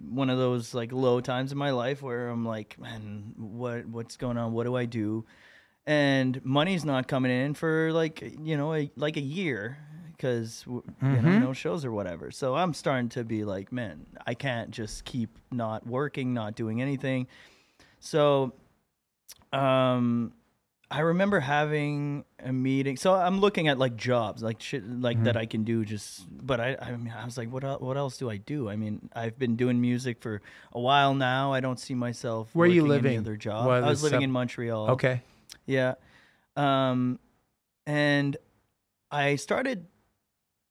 one 0.09 0.31
of 0.31 0.39
those 0.39 0.73
like 0.75 0.93
low 0.93 1.21
times 1.21 1.51
in 1.51 1.59
my 1.59 1.71
life 1.71 2.01
where 2.03 2.29
I'm 2.29 2.45
like, 2.45 2.79
man, 2.79 3.33
what 3.37 3.87
what's 3.87 4.17
going 4.17 4.37
on? 4.39 4.53
What 4.53 4.65
do 4.65 4.77
I 4.77 4.85
do? 4.85 5.25
And 5.87 6.45
money's 6.45 6.85
not 6.85 7.07
coming 7.09 7.31
in 7.33 7.55
for 7.55 7.93
like 7.93 8.23
you 8.43 8.57
know 8.57 8.75
a, 8.75 8.91
like 8.97 9.17
a 9.17 9.21
year 9.21 9.79
because 10.17 10.65
you 10.67 10.83
know 11.01 11.39
no 11.39 11.53
shows 11.53 11.85
or 11.85 11.93
whatever. 11.93 12.31
So 12.31 12.55
I'm 12.55 12.73
starting 12.75 13.09
to 13.11 13.25
be 13.25 13.45
like, 13.45 13.73
man, 13.73 14.07
I 14.27 14.35
can't 14.35 14.71
just 14.71 15.05
keep 15.05 15.31
not 15.53 15.87
working, 15.87 16.33
not 16.35 16.55
doing 16.55 16.81
anything. 16.83 17.27
So, 18.01 18.53
um, 19.53 20.33
I 20.89 21.01
remember 21.01 21.41
having 21.41 22.25
a 22.39 22.53
meeting. 22.53 22.97
So 22.97 23.13
I'm 23.15 23.41
looking 23.41 23.67
at 23.67 23.77
like 23.79 23.97
jobs, 23.97 24.43
like 24.43 24.61
shit, 24.61 24.89
like 24.89 25.17
Mm-hmm. 25.17 25.25
that 25.25 25.37
I 25.37 25.45
can 25.47 25.65
do. 25.65 25.85
Just, 25.85 26.27
but 26.47 26.61
I, 26.61 26.77
I 26.81 26.93
mean, 26.93 27.13
I 27.17 27.25
was 27.25 27.37
like, 27.37 27.51
what, 27.51 27.65
el- 27.65 27.79
what 27.81 27.97
else 27.97 28.19
do 28.19 28.31
I 28.31 28.37
do? 28.37 28.69
I 28.69 28.77
mean, 28.77 29.09
I've 29.15 29.37
been 29.39 29.57
doing 29.57 29.81
music 29.81 30.21
for 30.21 30.41
a 30.73 30.81
while 30.81 31.13
now. 31.15 31.53
I 31.53 31.59
don't 31.61 31.81
see 31.81 31.95
myself. 31.95 32.51
Where 32.53 32.69
are 32.69 32.73
you 32.73 32.83
any 32.83 32.89
living? 32.91 33.19
Other 33.19 33.37
job. 33.37 33.67
What 33.67 33.83
I 33.83 33.89
was 33.89 34.03
living 34.05 34.23
in 34.23 34.31
Montreal. 34.31 34.91
Okay. 34.91 35.23
Yeah. 35.67 35.95
Um, 36.57 37.19
and 37.87 38.37
I 39.11 39.37
started 39.37 39.87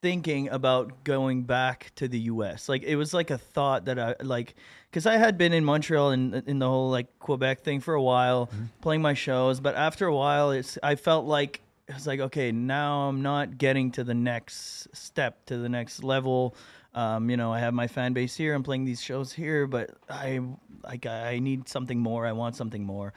thinking 0.06 0.50
about 0.50 1.04
going 1.04 1.42
back 1.42 1.92
to 1.96 2.08
the 2.08 2.20
US. 2.20 2.70
Like 2.70 2.84
it 2.84 2.96
was 2.96 3.12
like 3.12 3.32
a 3.32 3.40
thought 3.40 3.86
that 3.86 3.98
I 3.98 4.14
like 4.22 4.54
cuz 4.92 5.08
I 5.08 5.18
had 5.18 5.36
been 5.36 5.52
in 5.52 5.66
Montreal 5.66 6.12
and 6.12 6.44
in 6.46 6.60
the 6.60 6.70
whole 6.70 6.92
like 6.92 7.08
Quebec 7.18 7.62
thing 7.62 7.80
for 7.80 7.96
a 7.96 8.02
while, 8.04 8.52
playing 8.82 9.02
my 9.02 9.16
shows, 9.16 9.60
but 9.60 9.74
after 9.74 10.06
a 10.06 10.16
while 10.16 10.52
it's 10.52 10.78
I 10.84 10.94
felt 10.94 11.26
like 11.26 11.62
it 11.88 11.96
was 11.96 12.06
like 12.06 12.20
okay, 12.20 12.52
now 12.52 13.10
I'm 13.10 13.24
not 13.24 13.58
getting 13.58 13.90
to 13.94 14.04
the 14.04 14.14
next 14.14 14.96
step, 14.96 15.44
to 15.48 15.58
the 15.58 15.70
next 15.70 16.04
level. 16.04 16.56
Um, 16.94 17.32
you 17.32 17.36
know, 17.36 17.52
I 17.52 17.58
have 17.58 17.74
my 17.74 17.88
fan 17.88 18.14
base 18.14 18.36
here. 18.36 18.54
I'm 18.54 18.62
playing 18.62 18.86
these 18.86 19.02
shows 19.02 19.34
here, 19.34 19.66
but 19.66 19.90
I 20.08 20.40
like 20.84 21.08
I 21.08 21.40
need 21.40 21.68
something 21.68 21.98
more. 21.98 22.28
I 22.28 22.32
want 22.32 22.56
something 22.56 22.84
more, 22.84 23.12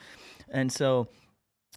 and 0.49 0.71
so 0.71 1.07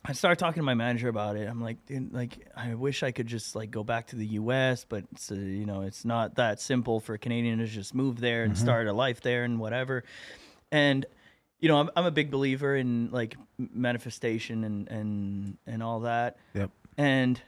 I 0.05 0.13
started 0.15 0.39
talking 0.39 0.61
to 0.61 0.65
my 0.65 0.75
manager 0.75 1.09
about 1.09 1.37
it. 1.37 1.49
I'm 1.49 1.61
like, 1.61 1.77
like 2.11 2.49
I 2.57 2.75
wish 2.75 3.03
I 3.03 3.13
could 3.13 3.29
just 3.29 3.55
like 3.55 3.71
go 3.71 3.85
back 3.85 4.09
to 4.09 4.17
the 4.17 4.27
U.S., 4.27 4.85
but 4.89 5.05
it's, 5.13 5.31
uh, 5.31 5.37
you 5.37 5.65
know, 5.65 5.83
it's 5.83 6.05
not 6.05 6.35
that 6.37 6.61
simple 6.61 6.99
for 6.99 7.15
a 7.15 7.19
Canadian 7.19 7.59
to 7.59 7.67
just 7.67 7.95
move 7.95 8.21
there 8.21 8.43
and 8.43 8.59
start 8.59 8.89
a 8.89 8.93
life 8.93 9.21
there 9.21 9.45
and 9.45 9.61
whatever. 9.61 10.03
And 10.73 11.07
you 11.61 11.69
know, 11.69 11.79
I'm 11.79 11.91
I'm 11.95 12.05
a 12.05 12.11
big 12.11 12.31
believer 12.31 12.75
in 12.75 13.11
like 13.13 13.37
manifestation 13.57 14.65
and 14.65 14.89
and 14.89 15.59
and 15.67 15.83
all 15.83 16.01
that. 16.01 16.37
Yep. 16.55 16.71
And 16.99 17.41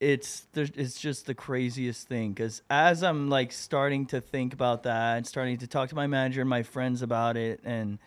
it's 0.00 0.46
it's 0.54 1.00
just 1.00 1.26
the 1.26 1.34
craziest 1.34 2.06
thing 2.06 2.32
because 2.32 2.62
as 2.70 3.02
I'm 3.02 3.28
like 3.28 3.50
starting 3.50 4.06
to 4.06 4.20
think 4.20 4.54
about 4.54 4.84
that 4.84 5.16
and 5.16 5.26
starting 5.26 5.58
to 5.58 5.66
talk 5.66 5.88
to 5.88 5.96
my 5.96 6.06
manager 6.06 6.40
and 6.40 6.48
my 6.48 6.62
friends 6.62 7.02
about 7.02 7.36
it 7.36 7.60
and 7.64 7.98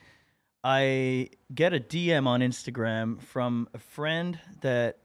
I 0.63 1.29
get 1.53 1.73
a 1.73 1.79
DM 1.79 2.27
on 2.27 2.41
Instagram 2.41 3.21
from 3.21 3.67
a 3.73 3.79
friend 3.79 4.39
that 4.61 4.97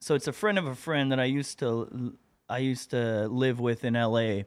so 0.00 0.14
it's 0.14 0.28
a 0.28 0.32
friend 0.32 0.58
of 0.58 0.66
a 0.66 0.74
friend 0.74 1.10
that 1.12 1.20
I 1.20 1.24
used 1.24 1.58
to 1.60 2.14
I 2.48 2.58
used 2.58 2.90
to 2.90 3.26
live 3.28 3.60
with 3.60 3.84
in 3.84 3.94
LA 3.94 4.42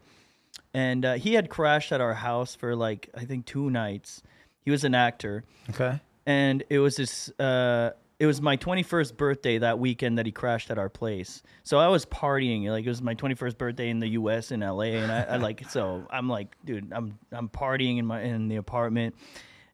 and 0.73 1.03
uh, 1.05 1.13
he 1.15 1.33
had 1.33 1.49
crashed 1.49 1.91
at 1.91 2.01
our 2.01 2.13
house 2.13 2.53
for 2.55 2.75
like 2.75 3.09
I 3.15 3.25
think 3.25 3.45
two 3.45 3.69
nights. 3.69 4.21
He 4.63 4.71
was 4.71 4.83
an 4.83 4.93
actor 4.93 5.43
Okay. 5.69 5.99
and 6.25 6.63
it 6.69 6.79
was 6.79 6.97
this 6.97 7.29
uh 7.39 7.91
it 8.19 8.25
was 8.25 8.41
my 8.41 8.57
21st 8.57 9.15
birthday 9.15 9.57
that 9.59 9.79
weekend 9.79 10.17
that 10.17 10.25
he 10.25 10.31
crashed 10.31 10.69
at 10.71 10.77
our 10.77 10.89
place 10.89 11.41
so 11.63 11.77
i 11.77 11.87
was 11.87 12.03
partying 12.05 12.65
like 12.67 12.83
it 12.83 12.89
was 12.89 13.01
my 13.01 13.13
21st 13.15 13.57
birthday 13.57 13.89
in 13.89 13.99
the 13.99 14.07
us 14.09 14.51
in 14.51 14.59
la 14.61 14.81
and 14.81 15.11
i, 15.11 15.21
I 15.21 15.37
like 15.37 15.69
so 15.69 16.05
i'm 16.09 16.27
like 16.27 16.55
dude 16.65 16.91
i'm 16.91 17.17
i'm 17.31 17.47
partying 17.47 17.97
in 17.99 18.05
my 18.07 18.21
in 18.23 18.47
the 18.49 18.55
apartment 18.57 19.15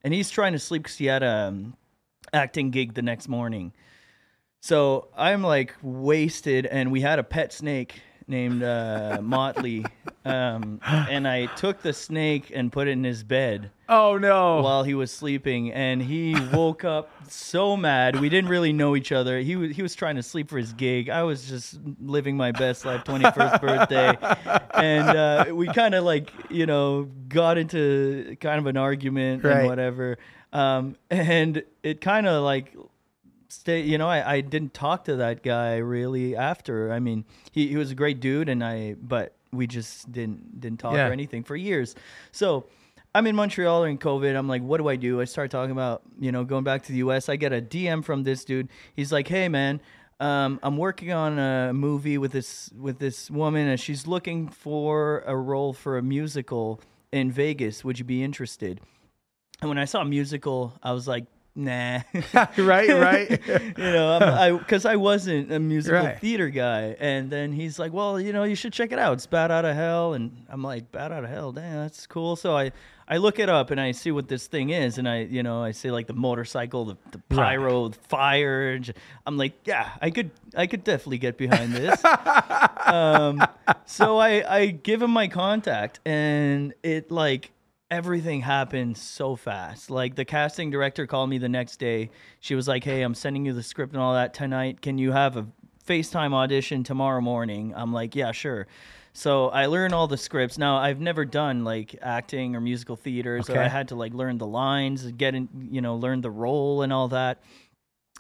and 0.04 0.14
he's 0.14 0.30
trying 0.30 0.54
to 0.54 0.60
sleep 0.60 0.84
because 0.84 0.98
he 0.98 1.06
had 1.06 1.24
a 1.24 1.48
um, 1.48 1.76
acting 2.32 2.72
gig 2.72 2.94
the 2.94 3.02
next 3.02 3.28
morning. 3.28 3.74
So 4.62 5.10
i'm 5.18 5.44
like 5.44 5.76
wasted 5.82 6.66
and 6.66 6.90
we 6.90 7.02
had 7.02 7.20
a 7.20 7.24
pet 7.24 7.52
snake 7.52 8.02
named 8.28 8.64
uh, 8.64 9.20
motley 9.22 9.86
um, 10.26 10.80
and 10.84 11.28
i 11.28 11.46
took 11.56 11.82
the 11.82 11.94
snake 11.94 12.52
and 12.56 12.72
put 12.72 12.88
it 12.88 12.92
in 12.92 13.04
his 13.04 13.24
bed 13.24 13.70
Oh 13.90 14.18
no. 14.18 14.62
while 14.62 14.84
he 14.84 14.96
was 14.96 15.12
sleeping, 15.12 15.72
and 15.72 16.02
he 16.02 16.36
woke 16.52 16.84
up 16.84 17.12
so 17.30 17.78
mad. 17.78 18.20
We 18.20 18.30
didn't 18.30 18.50
really 18.50 18.74
know 18.74 18.96
each 18.96 19.12
other. 19.12 19.38
He 19.40 19.56
was 19.56 19.76
he 19.76 19.84
was 19.84 19.94
trying 19.94 20.16
to 20.16 20.24
sleep 20.24 20.50
for 20.50 20.58
his 20.58 20.74
gig. 20.74 21.10
I 21.10 21.22
was 21.24 21.48
just 21.48 21.78
living 22.02 22.36
my 22.36 22.52
best 22.54 22.86
life, 22.86 23.04
twenty 23.04 23.30
first 23.32 23.62
birthday, 23.62 24.18
and 24.74 25.10
uh, 25.10 25.46
we 25.54 25.68
kind 25.68 25.94
of 25.94 26.06
like 26.06 26.32
you 26.50 26.66
know 26.66 27.04
got 27.28 27.58
into 27.60 28.36
kind 28.40 28.58
of 28.58 28.66
an 28.66 28.78
argument 28.78 29.44
Right. 29.44 29.58
and 29.60 29.68
whatever. 29.68 30.18
Um, 30.54 30.96
and 31.12 31.62
it 31.84 32.02
kind 32.02 32.26
of 32.26 32.42
like 32.44 32.74
stay 33.50 33.82
you 33.82 33.98
know 34.00 34.08
I, 34.08 34.36
I 34.36 34.42
didn't 34.42 34.74
talk 34.74 35.04
to 35.06 35.18
that 35.18 35.44
guy 35.44 35.78
really 35.78 36.36
after 36.36 36.92
i 36.92 36.98
mean 37.00 37.24
he, 37.52 37.68
he 37.68 37.76
was 37.78 37.92
a 37.92 37.96
great 37.96 38.20
dude 38.20 38.50
and 38.50 38.64
i 38.64 38.96
but 39.00 39.36
we 39.54 39.68
just 39.68 40.12
didn't 40.12 40.60
didn't 40.60 40.80
talk 40.80 40.94
Yeah. 40.96 41.08
or 41.08 41.12
anything 41.12 41.44
for 41.44 41.56
years 41.56 41.96
so 42.32 42.66
I'm 43.16 43.28
in 43.28 43.36
Montreal 43.36 43.82
during 43.82 44.00
COVID. 44.00 44.36
I'm 44.36 44.48
like, 44.48 44.64
what 44.64 44.78
do 44.80 44.88
I 44.90 44.96
do? 44.96 45.22
I 45.22 45.26
start 45.26 45.52
talking 45.52 45.70
about, 45.70 46.02
you 46.20 46.32
know, 46.32 46.44
going 46.44 46.64
back 46.64 46.82
to 46.86 46.92
the 46.92 46.98
US. 46.98 47.30
I 47.30 47.36
get 47.36 47.54
a 47.54 47.62
DM 47.62 48.04
from 48.04 48.24
this 48.24 48.44
dude. 48.44 48.70
He's 48.96 49.12
like, 49.12 49.28
hey, 49.28 49.48
man, 49.50 49.82
um, 50.20 50.60
I'm 50.64 50.78
working 50.78 51.12
on 51.12 51.38
a 51.38 51.74
movie 51.74 52.18
with 52.18 52.32
this 52.32 52.72
with 52.76 52.98
this 52.98 53.30
woman, 53.30 53.68
and 53.68 53.80
she's 53.80 54.08
looking 54.08 54.48
for 54.48 55.24
a 55.28 55.36
role 55.36 55.74
for 55.74 56.00
a 56.00 56.02
musical 56.02 56.82
in 57.12 57.32
Vegas. 57.32 57.84
Would 57.86 58.00
you 58.00 58.06
be 58.06 58.24
interested? 58.24 58.82
And 59.62 59.70
when 59.70 59.78
I 59.78 59.86
saw 59.86 60.04
musical, 60.04 60.74
I 60.82 60.92
was 60.92 61.08
like, 61.08 61.26
nah. 61.56 62.00
right, 62.58 62.90
right. 62.90 63.42
you 63.48 63.74
know, 63.84 64.18
I'm- 64.20 64.24
I 64.56 64.58
because 64.58 64.86
I 64.86 64.96
wasn't 64.96 65.52
a 65.52 65.60
musical 65.60 66.04
Right. 66.06 66.20
theater 66.20 66.50
guy. 66.50 66.96
And 67.00 67.30
then 67.30 67.52
he's 67.54 67.78
like, 67.80 67.94
well, 67.94 68.20
you 68.20 68.34
know, 68.34 68.44
you 68.44 68.56
should 68.56 68.74
check 68.74 68.92
it 68.92 69.00
out. 69.00 69.14
It's 69.14 69.26
Bat 69.28 69.52
Out 69.52 69.66
of 69.66 69.76
Hell. 69.76 70.14
And 70.14 70.46
I'm 70.50 70.64
like, 70.64 70.92
Bat 70.92 71.12
Out 71.12 71.24
of 71.24 71.30
Hell, 71.30 71.52
damn, 71.52 71.76
that's 71.82 72.08
cool. 72.08 72.36
So 72.36 72.56
I, 72.58 72.72
I 73.08 73.18
look 73.18 73.38
it 73.38 73.50
up 73.50 73.70
and 73.72 73.80
I 73.80 73.92
see 73.92 74.12
what 74.12 74.28
this 74.28 74.48
thing 74.48 74.70
is. 74.72 74.98
And 74.98 75.08
I, 75.08 75.22
you 75.24 75.44
know, 75.44 75.62
I 75.64 75.72
see 75.72 75.92
like 75.92 76.08
the 76.08 76.14
motorcycle, 76.14 76.86
the, 76.86 76.98
the 77.12 77.18
Right. 77.36 77.58
pyro, 77.58 77.90
the 77.90 77.98
fire. 78.08 78.80
I'm 79.28 79.38
like, 79.38 79.54
yeah, 79.66 79.90
I 80.02 80.10
could, 80.10 80.32
I 80.56 80.68
could 80.68 80.84
definitely 80.84 81.18
get 81.20 81.38
behind 81.38 81.74
this. 81.74 82.02
um, 82.86 83.42
so 83.86 84.18
I, 84.18 84.58
I 84.58 84.66
give 84.68 85.02
him 85.02 85.12
my 85.12 85.28
contact 85.28 86.00
and 86.06 86.74
it 86.84 87.12
like 87.12 87.52
everything 87.94 88.42
happened 88.42 88.98
so 88.98 89.36
fast. 89.36 89.92
Like 89.92 90.16
the 90.16 90.26
casting 90.26 90.72
director 90.72 91.06
called 91.06 91.30
me 91.30 91.38
the 91.38 91.48
next 91.50 91.78
day. 91.78 92.10
She 92.40 92.56
was 92.56 92.68
like, 92.68 92.84
"Hey, 92.84 93.04
I'm 93.04 93.14
sending 93.14 93.46
you 93.46 93.54
the 93.54 93.62
script 93.64 93.94
and 93.94 94.02
all 94.02 94.16
that 94.16 94.34
tonight. 94.34 94.82
Can 94.82 94.98
you 94.98 95.12
have 95.12 95.38
a 95.38 95.46
FaceTime 95.88 96.34
audition 96.34 96.84
tomorrow 96.84 97.22
morning?" 97.22 97.72
I'm 97.76 97.94
like, 97.94 98.16
"Yeah, 98.16 98.32
sure." 98.32 98.68
So 99.16 99.50
I 99.50 99.68
learn 99.68 99.94
all 99.94 100.08
the 100.08 100.18
scripts. 100.18 100.58
Now 100.58 100.78
I've 100.78 101.00
never 101.00 101.24
done 101.24 101.64
like 101.64 101.96
acting 102.02 102.56
or 102.56 102.62
musical 102.62 102.96
theater, 102.96 103.44
so 103.44 103.54
Okay. 103.54 103.62
I 103.62 103.68
had 103.68 103.90
to 103.90 103.96
like 103.96 104.12
learn 104.16 104.40
the 104.40 104.48
lines, 104.48 105.12
get 105.12 105.36
in, 105.36 105.48
you 105.70 105.82
know, 105.82 105.96
learn 105.96 106.22
the 106.22 106.32
role 106.32 106.82
and 106.82 106.92
all 106.92 107.10
that. 107.10 107.44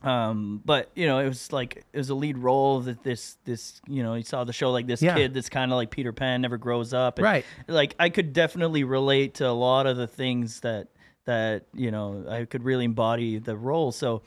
Um, 0.03 0.61
but 0.65 0.89
you 0.95 1.05
know, 1.07 1.19
it 1.19 1.27
was 1.27 1.51
like 1.53 1.83
it 1.93 1.97
was 1.97 2.09
a 2.09 2.15
lead 2.15 2.37
role 2.37 2.81
that 2.81 3.03
this 3.03 3.37
this 3.45 3.81
you 3.87 4.03
know 4.03 4.15
you 4.15 4.23
saw 4.23 4.43
the 4.43 4.51
show 4.53 4.69
like 4.71 4.85
this 4.85 5.01
Yeah. 5.01 5.15
kid 5.15 5.33
that's 5.33 5.47
kind 5.49 5.71
of 5.71 5.77
like 5.77 5.91
Peter 5.91 6.11
Pan, 6.11 6.41
never 6.41 6.57
grows 6.57 6.93
up, 6.93 7.17
and, 7.19 7.23
Right. 7.23 7.45
Like 7.67 7.95
I 7.99 8.09
could 8.09 8.33
definitely 8.33 8.83
relate 8.83 9.35
to 9.35 9.47
a 9.47 9.51
lot 9.53 9.87
of 9.87 9.95
the 9.97 10.07
things 10.07 10.59
that 10.61 10.87
that 11.25 11.63
you 11.73 11.89
know 11.89 12.25
I 12.29 12.43
could 12.45 12.63
really 12.63 12.83
embody 12.85 13.37
the 13.39 13.55
role. 13.55 13.93
So, 13.93 14.23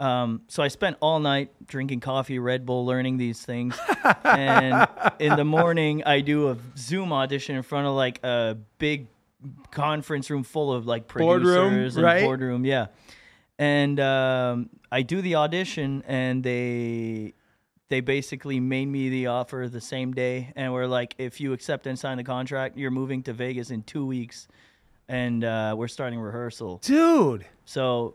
um, 0.00 0.42
so 0.48 0.64
I 0.64 0.68
spent 0.68 0.96
all 1.00 1.20
night 1.20 1.52
drinking 1.68 2.00
coffee, 2.00 2.40
Red 2.40 2.66
Bull, 2.66 2.84
learning 2.84 3.16
these 3.18 3.40
things, 3.40 3.78
and 4.24 4.88
in 5.20 5.36
the 5.36 5.44
morning 5.44 6.02
I 6.04 6.22
do 6.22 6.48
a 6.50 6.56
Zoom 6.76 7.12
audition 7.12 7.54
in 7.54 7.62
front 7.62 7.86
of 7.86 7.94
like 7.94 8.18
a 8.24 8.56
big 8.78 9.06
conference 9.70 10.28
room 10.28 10.42
full 10.42 10.72
of 10.72 10.86
like 10.86 11.06
producers 11.06 11.54
Boardroom, 11.54 11.84
and 11.84 12.02
right? 12.02 12.22
boardroom, 12.24 12.64
yeah. 12.64 12.86
And 13.56 14.00
um, 14.00 14.70
I 14.94 15.02
do 15.02 15.20
the 15.20 15.34
audition, 15.34 16.04
and 16.06 16.44
they 16.44 17.34
they 17.88 18.00
basically 18.00 18.60
made 18.60 18.86
me 18.86 19.08
the 19.08 19.26
offer 19.26 19.68
the 19.68 19.80
same 19.80 20.12
day, 20.12 20.52
and 20.54 20.72
we're 20.72 20.86
like, 20.86 21.16
if 21.18 21.40
you 21.40 21.52
accept 21.52 21.88
and 21.88 21.98
sign 21.98 22.16
the 22.16 22.22
contract, 22.22 22.76
you're 22.76 22.92
moving 22.92 23.20
to 23.24 23.32
Vegas 23.32 23.72
in 23.72 23.82
two 23.82 24.06
weeks, 24.06 24.46
and 25.08 25.42
uh, 25.42 25.74
we're 25.76 25.88
starting 25.88 26.20
rehearsal. 26.20 26.78
Dude. 26.84 27.44
So 27.64 28.14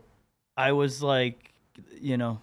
I 0.56 0.72
was 0.72 1.02
like, 1.02 1.52
you 2.00 2.16
know, 2.16 2.40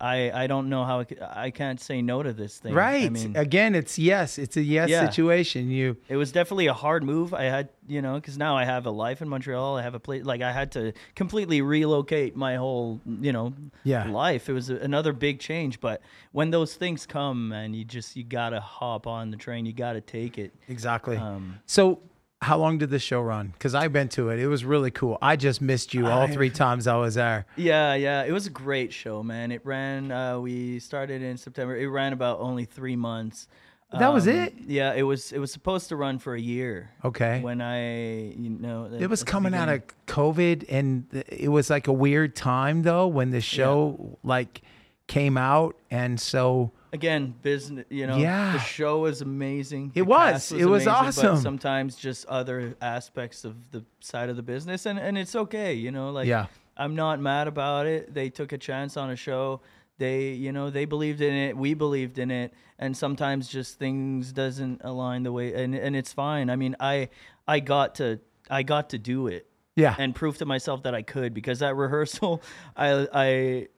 I 0.00 0.30
I 0.44 0.46
don't 0.46 0.68
know 0.68 0.84
how 0.84 1.00
I, 1.00 1.04
could, 1.04 1.20
I 1.22 1.50
can't 1.50 1.80
say 1.80 2.02
no 2.02 2.22
to 2.22 2.32
this 2.32 2.58
thing. 2.58 2.74
Right. 2.74 3.06
I 3.06 3.08
mean, 3.08 3.36
Again, 3.36 3.74
it's 3.74 3.98
yes. 3.98 4.38
It's 4.38 4.56
a 4.56 4.62
yes 4.62 4.90
Yeah. 4.90 5.06
situation. 5.08 5.70
You 5.70 5.96
it 6.08 6.16
was 6.16 6.32
definitely 6.32 6.66
a 6.66 6.74
hard 6.74 7.02
move. 7.04 7.32
I 7.32 7.44
had, 7.44 7.70
you 7.88 8.02
know, 8.02 8.14
because 8.16 8.36
now 8.36 8.56
I 8.56 8.64
have 8.64 8.84
a 8.86 8.90
life 8.90 9.22
in 9.22 9.28
Montreal. 9.28 9.76
I 9.76 9.82
have 9.82 9.94
a 9.94 10.00
place. 10.00 10.24
Like 10.24 10.42
I 10.42 10.52
had 10.52 10.70
to 10.72 10.92
completely 11.14 11.62
relocate 11.62 12.36
my 12.36 12.56
whole, 12.56 13.00
you 13.06 13.32
know, 13.32 13.54
Yeah. 13.84 14.06
life. 14.10 14.48
It 14.48 14.52
was 14.52 14.68
a, 14.70 14.76
another 14.76 15.12
big 15.12 15.40
change. 15.40 15.80
But 15.80 16.02
when 16.32 16.50
those 16.50 16.74
things 16.74 17.06
come, 17.06 17.52
and 17.52 17.74
you 17.74 17.84
just 17.84 18.16
you 18.16 18.24
gotta 18.24 18.60
hop 18.60 19.06
on 19.06 19.30
the 19.30 19.36
train. 19.36 19.64
You 19.66 19.72
gotta 19.72 20.00
take 20.02 20.36
it. 20.38 20.52
exactly. 20.68 21.16
Um, 21.16 21.58
so, 21.66 22.00
how 22.42 22.58
long 22.58 22.78
did 22.78 22.90
the 22.90 22.98
show 22.98 23.20
run? 23.20 23.48
Because 23.48 23.74
I've 23.74 23.92
been 23.92 24.08
to 24.10 24.28
it. 24.30 24.38
It 24.38 24.46
was 24.48 24.64
really 24.64 24.90
cool. 24.90 25.18
I 25.22 25.36
just 25.36 25.60
missed 25.60 25.94
you 25.94 26.06
all 26.06 26.22
I- 26.22 26.30
three 26.30 26.50
times 26.64 26.86
I 26.86 26.96
was 26.96 27.14
there. 27.14 27.46
Yeah, 27.56 27.94
yeah, 27.94 28.24
it 28.24 28.32
was 28.32 28.46
a 28.46 28.50
great 28.50 28.92
show, 28.92 29.22
man. 29.22 29.50
It 29.52 29.62
ran. 29.64 30.12
Uh, 30.12 30.38
we 30.40 30.78
started 30.78 31.22
in 31.22 31.36
September. 31.38 31.76
It 31.76 31.86
ran 31.88 32.12
about 32.12 32.40
only 32.40 32.64
three 32.64 32.96
months. 32.96 33.48
That 33.92 34.12
was 34.12 34.26
Um, 34.26 34.34
it? 34.34 34.54
Yeah, 34.66 34.92
it 34.94 35.02
was. 35.04 35.30
It 35.32 35.38
was 35.38 35.52
supposed 35.52 35.88
to 35.90 35.96
run 35.96 36.18
for 36.18 36.34
a 36.34 36.40
year. 36.40 36.90
Okay. 37.04 37.40
When 37.40 37.60
I, 37.62 38.32
you 38.32 38.50
know, 38.50 38.90
it 38.92 39.06
was 39.08 39.22
coming 39.22 39.54
out 39.54 39.68
of 39.68 39.82
COVID, 40.06 40.66
and 40.68 41.06
it 41.28 41.48
was 41.48 41.70
like 41.70 41.86
a 41.86 41.92
weird 41.92 42.34
time 42.34 42.82
though 42.82 43.06
when 43.06 43.30
the 43.30 43.40
show 43.40 44.18
like 44.24 44.62
came 45.06 45.38
out, 45.38 45.76
and 45.90 46.20
so 46.20 46.72
again 46.92 47.34
business 47.42 47.84
you 47.90 48.06
know 48.06 48.16
Yeah. 48.16 48.52
the 48.52 48.58
show 48.58 49.00
was 49.00 49.20
amazing 49.20 49.92
It 49.94 50.00
The 50.00 50.04
was. 50.04 50.52
It 50.52 50.64
was 50.66 50.86
amazing, 50.86 51.08
awesome. 51.26 51.36
sometimes 51.38 51.96
just 51.96 52.26
other 52.26 52.76
aspects 52.80 53.44
of 53.44 53.70
the 53.72 53.84
side 54.00 54.28
of 54.28 54.36
the 54.36 54.42
business 54.42 54.86
and 54.86 54.98
and 54.98 55.18
it's 55.18 55.34
okay 55.34 55.74
you 55.74 55.90
know 55.90 56.10
like 56.10 56.26
Yeah. 56.26 56.46
i'm 56.76 56.94
not 56.94 57.20
mad 57.20 57.48
about 57.48 57.86
it 57.86 58.14
they 58.14 58.30
took 58.30 58.52
a 58.52 58.58
chance 58.58 58.96
on 58.96 59.10
a 59.10 59.16
show 59.16 59.60
they 59.98 60.28
you 60.30 60.52
know 60.52 60.70
they 60.70 60.84
believed 60.84 61.20
in 61.20 61.34
it 61.34 61.56
we 61.56 61.74
believed 61.74 62.18
in 62.18 62.30
it 62.30 62.52
and 62.78 62.96
sometimes 62.96 63.48
just 63.48 63.78
things 63.78 64.32
doesn't 64.32 64.80
align 64.84 65.22
the 65.22 65.32
way 65.32 65.54
and 65.54 65.74
and 65.74 65.96
it's 65.96 66.12
fine 66.12 66.50
i 66.50 66.56
mean 66.56 66.76
i 66.80 67.08
i 67.48 67.58
got 67.60 67.94
to 67.96 68.20
i 68.50 68.62
got 68.62 68.90
to 68.90 68.98
do 68.98 69.26
it 69.26 69.46
yeah, 69.78 69.94
and 69.98 70.14
prove 70.14 70.38
to 70.38 70.46
myself 70.46 70.84
that 70.84 70.94
I 70.94 71.02
could 71.02 71.34
because 71.34 71.58
that 71.58 71.76
rehearsal 71.76 72.40
I 72.76 73.06
I 73.12 73.68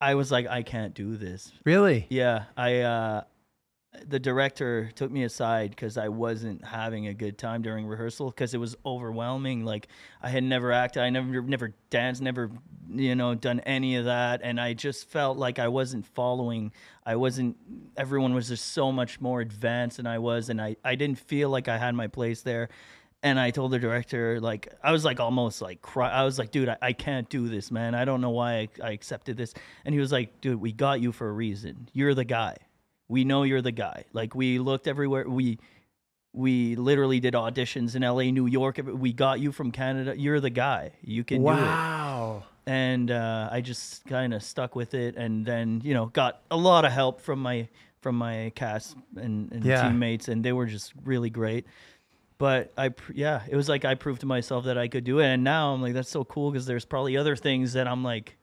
I 0.00 0.14
was 0.14 0.30
like 0.30 0.46
I 0.46 0.62
can't 0.62 0.94
do 0.94 1.16
this. 1.16 1.52
really, 1.64 2.06
Yeah, 2.10 2.44
I 2.56 2.80
uh 2.80 3.22
the 4.06 4.20
director 4.20 4.90
took 4.94 5.10
me 5.10 5.24
aside 5.24 5.76
cuz 5.76 5.96
I 5.96 6.08
wasn't 6.08 6.64
having 6.64 7.08
a 7.08 7.14
good 7.14 7.36
time 7.36 7.62
during 7.62 7.86
rehearsal 7.86 8.30
cuz 8.30 8.54
it 8.54 8.58
was 8.58 8.76
overwhelming 8.86 9.64
like 9.64 9.88
I 10.22 10.28
had 10.28 10.44
never 10.44 10.70
acted, 10.72 11.02
I 11.02 11.10
never 11.10 11.42
never 11.42 11.74
danced, 11.90 12.22
never 12.22 12.50
you 12.90 13.14
know 13.16 13.34
done 13.34 13.60
any 13.60 13.96
of 13.96 14.04
that 14.04 14.40
and 14.44 14.60
I 14.60 14.74
just 14.74 15.08
felt 15.08 15.36
like 15.36 15.58
I 15.58 15.68
wasn't 15.68 16.06
following. 16.06 16.70
I 17.04 17.16
wasn't 17.16 17.56
everyone 17.96 18.34
was 18.34 18.48
just 18.48 18.72
so 18.72 18.92
much 18.92 19.20
more 19.20 19.40
advanced 19.40 19.96
than 19.96 20.06
I 20.06 20.18
was 20.18 20.48
and 20.48 20.60
I 20.60 20.76
I 20.84 20.94
didn't 20.94 21.18
feel 21.18 21.48
like 21.50 21.66
I 21.66 21.78
had 21.78 21.94
my 21.94 22.06
place 22.06 22.42
there. 22.42 22.68
And 23.22 23.40
I 23.40 23.50
told 23.50 23.72
the 23.72 23.80
director, 23.80 24.40
like, 24.40 24.72
I 24.82 24.92
was 24.92 25.04
like 25.04 25.18
almost 25.18 25.60
like 25.60 25.82
cry. 25.82 26.08
I 26.08 26.24
was 26.24 26.38
like, 26.38 26.52
dude, 26.52 26.68
I, 26.68 26.76
I 26.80 26.92
can't 26.92 27.28
do 27.28 27.48
this, 27.48 27.70
man. 27.72 27.94
I 27.96 28.04
don't 28.04 28.20
know 28.20 28.30
why 28.30 28.54
I, 28.54 28.68
I 28.84 28.90
accepted 28.92 29.36
this. 29.36 29.54
And 29.84 29.92
he 29.92 30.00
was 30.00 30.12
like, 30.12 30.40
dude, 30.40 30.60
we 30.60 30.70
got 30.70 31.00
you 31.00 31.10
for 31.10 31.28
a 31.28 31.32
reason. 31.32 31.88
You're 31.92 32.14
the 32.14 32.24
guy. 32.24 32.56
We 33.08 33.24
know 33.24 33.42
you're 33.42 33.62
the 33.62 33.72
guy. 33.72 34.04
Like, 34.12 34.36
we 34.36 34.58
looked 34.60 34.86
everywhere. 34.86 35.28
We 35.28 35.58
we 36.34 36.76
literally 36.76 37.18
did 37.20 37.34
auditions 37.34 37.96
in 37.96 38.02
LA, 38.02 38.30
New 38.30 38.46
York. 38.46 38.78
We 38.84 39.12
got 39.12 39.40
you 39.40 39.50
from 39.50 39.72
Canada. 39.72 40.14
You're 40.16 40.40
the 40.40 40.50
guy. 40.50 40.92
You 41.02 41.24
can 41.24 41.38
do 41.42 41.48
it 41.48 41.52
wow, 41.52 42.44
and 42.66 43.10
uh, 43.10 43.48
I 43.50 43.62
just 43.62 44.04
kind 44.06 44.34
of 44.34 44.42
stuck 44.42 44.76
with 44.76 44.92
it, 44.94 45.16
and 45.16 45.44
then 45.44 45.80
you 45.82 45.94
know 45.94 46.06
got 46.06 46.42
a 46.50 46.56
lot 46.56 46.84
of 46.84 46.92
help 46.92 47.20
from 47.22 47.40
my 47.40 47.66
from 48.02 48.16
my 48.16 48.52
cast 48.54 48.94
and, 49.16 49.50
and 49.52 49.64
Yeah. 49.64 49.82
teammates, 49.82 50.28
and 50.28 50.44
they 50.44 50.52
were 50.52 50.66
just 50.66 50.92
really 51.02 51.30
great. 51.30 51.66
But 52.38 52.72
I, 52.78 52.90
yeah, 53.12 53.42
it 53.48 53.56
was 53.56 53.68
like 53.68 53.84
I 53.84 53.94
proved 53.96 54.20
to 54.20 54.26
myself 54.26 54.64
that 54.66 54.78
I 54.78 54.86
could 54.88 55.02
do 55.04 55.18
it, 55.18 55.26
and 55.26 55.42
now 55.42 55.72
I'm 55.74 55.82
like, 55.82 55.94
that's 55.94 56.08
so 56.10 56.24
cool 56.24 56.50
because 56.52 56.66
there's 56.66 56.84
probably 56.84 57.16
other 57.16 57.34
things 57.34 57.72
that 57.72 57.88
I'm 57.88 58.04
like, 58.04 58.36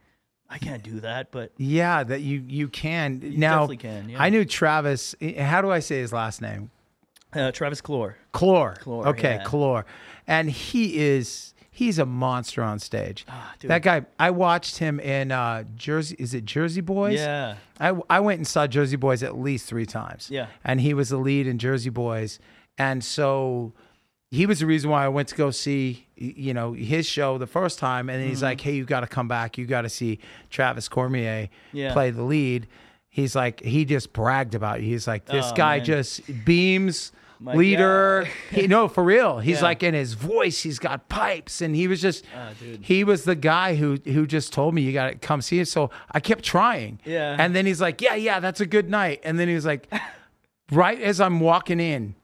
I 0.50 0.58
can't 0.58 0.84
do 0.84 1.00
that, 1.00 1.32
but 1.32 1.52
yeah, 1.58 2.04
that 2.04 2.22
you 2.22 2.44
you 2.48 2.68
can 2.68 3.22
you 3.24 3.38
now. 3.38 3.62
definitely 3.62 3.78
can. 3.78 4.10
Yeah. 4.10 4.22
I 4.22 4.30
knew 4.30 4.44
Travis. 4.46 5.16
eh, 5.22 5.42
How 5.42 5.62
do 5.62 5.72
I 5.72 5.80
say 5.80 6.00
his 6.00 6.12
last 6.14 6.42
name? 6.42 6.72
uh, 7.34 7.52
Travis 7.52 7.82
Clore. 7.82 8.16
Clore. 8.34 8.78
Clore, 8.80 9.08
Okay, 9.08 9.36
yeah. 9.36 9.44
Clore. 9.44 9.84
And 10.28 10.50
he 10.50 10.98
is 11.00 11.54
he's 11.72 11.98
a 12.00 12.06
monster 12.06 12.62
on 12.64 12.80
stage. 12.80 13.26
Ah, 13.30 13.54
dude. 13.60 13.72
that 13.72 13.82
guy, 13.82 14.06
I 14.20 14.30
watched 14.32 14.78
him 14.78 15.00
in 15.00 15.32
uh, 15.32 15.64
Jersey. 15.76 16.16
Is 16.20 16.34
it 16.34 16.46
Jersey 16.46 16.82
Boys? 16.82 17.18
Yeah, 17.20 17.56
I, 17.80 17.94
I 18.10 18.20
went 18.20 18.40
and 18.40 18.48
saw 18.48 18.68
Jersey 18.68 18.98
Boys 18.98 19.24
at 19.24 19.38
least 19.38 19.68
three 19.68 19.86
times. 19.86 20.30
Yeah. 20.30 20.48
And 20.64 20.80
he 20.82 20.94
was 20.94 21.10
the 21.10 21.18
lead 21.18 21.48
in 21.48 21.58
Jersey 21.60 21.90
Boys. 21.90 22.40
And 22.78 23.04
so 23.04 23.74
he 24.32 24.46
was 24.46 24.60
the 24.60 24.66
reason 24.66 24.90
why 24.90 25.06
I 25.06 25.08
went 25.08 25.30
to 25.30 25.36
go 25.36 25.52
see, 25.52 26.08
you 26.16 26.54
know, 26.54 26.74
his 26.74 27.06
show 27.06 27.38
the 27.38 27.48
first 27.48 27.80
time. 27.80 28.10
And 28.10 28.18
then 28.18 28.24
Mm-hmm. 28.26 28.30
he's 28.32 28.44
like, 28.44 28.60
hey, 28.62 28.74
you 28.76 28.84
got 28.86 29.02
to 29.02 29.08
come 29.08 29.28
back. 29.28 29.58
You 29.58 29.66
got 29.66 29.84
to 29.84 29.90
see 29.90 30.20
Travis 30.50 30.90
Cormier 30.90 31.50
Yeah. 31.72 31.94
play 31.94 32.10
the 32.12 32.24
lead. 32.24 32.68
He's 33.10 33.34
like, 33.36 33.62
he 33.62 33.86
just 33.86 34.12
bragged 34.12 34.56
about 34.56 34.82
you. 34.82 34.88
He's 34.90 35.08
like, 35.08 35.26
this 35.26 35.46
Oh, 35.52 35.56
guy 35.56 35.78
man. 35.78 35.86
just 35.86 36.46
beams. 36.46 37.12
My 37.40 37.54
leader, 37.54 38.28
he, 38.52 38.66
no, 38.68 38.88
for 38.88 39.04
real. 39.04 39.40
He's 39.40 39.58
Yeah. 39.58 39.64
like 39.66 39.84
in 39.84 39.94
his 39.94 40.14
voice. 40.14 40.62
He's 40.64 40.80
got 40.80 41.10
pipes, 41.10 41.60
and 41.62 41.76
he 41.76 41.86
was 41.88 42.02
just, 42.02 42.26
dude. 42.62 42.80
he 42.82 43.04
was 43.04 43.26
the 43.26 43.36
guy 43.36 43.76
who 43.76 43.98
who 44.06 44.26
just 44.26 44.54
told 44.54 44.74
me 44.74 44.82
you 44.82 44.94
got 44.94 45.10
to 45.10 45.16
come 45.16 45.42
see 45.42 45.60
it. 45.60 45.68
So 45.68 45.92
I 46.12 46.22
kept 46.22 46.46
trying. 46.46 47.00
Yeah. 47.06 47.36
And 47.38 47.54
then 47.54 47.66
he's 47.66 47.82
like, 47.82 48.02
yeah, 48.02 48.16
yeah, 48.16 48.40
that's 48.40 48.62
a 48.62 48.66
good 48.66 48.90
night. 48.90 49.20
And 49.26 49.38
then 49.38 49.50
he 49.50 49.54
was 49.54 49.66
like, 49.66 49.88
right 50.72 51.00
as 51.02 51.20
I'm 51.22 51.40
walking 51.42 51.82
in, 51.82 52.16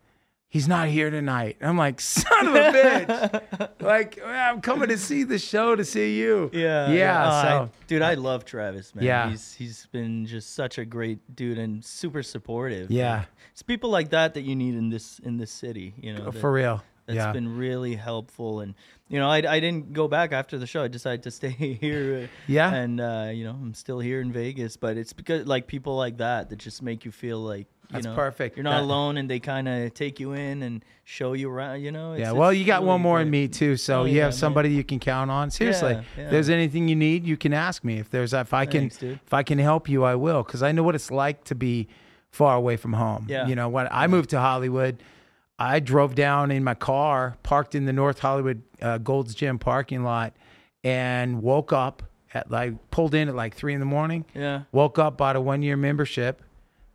he's 0.51 0.67
not 0.67 0.89
here 0.89 1.09
tonight. 1.09 1.57
I'm 1.61 1.77
like, 1.77 1.99
son 2.01 2.47
of 2.47 2.53
a 2.53 2.59
bitch. 2.59 3.69
like, 3.81 4.21
I'm 4.23 4.61
coming 4.61 4.89
to 4.89 4.97
see 4.97 5.23
the 5.23 5.39
show 5.39 5.75
to 5.75 5.83
see 5.83 6.19
you. 6.19 6.51
Yeah, 6.53 6.91
Yeah. 6.91 7.25
Oh, 7.25 7.41
so 7.41 7.47
I- 7.63 7.69
dude, 7.87 8.01
I 8.03 8.13
love 8.13 8.45
Travis, 8.45 8.93
man. 8.93 9.03
Yeah. 9.05 9.29
he's 9.31 9.53
he's 9.53 9.87
been 9.91 10.25
just 10.27 10.53
such 10.53 10.77
a 10.77 10.85
great 10.85 11.19
dude 11.35 11.57
and 11.57 11.83
super 11.83 12.21
supportive. 12.21 12.91
Yeah. 12.91 13.23
It's 13.53 13.63
people 13.63 13.89
like 13.89 14.09
that 14.09 14.33
that 14.35 14.41
you 14.41 14.55
need 14.55 14.75
in 14.75 14.89
this 14.89 15.17
in 15.19 15.37
this 15.37 15.51
city. 15.51 15.93
You 15.97 16.13
know, 16.13 16.21
uh, 16.27 16.31
that- 16.31 16.39
for 16.39 16.51
real. 16.51 16.83
That's 17.07 17.17
yeah. 17.17 17.31
been 17.33 17.57
really 17.57 17.95
helpful, 17.95 18.59
and 18.59 18.75
you 19.11 19.19
know, 19.19 19.29
I, 19.29 19.37
I 19.37 19.59
didn't 19.59 19.93
go 19.93 20.07
back 20.07 20.31
after 20.31 20.57
the 20.57 20.65
show. 20.65 20.83
I 20.83 20.87
decided 20.87 21.21
to 21.23 21.31
stay 21.39 21.49
here. 21.49 22.29
Yeah. 22.47 22.73
and 22.73 22.99
uh, 22.99 23.29
you 23.33 23.43
know, 23.43 23.51
I'm 23.51 23.73
still 23.73 23.99
here 23.99 24.21
in 24.21 24.31
Vegas, 24.31 24.77
but 24.77 24.97
it's 24.97 25.13
because 25.13 25.45
like 25.45 25.67
people 25.67 25.95
like 25.97 26.17
that 26.17 26.49
that 26.49 26.55
just 26.57 26.81
make 26.81 27.05
you 27.05 27.11
feel 27.11 27.39
like 27.39 27.67
you 27.89 27.93
That's 27.95 28.05
know 28.05 28.15
perfect. 28.15 28.55
You're 28.55 28.63
not 28.63 28.77
That- 28.77 28.83
alone, 28.83 29.17
and 29.17 29.29
they 29.29 29.39
kind 29.39 29.67
of 29.67 29.93
take 29.93 30.19
you 30.21 30.31
in 30.31 30.63
and 30.63 30.83
show 31.03 31.33
you 31.33 31.49
around. 31.51 31.81
You 31.81 31.91
know, 31.91 32.13
yeah, 32.15 32.31
well, 32.31 32.53
you 32.53 32.63
got 32.63 32.75
really 32.81 32.87
one 32.87 33.01
more 33.01 33.19
in 33.19 33.29
me 33.29 33.49
too, 33.49 33.75
so 33.75 34.01
Oh, 34.01 34.05
you 34.05 34.15
yeah, 34.15 34.23
have 34.23 34.31
man. 34.31 34.37
somebody 34.39 34.69
you 34.69 34.83
can 34.85 34.99
count 34.99 35.29
on. 35.29 35.51
Seriously, 35.51 35.93
Yeah, 35.95 36.03
yeah. 36.17 36.23
if 36.25 36.31
there's 36.31 36.49
anything 36.49 36.87
you 36.87 36.95
need, 36.95 37.25
you 37.27 37.35
can 37.35 37.53
ask 37.53 37.83
me. 37.83 37.99
If 37.99 38.09
there's, 38.09 38.33
if 38.33 38.53
I 38.53 38.65
can, 38.65 38.87
dude. 38.87 39.19
if 39.25 39.33
I 39.33 39.43
can 39.43 39.59
help 39.59 39.89
you, 39.89 40.05
I 40.05 40.15
will, 40.15 40.41
because 40.43 40.63
I 40.63 40.71
know 40.71 40.83
what 40.83 40.95
it's 40.95 41.11
like 41.11 41.43
to 41.45 41.55
be 41.55 41.89
far 42.31 42.55
away 42.55 42.77
from 42.77 42.93
home. 42.93 43.25
Yeah. 43.27 43.45
You 43.47 43.55
know, 43.55 43.67
when 43.67 43.89
I 43.91 44.07
moved 44.07 44.29
to 44.29 44.39
Hollywood, 44.39 45.03
I 45.61 45.79
drove 45.79 46.15
down 46.15 46.49
in 46.49 46.63
my 46.63 46.73
car, 46.73 47.37
parked 47.43 47.75
in 47.75 47.85
the 47.85 47.93
North 47.93 48.17
Hollywood 48.19 48.63
uh, 48.81 48.97
Gold's 48.97 49.35
Gym 49.35 49.59
parking 49.59 50.03
lot, 50.03 50.33
and 50.83 51.41
woke 51.43 51.71
up 51.71 52.01
at 52.33 52.49
like 52.49 52.73
pulled 52.89 53.13
in 53.13 53.29
at 53.29 53.35
like 53.35 53.53
three 53.55 53.73
in 53.73 53.79
the 53.79 53.85
morning. 53.85 54.25
Yeah. 54.33 54.63
Woke 54.71 54.97
up, 54.97 55.17
bought 55.17 55.35
a 55.35 55.41
one 55.41 55.61
year 55.61 55.77
membership, 55.77 56.41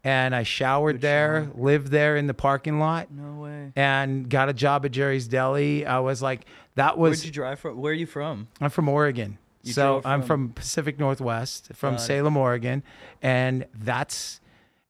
and 0.02 0.34
I 0.34 0.42
showered 0.42 0.94
Good 0.96 1.00
there, 1.02 1.50
lived 1.54 1.88
there 1.92 2.16
in 2.16 2.26
the 2.26 2.34
parking 2.34 2.80
lot 2.80 3.08
No 3.12 3.40
way. 3.40 3.72
and 3.76 4.28
got 4.28 4.48
a 4.48 4.52
job 4.52 4.84
at 4.84 4.90
Jerry's 4.90 5.28
Deli. 5.28 5.86
I 5.86 6.00
was 6.00 6.20
like, 6.20 6.46
that 6.74 6.98
was. 6.98 7.18
Where'd 7.18 7.24
you 7.24 7.30
drive 7.32 7.60
from? 7.60 7.80
Where 7.80 7.92
are 7.92 7.94
you 7.94 8.06
from? 8.06 8.48
I'm 8.60 8.70
from 8.70 8.88
Oregon, 8.88 9.38
You 9.62 9.74
so 9.74 9.82
drove 10.00 10.06
I'm 10.06 10.22
from- 10.22 10.48
from 10.48 10.52
Pacific 10.54 10.98
Northwest, 10.98 11.70
from 11.74 11.94
Got 11.94 12.00
it. 12.00 12.04
Salem, 12.04 12.36
Oregon, 12.36 12.82
and 13.22 13.66
that's. 13.74 14.40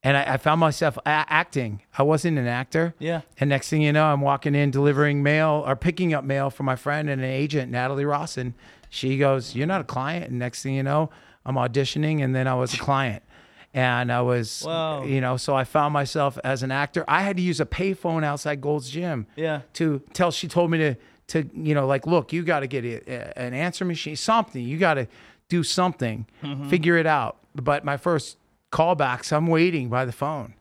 And 0.03 0.17
I, 0.17 0.35
I 0.35 0.37
found 0.37 0.61
myself 0.61 0.97
a- 0.99 1.09
acting. 1.09 1.83
I 1.99 2.03
wasn't 2.05 2.39
an 2.39 2.47
actor. 2.47 2.95
Yeah. 2.99 3.23
And 3.39 3.51
next 3.51 3.69
thing 3.71 3.83
you 3.83 3.93
know, 3.93 4.05
I'm 4.07 4.21
walking 4.21 4.55
in 4.55 4.71
delivering 4.71 5.23
mail 5.23 5.65
or 5.67 5.75
picking 5.75 6.15
up 6.15 6.23
mail 6.25 6.51
for 6.51 6.63
my 6.63 6.77
friend 6.77 7.09
and 7.11 7.21
an 7.23 7.29
agent, 7.31 7.73
Natalie 7.73 8.05
Rawson. 8.05 8.55
She 8.89 9.19
goes, 9.19 9.55
You're 9.57 9.67
not 9.67 9.81
a 9.81 9.85
client. 9.85 10.29
And 10.31 10.39
next 10.39 10.63
thing 10.63 10.75
you 10.75 10.83
know, 10.83 11.11
I'm 11.45 11.57
auditioning 11.57 12.23
and 12.23 12.35
then 12.35 12.47
I 12.47 12.55
was 12.55 12.75
a 12.75 12.79
client. 12.79 13.23
And 13.75 14.11
I 14.13 14.23
was, 14.23 14.63
Wow. 14.65 15.03
you 15.05 15.21
know, 15.21 15.37
so 15.37 15.55
I 15.57 15.65
found 15.65 15.93
myself 15.93 16.39
as 16.45 16.63
an 16.63 16.71
actor. 16.71 17.05
I 17.09 17.23
had 17.23 17.37
to 17.37 17.43
use 17.43 17.61
a 17.61 17.67
payphone 17.67 18.25
outside 18.25 18.61
Gold's 18.61 18.89
Gym 18.91 19.27
Yeah. 19.37 19.63
to 19.75 20.01
tell, 20.13 20.31
she 20.31 20.47
told 20.49 20.71
me 20.71 20.79
to, 20.79 20.95
to 21.29 21.51
you 21.55 21.75
know, 21.75 21.87
like, 21.87 22.07
look, 22.07 22.33
you 22.33 22.43
got 22.43 22.61
to 22.61 22.67
get 22.69 22.85
a, 22.85 23.03
a- 23.13 23.39
an 23.39 23.53
answer 23.55 23.85
machine, 23.85 24.15
something. 24.17 24.63
You 24.63 24.79
got 24.79 24.95
to 24.95 25.09
do 25.49 25.63
something, 25.63 26.27
Mm-hmm. 26.43 26.69
figure 26.71 26.97
it 26.97 27.07
out. 27.07 27.39
But 27.55 27.85
my 27.85 27.97
first 27.97 28.37
callbacks, 28.77 29.33
I'm 29.33 29.47
waiting 29.47 29.89
by 29.89 30.05
the 30.05 30.12
phone. 30.12 30.55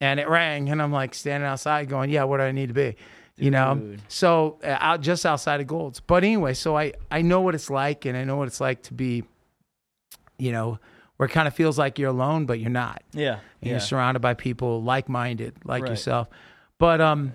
And 0.00 0.18
it 0.18 0.28
rang 0.28 0.68
and 0.68 0.82
i'm 0.82 0.90
like 0.90 1.14
standing 1.14 1.46
outside 1.46 1.88
going 1.88 2.10
yeah 2.10 2.24
where 2.24 2.38
do 2.38 2.44
i 2.44 2.50
need 2.50 2.68
to 2.68 2.74
be? 2.74 2.96
You 3.36 3.50
know? 3.52 3.96
So 4.08 4.58
uh, 4.64 4.76
out 4.80 5.00
just 5.00 5.24
outside 5.24 5.60
of 5.60 5.68
golds. 5.68 6.00
But 6.00 6.24
anyway 6.24 6.54
so 6.54 6.76
i 6.76 6.92
i 7.10 7.22
know 7.22 7.40
what 7.40 7.54
it's 7.54 7.70
like 7.70 8.04
and 8.04 8.16
i 8.16 8.24
know 8.24 8.36
what 8.36 8.48
it's 8.48 8.60
like 8.60 8.82
to 8.84 8.94
be 8.94 9.22
you 10.38 10.50
know 10.50 10.80
where 11.16 11.28
it 11.28 11.32
kind 11.32 11.46
of 11.46 11.54
feels 11.54 11.78
like 11.78 12.00
you're 12.00 12.10
alone 12.10 12.46
but 12.46 12.58
you're 12.58 12.68
not. 12.70 13.02
Yeah. 13.12 13.34
and 13.34 13.40
yeah. 13.60 13.70
you're 13.70 13.80
surrounded 13.80 14.18
by 14.20 14.34
people 14.34 14.82
like-minded 14.82 15.54
like 15.64 15.82
Right. 15.84 15.90
yourself. 15.90 16.28
But 16.78 17.00
um 17.00 17.32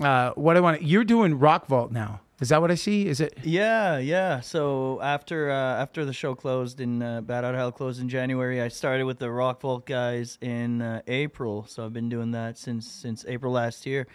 uh 0.00 0.32
what 0.32 0.56
i 0.56 0.60
want 0.60 0.82
you're 0.82 1.04
doing 1.04 1.38
rock 1.38 1.66
vault 1.66 1.92
now 1.92 2.21
is 2.42 2.48
that 2.50 2.60
what 2.60 2.70
i 2.70 2.74
see 2.74 3.06
is 3.06 3.20
it 3.20 3.32
Yeah, 3.42 3.96
yeah. 3.98 4.40
So 4.40 5.00
after 5.00 5.50
uh, 5.50 5.54
after 5.84 6.04
the 6.04 6.12
show 6.12 6.34
closed 6.34 6.80
in 6.80 7.02
uh, 7.02 7.20
Bat 7.22 7.44
Out 7.44 7.54
of 7.54 7.58
Hell 7.60 7.72
closed 7.72 8.00
in 8.02 8.08
January, 8.08 8.60
I 8.60 8.68
started 8.68 9.04
with 9.06 9.18
the 9.18 9.30
Rock 9.30 9.60
Vault 9.62 9.86
guys 9.86 10.38
in 10.40 10.82
uh, 10.82 11.00
April. 11.06 11.64
So 11.68 11.84
I've 11.84 11.92
been 11.92 12.08
doing 12.10 12.32
that 12.32 12.58
since 12.58 12.84
since 13.04 13.24
April 13.28 13.52
last 13.52 13.86
year, 13.86 14.06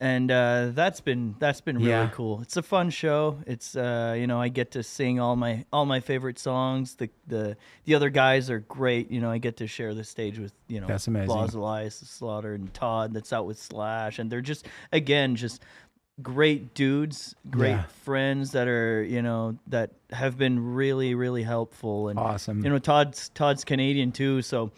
and 0.00 0.30
uh, 0.30 0.70
that's 0.74 1.00
been 1.00 1.34
that's 1.38 1.60
been 1.60 1.76
really 1.78 1.88
Yeah. 1.90 2.10
cool. 2.12 2.40
It's 2.42 2.56
a 2.56 2.62
fun 2.62 2.90
show. 2.90 3.38
It's 3.46 3.76
uh, 3.76 4.14
you 4.18 4.26
know 4.26 4.40
I 4.40 4.48
get 4.48 4.70
to 4.72 4.82
sing 4.82 5.18
all 5.20 5.36
my 5.36 5.64
all 5.72 5.86
my 5.86 6.00
favorite 6.00 6.38
songs. 6.38 6.96
The 6.96 7.08
the 7.26 7.56
the 7.84 7.94
other 7.94 8.10
guys 8.10 8.50
are 8.50 8.60
great. 8.60 9.10
You 9.10 9.20
know 9.20 9.30
I 9.30 9.38
get 9.38 9.56
to 9.58 9.66
share 9.66 9.94
the 9.94 10.04
stage 10.04 10.38
with 10.38 10.52
you 10.68 10.80
know 10.80 10.86
That's 10.86 11.06
amazing. 11.08 11.28
Laws 11.28 11.54
Elias 11.54 11.96
Slaughter 11.96 12.54
and 12.54 12.72
Todd 12.74 13.12
that's 13.14 13.32
out 13.32 13.46
with 13.46 13.58
Slash, 13.58 14.18
and 14.18 14.30
they're 14.30 14.40
just 14.52 14.66
again 14.92 15.36
just 15.36 15.62
great 16.22 16.74
dudes, 16.74 17.34
great 17.50 17.70
Yeah. 17.70 17.82
friends 18.04 18.52
that 18.52 18.68
are 18.68 19.02
you 19.02 19.22
know 19.22 19.56
that 19.68 19.90
have 20.10 20.36
been 20.38 20.74
really 20.74 21.14
really 21.14 21.42
helpful. 21.42 22.08
And 22.08 22.18
awesome. 22.18 22.64
you 22.64 22.70
know 22.70 22.78
Todd's 22.78 23.28
Todd's 23.30 23.64
Canadian 23.64 24.12
too, 24.12 24.42
so 24.42 24.70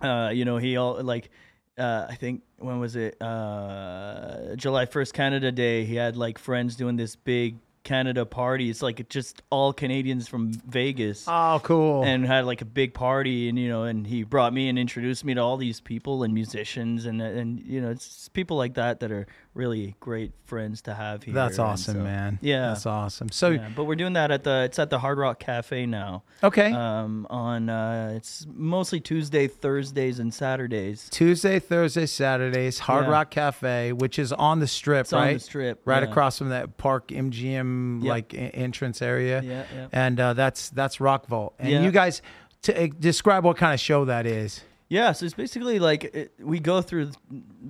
uh, 0.00 0.30
you 0.34 0.44
know 0.44 0.58
he 0.58 0.76
all 0.76 1.02
like 1.02 1.30
uh, 1.78 2.06
I 2.08 2.16
think 2.16 2.42
when 2.58 2.80
was 2.80 2.96
it? 2.96 3.20
Uh, 3.22 4.56
July 4.56 4.86
first 4.86 5.14
Canada 5.14 5.52
Day 5.52 5.84
he 5.84 5.94
had 5.94 6.16
like 6.16 6.38
friends 6.38 6.76
doing 6.76 6.96
this 6.96 7.16
big 7.16 7.56
Canada 7.88 8.26
party. 8.26 8.68
It's 8.68 8.82
like 8.82 9.08
just 9.08 9.40
all 9.48 9.72
Canadians 9.72 10.28
from 10.28 10.52
Vegas. 10.52 11.24
Oh 11.26 11.58
cool. 11.62 12.02
And 12.04 12.26
had 12.26 12.44
like 12.44 12.60
a 12.60 12.66
big 12.66 12.92
party 12.92 13.48
and 13.48 13.58
you 13.58 13.70
know 13.70 13.84
and 13.84 14.06
he 14.06 14.24
brought 14.24 14.52
me 14.52 14.68
and 14.68 14.78
introduced 14.78 15.24
me 15.24 15.32
to 15.32 15.40
all 15.40 15.56
these 15.56 15.80
people 15.80 16.22
and 16.22 16.34
musicians 16.34 17.06
and 17.06 17.22
and 17.22 17.60
you 17.60 17.80
know 17.80 17.90
it's 17.90 18.28
people 18.28 18.58
like 18.58 18.74
that 18.74 19.00
that 19.00 19.10
are 19.10 19.26
really 19.54 19.96
great 20.00 20.32
friends 20.44 20.82
to 20.82 20.94
have 20.94 21.22
here. 21.22 21.32
That's 21.32 21.58
awesome 21.58 21.94
so- 21.94 22.00
man. 22.02 22.38
yeah. 22.42 22.68
That's 22.68 22.84
awesome. 22.84 23.30
So 23.30 23.48
yeah, 23.50 23.70
but 23.74 23.84
we're 23.84 23.94
doing 23.94 24.12
that 24.12 24.30
at 24.30 24.44
the 24.44 24.64
it's 24.64 24.78
at 24.78 24.90
the 24.90 24.98
Hard 24.98 25.16
Rock 25.16 25.38
Cafe 25.38 25.86
now. 25.86 26.24
Okay. 26.44 26.70
Um 26.70 27.26
on 27.30 27.70
uh 27.70 28.12
it's 28.16 28.46
mostly 28.52 29.00
Tuesday 29.00 29.48
Thursdays 29.48 30.18
and 30.18 30.32
Saturdays. 30.34 31.08
Tuesday, 31.10 31.58
Thursday, 31.58 32.04
Saturdays, 32.04 32.80
Hard 32.80 33.06
Yeah. 33.06 33.12
Rock 33.12 33.30
Cafe, 33.30 33.92
which 33.94 34.18
is 34.18 34.30
on 34.34 34.60
the 34.60 34.66
strip, 34.66 35.06
it's 35.06 35.12
right? 35.14 35.28
on 35.28 35.34
the 35.34 35.40
strip 35.40 35.80
right 35.86 36.02
yeah. 36.02 36.10
across 36.10 36.36
from 36.36 36.50
that 36.50 36.76
Park 36.76 37.08
MGM 37.08 37.77
Yep. 38.02 38.10
like 38.10 38.34
entrance 38.34 39.00
area. 39.02 39.42
yeah 39.42 39.64
yeah 39.74 39.86
And 39.92 40.18
uh, 40.20 40.32
that's 40.34 40.70
that's 40.70 41.00
Rock 41.00 41.26
Vault. 41.26 41.54
And 41.58 41.70
Yeah. 41.70 41.82
you 41.82 41.90
guys 41.90 42.22
uh, 42.68 42.86
describe 42.98 43.44
what 43.44 43.56
kind 43.56 43.74
of 43.74 43.80
show 43.80 44.04
that 44.06 44.26
is. 44.26 44.62
Yeah, 44.90 45.12
so 45.12 45.26
it's 45.26 45.34
basically 45.34 45.78
like 45.78 46.04
it, 46.04 46.32
we 46.40 46.60
go 46.60 46.80
through 46.80 47.10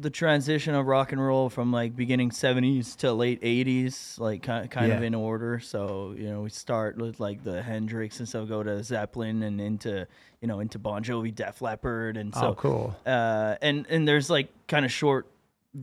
the 0.01 0.09
transition 0.09 0.77
of 0.77 0.87
rock 0.87 1.11
and 1.11 1.21
roll 1.21 1.49
from 1.51 1.73
like 1.73 1.97
beginning 1.97 2.31
70s 2.31 2.95
to 2.99 3.13
late 3.13 3.43
80s, 3.43 4.21
like 4.21 4.45
kind, 4.45 4.71
kind 4.71 4.93
of 4.93 5.03
in 5.03 5.17
order. 5.17 5.59
So, 5.59 6.15
you 6.17 6.29
know, 6.31 6.43
we 6.43 6.51
start 6.51 6.97
with 6.97 7.19
like 7.19 7.43
the 7.43 7.61
Hendrix 7.61 8.21
and 8.21 8.29
so 8.29 8.47
go 8.47 8.63
to 8.63 8.85
Zeppelin 8.85 9.43
and 9.43 9.61
into, 9.61 10.07
you 10.41 10.47
know, 10.47 10.61
into 10.61 10.79
Bon 10.79 11.03
Jovi, 11.03 11.35
Def 11.35 11.61
Leppard. 11.61 12.17
And 12.17 12.33
so, 12.33 12.51
oh, 12.51 12.55
cool. 12.55 12.97
uh, 13.05 13.57
and, 13.63 13.85
and 13.89 14.07
there's 14.07 14.31
like 14.31 14.49
kind 14.69 14.85
of 14.85 14.93
short 14.93 15.27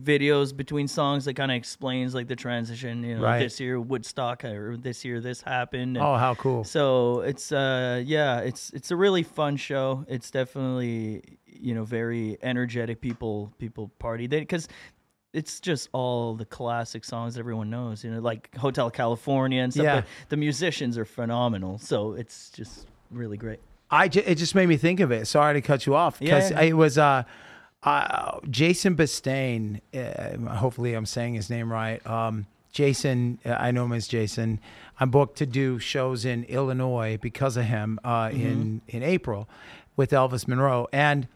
videos 0.02 0.56
between 0.56 0.88
songs 0.88 1.24
that 1.24 1.34
kind 1.34 1.50
of 1.50 1.56
explains 1.56 2.14
like 2.14 2.28
the 2.28 2.36
transition, 2.36 3.02
you 3.02 3.16
know, 3.16 3.22
Right. 3.22 3.38
this 3.38 3.58
year 3.60 3.80
Woodstock 3.80 4.44
or 4.44 4.76
this 4.76 5.04
year 5.04 5.20
this 5.20 5.40
happened. 5.42 5.96
And, 5.96 6.04
Oh, 6.06 6.16
how 6.16 6.34
cool. 6.34 6.64
so 6.64 7.20
it's 7.20 7.52
uh 7.52 8.02
yeah, 8.04 8.40
it's 8.40 8.70
it's 8.70 8.90
a 8.90 8.96
really 8.96 9.22
fun 9.22 9.56
show. 9.56 10.04
It's 10.08 10.30
definitely 10.30 11.22
you 11.46 11.74
know 11.74 11.84
very 11.84 12.36
energetic 12.42 13.00
people 13.00 13.52
people 13.58 13.88
party 13.98 14.26
they 14.26 14.40
because 14.40 14.68
it's 15.32 15.60
just 15.60 15.88
all 15.92 16.34
the 16.34 16.44
classic 16.46 17.04
songs 17.04 17.38
everyone 17.38 17.70
knows. 17.70 18.04
You 18.04 18.10
know, 18.10 18.20
like 18.20 18.54
Hotel 18.56 18.90
California 18.90 19.62
and 19.62 19.72
stuff. 19.72 19.84
Yeah. 19.84 20.00
But 20.00 20.06
the 20.30 20.36
musicians 20.36 20.96
are 20.98 21.04
phenomenal, 21.04 21.78
so 21.78 22.12
it's 22.14 22.50
just 22.50 22.86
really 23.10 23.36
great. 23.36 23.60
I 23.90 24.08
ju- 24.08 24.22
it 24.26 24.34
just 24.34 24.54
made 24.54 24.66
me 24.68 24.76
think 24.76 24.98
of 25.00 25.12
it. 25.12 25.26
Sorry 25.26 25.54
to 25.54 25.60
cut 25.60 25.86
you 25.86 25.94
off 25.94 26.18
because 26.18 26.50
Yeah. 26.50 26.60
it 26.62 26.72
was 26.72 26.98
uh, 26.98 27.22
uh, 27.86 28.40
Jason 28.50 28.96
Bistain. 28.96 29.80
Uh, 29.94 30.54
hopefully, 30.56 30.94
I'm 30.94 31.06
saying 31.06 31.34
his 31.34 31.48
name 31.48 31.72
right. 31.72 32.04
Um, 32.06 32.46
Jason, 32.72 33.38
uh, 33.46 33.56
I 33.58 33.70
know 33.70 33.84
him 33.84 33.92
as 33.94 34.06
Jason. 34.08 34.60
I'm 35.00 35.10
booked 35.10 35.38
to 35.38 35.46
do 35.46 35.78
shows 35.78 36.24
in 36.24 36.44
Illinois 36.44 37.18
because 37.20 37.56
of 37.56 37.64
him 37.64 37.98
uh, 38.04 38.30
in 38.32 38.82
in 38.88 39.02
April 39.02 39.48
with 39.96 40.10
Elvis 40.10 40.46
Monroe, 40.46 40.88
and 40.92 41.28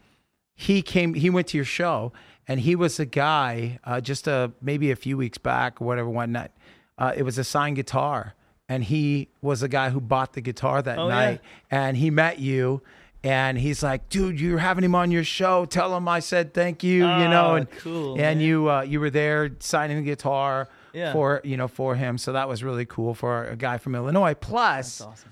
he 0.53 0.81
came. 0.81 1.13
He 1.15 1.29
went 1.31 1.47
to 1.47 1.57
your 1.57 1.65
show, 1.65 2.11
and 2.47 2.59
he 2.59 2.75
was 2.75 2.99
a 2.99 3.05
guy 3.05 3.79
uh, 3.83 4.01
just 4.01 4.27
a 4.27 4.51
maybe 4.61 4.91
a 4.91 4.95
few 4.95 5.17
weeks 5.17 5.37
back 5.39 5.81
or 5.81 5.85
whatever 5.85 6.09
one 6.09 6.31
night. 6.33 6.51
Uh, 6.97 7.13
it 7.15 7.23
was 7.23 7.37
a 7.39 7.43
signed 7.43 7.77
guitar, 7.77 8.35
and 8.69 8.83
he 8.83 9.29
was 9.41 9.61
the 9.61 9.67
guy 9.67 9.89
who 9.89 9.99
bought 9.99 10.33
the 10.33 10.41
guitar 10.41 10.81
that 10.83 10.99
Oh, 10.99 11.07
yeah. 11.07 11.13
night, 11.15 11.41
and 11.71 11.97
he 11.97 12.09
met 12.11 12.37
you. 12.39 12.81
And 13.23 13.57
he's 13.59 13.83
like, 13.83 14.09
dude, 14.09 14.39
you're 14.39 14.57
having 14.57 14.83
him 14.83 14.95
on 14.95 15.11
your 15.11 15.23
show. 15.23 15.65
Tell 15.65 15.95
him 15.95 16.07
I 16.07 16.19
said 16.21 16.53
thank 16.55 16.83
you, 16.83 17.03
you 17.03 17.27
know. 17.29 17.51
Oh, 17.51 17.55
And 17.55 17.69
cool, 17.71 18.11
And 18.13 18.39
man. 18.39 18.39
you 18.41 18.69
uh, 18.69 18.81
you 18.81 18.99
were 18.99 19.11
there 19.11 19.51
signing 19.59 19.97
the 19.97 20.03
guitar 20.03 20.67
Yeah. 20.91 21.13
for 21.13 21.39
you 21.43 21.55
know 21.55 21.67
for 21.67 21.95
him. 21.95 22.17
So 22.17 22.33
that 22.33 22.47
was 22.49 22.63
really 22.63 22.85
cool 22.85 23.13
for 23.13 23.45
a 23.45 23.55
guy 23.55 23.77
from 23.77 23.93
Illinois. 23.93 24.33
Plus, 24.33 24.97
That's 24.97 25.01
awesome. 25.01 25.29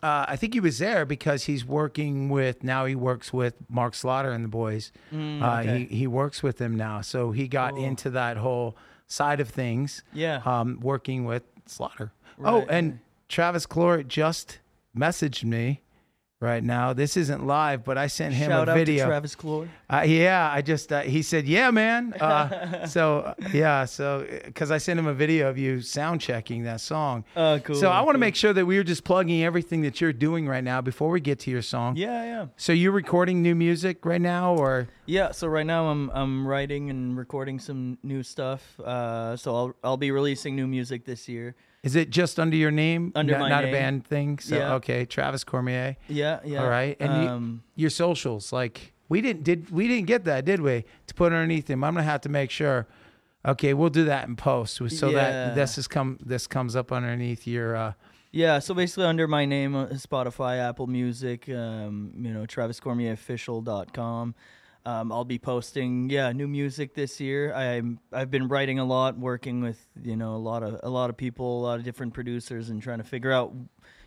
uh, 0.00 0.26
I 0.28 0.36
think 0.36 0.54
he 0.54 0.60
was 0.60 0.78
there 0.78 1.04
because 1.04 1.44
he's 1.44 1.64
working 1.64 2.28
with 2.28 2.62
now. 2.62 2.84
He 2.84 2.94
works 2.94 3.32
with 3.32 3.54
Mark 3.68 3.94
Slaughter 3.96 4.30
and 4.30 4.44
the 4.44 4.48
boys. 4.48 4.92
Mm, 5.12 5.42
Uh, 5.42 5.60
okay. 5.60 5.86
he 5.90 5.96
he 5.96 6.06
works 6.06 6.40
with 6.40 6.58
them 6.58 6.76
now, 6.76 7.00
so 7.00 7.32
he 7.32 7.48
got 7.48 7.72
Cool. 7.74 7.84
into 7.84 8.10
that 8.10 8.36
whole 8.36 8.76
side 9.08 9.40
of 9.40 9.48
things. 9.48 10.04
Yeah. 10.12 10.40
um, 10.44 10.78
working 10.80 11.24
with 11.24 11.42
Slaughter. 11.66 12.12
oh, 12.44 12.64
and. 12.68 13.00
Travis 13.26 13.66
Clore 13.66 14.06
just 14.06 14.60
messaged 14.96 15.42
me 15.44 15.80
right 16.44 16.62
now. 16.62 16.92
This 16.92 17.16
isn't 17.16 17.46
live, 17.46 17.84
but 17.84 17.98
I 17.98 18.06
sent 18.06 18.34
him. 18.34 18.50
Shout 18.50 18.68
a 18.68 18.72
out 18.72 18.76
video. 18.76 19.04
to 19.04 19.08
Travis 19.08 19.34
Clore. 19.34 19.68
Uh, 19.90 20.02
yeah, 20.06 20.50
I 20.52 20.62
just 20.62 20.92
uh, 20.92 21.00
he 21.00 21.22
said, 21.22 21.46
"Yeah, 21.46 21.70
man." 21.70 22.12
Uh, 22.12 22.86
so 22.96 23.20
uh, 23.20 23.34
yeah, 23.52 23.86
so 23.86 24.26
because 24.44 24.70
I 24.70 24.78
sent 24.78 24.98
him 24.98 25.06
a 25.06 25.14
video 25.14 25.48
of 25.48 25.58
you 25.58 25.80
sound 25.80 26.20
checking 26.20 26.64
that 26.64 26.80
song. 26.80 27.24
Oh, 27.34 27.58
cool. 27.64 27.74
so 27.74 27.88
I 27.90 28.00
want 28.02 28.10
to 28.10 28.12
cool. 28.12 28.20
make 28.20 28.36
sure 28.36 28.52
that 28.52 28.66
we 28.66 28.78
are 28.78 28.84
just 28.84 29.04
plugging 29.04 29.42
everything 29.42 29.82
that 29.82 30.00
you're 30.00 30.12
doing 30.12 30.46
right 30.46 30.62
now 30.62 30.80
before 30.80 31.10
we 31.10 31.20
get 31.20 31.38
to 31.40 31.50
your 31.50 31.62
song. 31.62 31.96
Yeah, 31.96 32.24
yeah. 32.24 32.46
So 32.56 32.72
you're 32.72 32.92
recording 32.92 33.42
new 33.42 33.54
music 33.54 34.04
right 34.04 34.20
now, 34.20 34.54
or 34.54 34.88
Yeah, 35.06 35.32
so 35.32 35.48
right 35.48 35.66
now 35.66 35.86
I'm 35.86 36.10
I'm 36.10 36.46
writing 36.46 36.90
and 36.90 37.16
recording 37.16 37.58
some 37.58 37.98
new 38.02 38.22
stuff. 38.22 38.78
Uh, 38.78 39.36
so 39.36 39.56
I'll 39.56 39.74
I'll 39.82 39.96
be 39.96 40.10
releasing 40.10 40.54
new 40.54 40.66
music 40.66 41.04
this 41.04 41.28
year. 41.28 41.56
Is 41.84 41.94
it 41.94 42.10
just 42.10 42.40
under 42.40 42.56
your 42.56 42.70
name, 42.72 43.12
Under 43.14 43.32
not, 43.34 43.40
my 43.40 43.48
not 43.48 43.64
name. 43.64 43.74
a 43.74 43.76
band 43.78 44.06
thing? 44.06 44.38
So 44.40 44.56
Yeah. 44.56 44.74
okay, 44.74 45.04
Travis 45.04 45.44
Cormier. 45.44 45.96
Yeah, 46.08 46.40
yeah. 46.44 46.62
All 46.62 46.68
right, 46.68 46.96
and 46.98 47.22
you- 47.22 47.28
um, 47.28 47.62
your 47.76 47.90
socials 47.90 48.52
like 48.52 48.92
we 49.08 49.20
didn't 49.20 49.44
did 49.44 49.70
we 49.70 49.86
didn't 49.86 50.06
get 50.06 50.24
that 50.24 50.44
did 50.44 50.60
we 50.60 50.84
to 51.06 51.14
put 51.14 51.26
underneath 51.32 51.68
him 51.68 51.84
i'm 51.84 51.92
gonna 51.94 52.02
have 52.14 52.22
to 52.22 52.28
make 52.30 52.50
sure 52.50 52.86
okay 53.46 53.74
we'll 53.74 53.90
do 53.90 54.04
that 54.04 54.26
in 54.26 54.34
post 54.34 54.76
so 54.88 55.08
Yeah. 55.10 55.14
that 55.20 55.54
this 55.54 55.76
is 55.76 55.86
come 55.86 56.18
this 56.24 56.46
comes 56.46 56.74
up 56.74 56.90
underneath 56.90 57.46
your 57.46 57.76
uh 57.76 57.92
yeah, 58.32 58.58
so 58.58 58.74
basically 58.74 59.04
under 59.04 59.28
my 59.28 59.44
name, 59.44 59.76
uh, 59.76 59.86
Spotify, 59.90 60.58
Apple 60.58 60.88
Music, 60.88 61.48
um, 61.50 62.10
you 62.20 62.32
know, 62.34 62.44
TravisCormierOfficial.com. 63.24 64.34
Um, 64.86 65.10
I'll 65.12 65.24
be 65.24 65.38
posting, 65.38 66.10
yeah, 66.10 66.30
new 66.32 66.46
music 66.46 66.94
this 66.94 67.18
year. 67.18 67.54
I'm 67.54 67.98
I've 68.12 68.30
been 68.30 68.48
writing 68.48 68.78
a 68.78 68.84
lot, 68.84 69.18
working 69.18 69.62
with 69.62 69.84
you 70.02 70.14
know 70.16 70.34
a 70.34 70.42
lot 70.50 70.62
of 70.62 70.78
a 70.82 70.90
lot 70.90 71.08
of 71.10 71.16
people, 71.16 71.60
a 71.60 71.62
lot 71.62 71.78
of 71.78 71.84
different 71.84 72.12
producers, 72.12 72.68
and 72.68 72.82
trying 72.82 72.98
to 72.98 73.04
figure 73.04 73.32
out, 73.32 73.54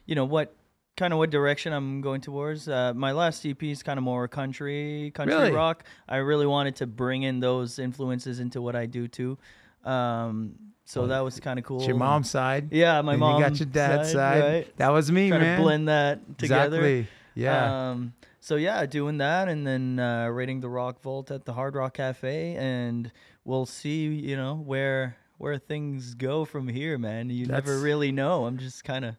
you 0.05 0.13
know, 0.13 0.25
what 0.25 0.55
kind 0.95 1.13
of 1.13 1.19
what 1.19 1.29
direction 1.31 1.73
I'm 1.73 2.01
going 2.01 2.21
towards. 2.21 2.67
Uh, 2.69 2.93
my 2.95 3.11
last 3.11 3.45
EP 3.45 3.61
is 3.63 3.81
kind 3.83 3.97
of 3.97 4.03
more 4.03 4.27
country, 4.27 5.11
country 5.15 5.35
Really? 5.35 5.51
rock. 5.51 5.83
I 6.07 6.17
really 6.17 6.45
wanted 6.47 6.75
to 6.77 6.87
bring 6.87 7.23
in 7.23 7.39
those 7.39 7.79
influences 7.79 8.39
into 8.39 8.61
what 8.61 8.75
I 8.75 8.85
do 8.87 9.07
too. 9.07 9.37
Um, 9.83 10.55
so 10.85 11.07
that 11.07 11.19
was 11.21 11.39
kind 11.39 11.59
of 11.59 11.65
cool. 11.65 11.77
it's 11.79 11.87
your 11.87 11.97
mom's 11.97 12.29
side 12.29 12.71
yeah, 12.71 13.01
my 13.01 13.13
and 13.13 13.19
mom. 13.19 13.41
you 13.41 13.47
got 13.49 13.59
your 13.59 13.67
dad's 13.67 14.11
side, 14.11 14.41
Right? 14.43 14.77
that 14.77 14.89
was 14.89 15.11
me 15.11 15.29
Trying 15.29 15.41
man 15.41 15.57
to 15.57 15.63
blend 15.63 15.87
that 15.87 16.37
together. 16.37 16.77
exactly 16.77 17.07
yeah 17.35 17.89
Um, 17.91 18.13
so 18.47 18.55
yeah, 18.55 18.85
doing 18.85 19.17
that, 19.17 19.49
and 19.49 19.67
then 19.67 19.99
uh, 19.99 20.27
rating 20.27 20.61
the 20.61 20.69
Rock 20.69 21.01
Vault 21.01 21.31
at 21.31 21.43
the 21.43 21.51
Hard 21.51 21.75
Rock 21.75 21.95
Cafe, 21.95 22.55
and 22.55 23.11
we'll 23.43 23.65
see. 23.65 24.05
You 24.05 24.37
know 24.37 24.55
where 24.55 25.17
where 25.37 25.57
things 25.57 26.13
go 26.13 26.45
from 26.45 26.69
here, 26.69 26.97
man. 26.97 27.29
You 27.29 27.45
never 27.45 27.77
really 27.77 28.13
know. 28.13 28.45
I'm 28.45 28.57
just 28.57 28.85
kind 28.85 29.03
of 29.03 29.15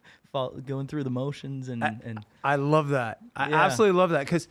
going 0.64 0.87
through 0.87 1.05
the 1.05 1.11
motions, 1.11 1.68
and 1.68 1.85
and 1.85 2.24
i 2.45 2.55
love 2.57 2.91
that 2.91 3.18
i 3.35 3.49
Yeah. 3.49 3.64
absolutely 3.64 3.99
love 3.99 4.11
that 4.11 4.20
because 4.20 4.47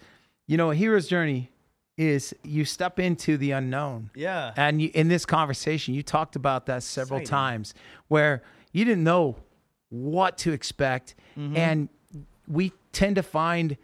you 0.48 0.58
know 0.58 0.72
a 0.72 0.76
hero's 0.76 1.08
journey 1.08 1.50
is 1.98 2.36
you 2.44 2.66
step 2.66 3.00
into 3.00 3.38
the 3.38 3.52
unknown 3.52 4.12
yeah, 4.14 4.54
And 4.56 4.82
you, 4.82 4.92
in 4.94 5.08
this 5.08 5.26
conversation, 5.26 5.96
you 5.96 6.04
talked 6.04 6.36
about 6.36 6.68
that 6.68 6.84
several 6.84 7.22
Exciting. 7.22 7.30
times 7.30 7.74
where 8.10 8.44
you 8.72 8.86
didn't 8.86 9.04
know 9.04 9.38
what 9.90 10.38
to 10.40 10.52
expect. 10.52 11.16
Mm-hmm. 11.36 11.58
And 11.58 11.90
we 12.48 12.72
tend 12.92 13.16
to 13.16 13.24
find 13.24 13.78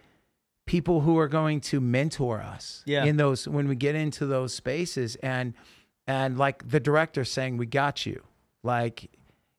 people 0.65 1.01
who 1.01 1.17
are 1.17 1.27
going 1.27 1.59
to 1.59 1.81
mentor 1.81 2.41
us 2.41 2.83
Yeah. 2.85 3.03
in 3.05 3.17
those 3.17 3.47
when 3.47 3.67
we 3.67 3.75
get 3.75 3.95
into 3.95 4.25
those 4.25 4.53
spaces 4.53 5.15
and 5.17 5.53
and 6.07 6.37
like 6.37 6.67
the 6.69 6.79
director 6.79 7.23
saying 7.25 7.57
we 7.57 7.65
got 7.65 8.05
you 8.05 8.21
like 8.63 9.09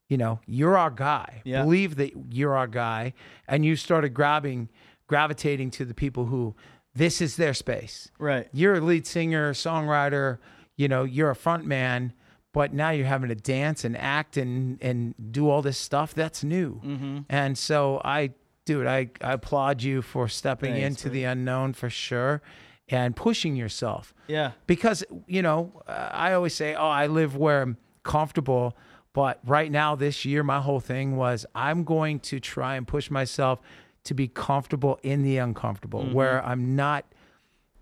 you 0.09 0.17
know 0.17 0.41
you're 0.47 0.77
our 0.79 0.91
guy 0.91 1.43
Yeah. 1.45 1.63
believe 1.63 1.97
that 1.97 2.13
you're 2.33 2.57
our 2.57 2.67
guy 2.67 3.13
and 3.49 3.65
you 3.65 3.77
started 3.77 4.11
grabbing 4.15 4.69
gravitating 5.07 5.71
to 5.73 5.85
the 5.85 5.95
people 5.95 6.27
who 6.27 6.55
this 6.95 7.21
is 7.21 7.37
their 7.37 7.55
space 7.55 8.11
right. 8.19 8.49
you're 8.53 8.75
a 8.75 8.81
lead 8.81 9.07
singer, 9.07 9.53
songwriter, 9.53 10.39
you 10.77 10.89
know, 10.89 11.03
you're 11.05 11.31
a 11.31 11.37
front 11.37 11.65
man, 11.67 12.13
but 12.53 12.73
now 12.73 12.91
you're 12.91 13.07
having 13.07 13.29
to 13.29 13.35
dance 13.35 13.85
and 13.85 13.97
act 13.97 14.37
and 14.37 14.79
and 14.83 15.15
do 15.33 15.51
all 15.51 15.61
this 15.61 15.77
stuff. 15.77 16.15
That's 16.15 16.43
new. 16.45 16.81
Mm-hmm. 16.85 17.19
And 17.29 17.59
so 17.59 18.01
I 18.05 18.31
dude, 18.65 18.87
I, 18.87 19.11
I 19.21 19.33
applaud 19.33 19.83
you 19.83 20.03
for 20.03 20.29
stepping 20.29 20.75
Thanks, 20.75 21.03
into 21.03 21.11
the 21.11 21.25
unknown 21.25 21.75
for 21.75 21.91
sure 21.91 22.43
and 22.89 23.17
pushing 23.17 23.57
yourself. 23.57 24.15
Yeah, 24.27 24.53
Because, 24.67 25.05
you 25.27 25.43
know, 25.43 25.83
uh, 25.87 26.11
I 26.13 26.35
always 26.35 26.55
say, 26.55 26.75
oh, 26.75 26.87
I 26.87 27.07
live 27.07 27.37
where 27.37 27.63
I'm 27.63 27.77
comfortable. 28.03 28.77
But 29.13 29.41
right 29.45 29.71
now, 29.71 29.95
this 29.95 30.25
year, 30.25 30.43
my 30.43 30.61
whole 30.61 30.81
thing 30.81 31.17
was 31.17 31.47
I'm 31.55 31.85
going 31.85 32.21
to 32.21 32.41
try 32.41 32.77
and 32.77 32.87
push 32.87 33.11
myself 33.11 33.61
to 34.05 34.15
be 34.15 34.29
comfortable 34.29 34.99
in 35.03 35.23
the 35.23 35.39
uncomfortable, 35.39 36.05
where 36.07 36.45
I'm 36.45 36.77
not. 36.77 37.05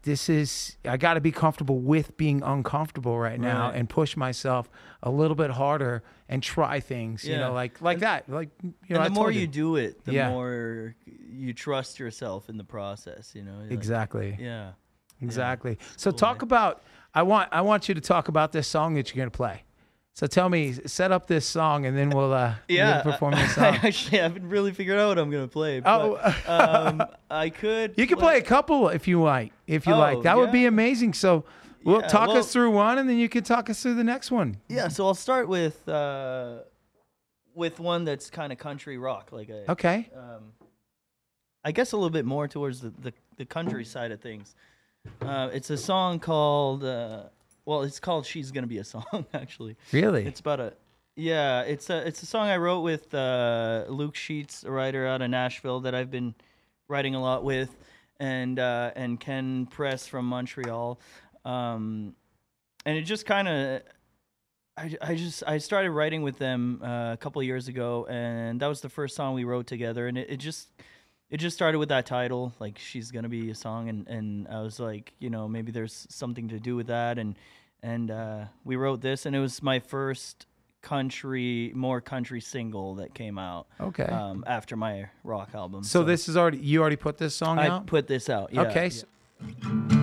This 0.04 0.28
is, 0.28 0.76
I 0.84 0.96
got 0.96 1.14
to 1.14 1.20
be 1.20 1.30
comfortable 1.30 1.78
with 1.78 2.16
being 2.16 2.42
uncomfortable 2.42 3.18
right 3.18 3.38
now 3.38 3.68
Right. 3.68 3.76
and 3.76 3.88
push 3.88 4.16
myself 4.16 4.68
a 5.02 5.10
little 5.10 5.36
bit 5.36 5.50
harder 5.50 6.02
and 6.28 6.42
try 6.42 6.80
things, 6.80 7.24
you 7.24 7.36
know, 7.36 7.52
like 7.52 7.80
like 7.80 8.00
that. 8.00 8.28
Like, 8.28 8.50
you 8.62 8.72
know, 8.90 8.96
and 8.96 8.98
I 9.04 9.08
the 9.08 9.14
more 9.14 9.26
told 9.26 9.36
you 9.36 9.46
do 9.46 9.76
it, 9.76 10.04
the 10.04 10.12
Yeah. 10.14 10.30
more 10.30 10.96
you 11.06 11.52
trust 11.52 12.00
yourself 12.00 12.48
in 12.48 12.56
the 12.56 12.64
process. 12.64 13.32
You 13.34 13.42
know, 13.42 13.58
Like, 13.62 13.70
Exactly. 13.70 14.36
Yeah. 14.40 14.72
Exactly. 15.20 15.78
So 15.96 16.10
cool, 16.10 16.18
talk 16.18 16.36
man. 16.38 16.44
about 16.48 16.82
I 17.14 17.22
want 17.22 17.48
I 17.52 17.60
want 17.60 17.88
you 17.88 17.94
to 17.94 18.00
talk 18.00 18.26
about 18.28 18.50
this 18.52 18.66
song 18.66 18.94
that 18.94 19.14
you're 19.14 19.22
gonna 19.22 19.30
play. 19.30 19.62
So 20.14 20.26
tell 20.26 20.48
me, 20.50 20.72
set 20.72 21.10
up 21.10 21.26
this 21.26 21.46
song 21.46 21.86
and 21.86 21.96
then 21.96 22.10
we'll 22.10 22.32
uh 22.34 22.54
Yeah, 22.68 23.02
we'll 23.04 23.12
perform 23.14 23.32
the 23.32 23.46
song. 23.48 23.64
I 23.64 23.68
actually 23.86 24.18
haven't 24.18 24.48
really 24.48 24.72
figured 24.72 24.98
out 24.98 25.08
what 25.08 25.18
I'm 25.18 25.30
gonna 25.30 25.48
play. 25.48 25.80
Oh. 25.84 26.16
Um, 26.46 27.02
I 27.30 27.48
could. 27.48 27.94
you 27.96 28.06
can 28.06 28.18
play 28.18 28.36
a 28.38 28.42
couple 28.42 28.88
if 28.88 29.08
you 29.08 29.22
like. 29.22 29.52
If 29.66 29.86
you 29.86 29.94
Oh, 29.94 29.98
like. 29.98 30.22
That 30.22 30.36
would 30.36 30.52
be 30.52 30.66
amazing. 30.66 31.14
So 31.14 31.44
we'll 31.82 32.02
Yeah, 32.02 32.08
talk 32.08 32.28
well- 32.28 32.36
us 32.38 32.52
through 32.52 32.70
one 32.72 32.98
and 32.98 33.08
then 33.08 33.16
you 33.16 33.28
can 33.28 33.42
talk 33.42 33.70
us 33.70 33.82
through 33.82 33.94
the 33.94 34.04
next 34.04 34.30
one. 34.30 34.58
Yeah, 34.68 34.88
so 34.88 35.06
I'll 35.06 35.14
start 35.14 35.48
with 35.48 35.88
uh, 35.88 36.58
with 37.54 37.80
one 37.80 38.04
that's 38.04 38.28
kind 38.30 38.52
of 38.52 38.58
country 38.58 38.98
rock, 38.98 39.30
like 39.32 39.48
a, 39.48 39.70
Okay. 39.72 40.08
um, 40.16 40.52
I 41.64 41.72
guess 41.72 41.92
a 41.92 41.96
little 41.96 42.10
bit 42.10 42.24
more 42.24 42.48
towards 42.48 42.80
the, 42.80 42.90
the, 42.98 43.12
the 43.36 43.44
country 43.44 43.84
side 43.84 44.10
of 44.10 44.20
things. 44.20 44.54
Uh, 45.20 45.48
it's 45.52 45.68
a 45.70 45.76
song 45.76 46.18
called, 46.18 46.82
uh, 46.84 47.24
well, 47.64 47.82
it's 47.82 48.00
called 48.00 48.26
"She's 48.26 48.50
Gonna 48.50 48.66
Be 48.66 48.78
a 48.78 48.84
Song." 48.84 49.26
Actually, 49.34 49.76
Really? 49.92 50.26
it's 50.26 50.40
about 50.40 50.60
a, 50.60 50.72
yeah, 51.16 51.62
it's 51.62 51.90
a 51.90 52.06
it's 52.06 52.22
a 52.22 52.26
song 52.26 52.48
I 52.48 52.56
wrote 52.56 52.80
with 52.80 53.14
uh, 53.14 53.84
Luke 53.88 54.16
Sheets, 54.16 54.64
a 54.64 54.70
writer 54.70 55.06
out 55.06 55.22
of 55.22 55.30
Nashville 55.30 55.80
that 55.80 55.94
I've 55.94 56.10
been 56.10 56.34
writing 56.88 57.14
a 57.14 57.20
lot 57.20 57.44
with, 57.44 57.74
and 58.18 58.58
uh, 58.58 58.90
and 58.96 59.18
Ken 59.20 59.66
Press 59.66 60.06
from 60.06 60.24
Montreal, 60.26 60.98
um, 61.44 62.14
and 62.86 62.96
it 62.98 63.02
just 63.02 63.26
kind 63.26 63.48
of. 63.48 63.82
I, 64.74 64.96
I 65.02 65.14
just 65.16 65.42
I 65.46 65.58
started 65.58 65.90
writing 65.90 66.22
with 66.22 66.38
them 66.38 66.80
uh, 66.82 67.12
a 67.12 67.18
couple 67.18 67.40
of 67.42 67.46
years 67.46 67.68
ago, 67.68 68.06
and 68.08 68.58
that 68.60 68.68
was 68.68 68.80
the 68.80 68.88
first 68.88 69.14
song 69.14 69.34
we 69.34 69.44
wrote 69.44 69.66
together, 69.66 70.06
and 70.06 70.16
it, 70.16 70.30
it 70.30 70.36
just 70.38 70.70
it 71.32 71.40
just 71.40 71.56
started 71.56 71.78
with 71.78 71.88
that 71.88 72.04
title, 72.04 72.52
like 72.60 72.78
she's 72.78 73.10
gonna 73.10 73.30
be 73.30 73.50
a 73.50 73.54
song, 73.54 73.88
and, 73.88 74.06
and 74.06 74.46
I 74.48 74.60
was 74.60 74.78
like, 74.78 75.14
you 75.18 75.30
know, 75.30 75.48
maybe 75.48 75.72
there's 75.72 76.06
something 76.10 76.48
to 76.48 76.60
do 76.60 76.76
with 76.76 76.88
that, 76.88 77.18
and 77.18 77.36
and 77.82 78.10
uh, 78.10 78.44
we 78.64 78.76
wrote 78.76 79.00
this, 79.00 79.24
and 79.24 79.34
it 79.34 79.40
was 79.40 79.62
my 79.62 79.80
first 79.80 80.46
country, 80.82 81.72
more 81.74 82.02
country 82.02 82.40
single 82.40 82.96
that 82.96 83.14
came 83.14 83.38
out 83.38 83.66
Okay. 83.80 84.04
um, 84.04 84.44
after 84.46 84.76
my 84.76 85.08
rock 85.24 85.54
album. 85.54 85.82
so, 85.82 86.04
this 86.04 86.28
is 86.28 86.36
already 86.36 86.58
you 86.58 86.82
already 86.82 86.96
put 86.96 87.16
this 87.16 87.34
song 87.34 87.58
I 87.58 87.68
out? 87.68 87.82
I 87.82 87.84
put 87.86 88.06
this 88.06 88.28
out. 88.28 88.52
Yeah, 88.52 88.62
okay. 88.62 88.90
yeah. 88.90 89.98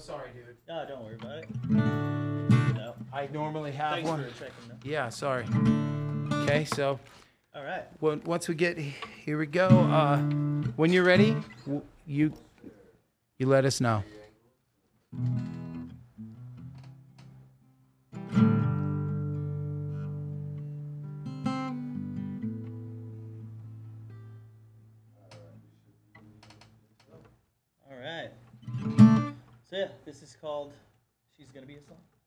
Sorry, 0.00 0.30
dude. 0.34 0.56
No, 0.68 0.84
don't 0.88 1.04
worry 1.04 1.14
about 1.14 1.38
it. 1.38 1.48
No. 1.68 2.94
I 3.12 3.28
normally 3.32 3.72
have 3.72 3.92
Thanks 3.94 4.08
one. 4.08 4.24
for 4.24 4.30
checking. 4.38 4.68
Though. 4.68 4.74
Yeah, 4.84 5.08
sorry. 5.08 5.44
Okay, 6.42 6.64
so 6.64 6.98
All 7.54 7.62
right. 7.64 7.84
when, 8.00 8.22
once 8.24 8.48
we 8.48 8.54
get 8.54 8.78
here, 8.78 9.38
we 9.38 9.46
go. 9.46 9.68
Uh, 9.68 10.18
when 10.76 10.92
you're 10.92 11.04
ready, 11.04 11.36
w- 11.66 11.82
you 12.06 12.32
you 13.38 13.46
let 13.46 13.64
us 13.64 13.80
know. 13.80 14.02
Called 30.50 30.72
"She's 31.36 31.52
Gonna 31.52 31.64
Be 31.66 31.76
a 31.76 31.80
Song." 31.80 32.19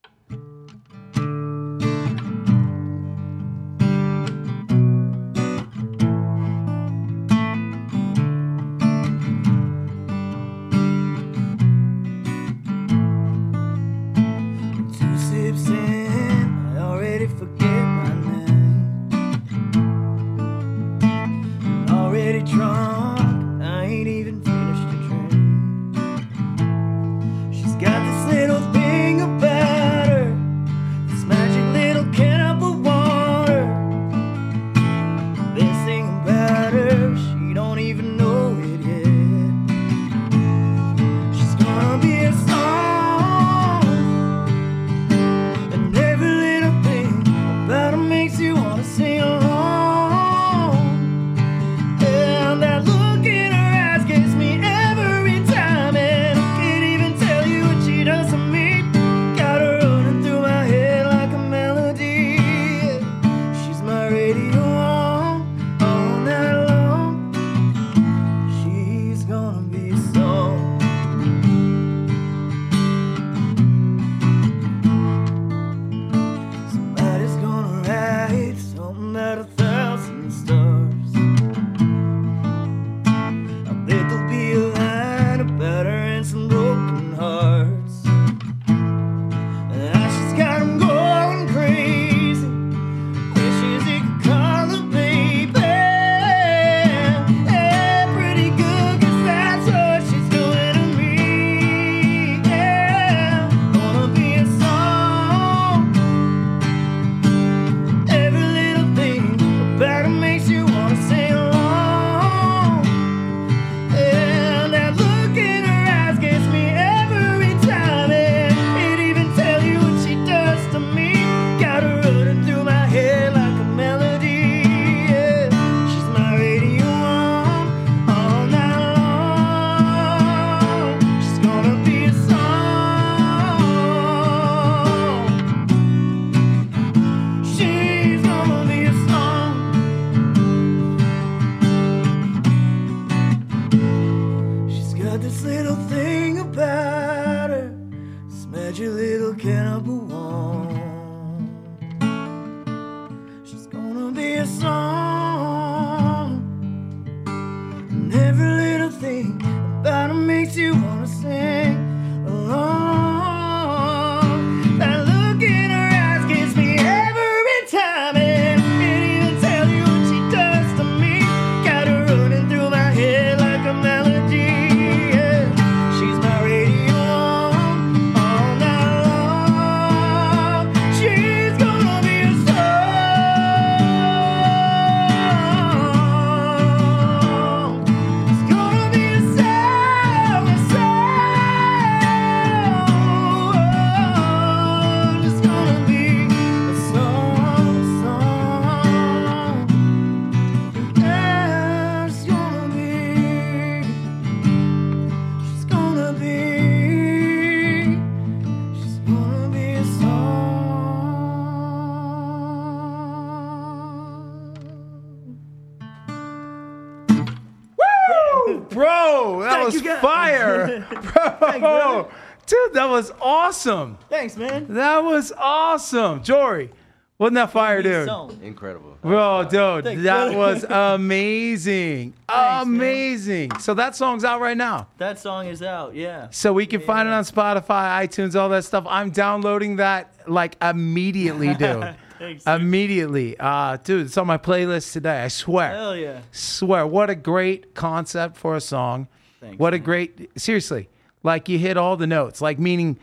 That 222.74 222.90
was 222.90 223.12
awesome. 223.22 223.98
Thanks, 224.10 224.36
man. 224.38 224.68
That 224.74 225.04
was 225.04 225.32
awesome. 225.38 226.24
Jory, 226.24 226.72
wasn't 227.18 227.36
that 227.36 227.52
fire, 227.52 227.82
dude? 227.82 228.10
Incredible. 228.42 228.98
Bro, 229.02 229.44
dude, 229.50 229.84
Thanks, 229.84 230.04
that 230.04 230.34
brother. 230.34 230.38
was 230.38 230.64
amazing. 230.64 232.14
man. 232.30 232.62
amazing. 232.64 233.52
So 233.60 233.74
that 233.76 233.96
song's 233.96 234.24
out 234.24 234.42
right 234.42 234.58
now. 234.58 234.88
That 234.98 235.20
song 235.20 235.48
is 235.48 235.62
out. 235.62 235.96
Yeah. 235.96 236.28
So 236.32 236.52
we 236.54 236.66
can 236.66 236.82
find 236.82 237.08
it 237.08 237.12
on 237.12 237.24
Spotify, 237.24 238.08
iTunes, 238.08 238.36
all 238.36 238.50
that 238.50 238.66
stuff. 238.66 238.86
I'm 238.90 239.12
downloading 239.12 239.78
that 239.78 240.14
like 240.28 240.58
immediately, 240.62 241.54
dude. 241.56 241.96
Thanks. 242.20 242.46
dude. 242.46 242.62
immediately. 242.62 243.38
Uh, 243.40 243.78
dude, 243.78 244.08
it's 244.08 244.18
on 244.18 244.28
my 244.28 244.38
playlist 244.38 244.94
today. 244.94 245.24
I 245.24 245.28
swear. 245.28 245.70
Hell 245.70 245.96
yeah. 245.96 246.22
Swear. 246.32 246.88
What 246.88 247.10
a 247.10 247.16
great 247.16 247.76
concept 247.76 248.38
for 248.38 248.56
a 248.56 248.62
song. 248.62 249.08
Thanks, 249.40 249.60
what 249.60 249.74
a 249.74 249.78
man. 249.78 249.84
great 249.84 250.32
seriously. 250.40 250.90
Like 251.24 251.50
you 251.50 251.58
hit 251.58 251.78
all 251.78 251.96
the 251.98 252.08
notes. 252.08 252.42
Like 252.42 252.60
meaning 252.60 253.00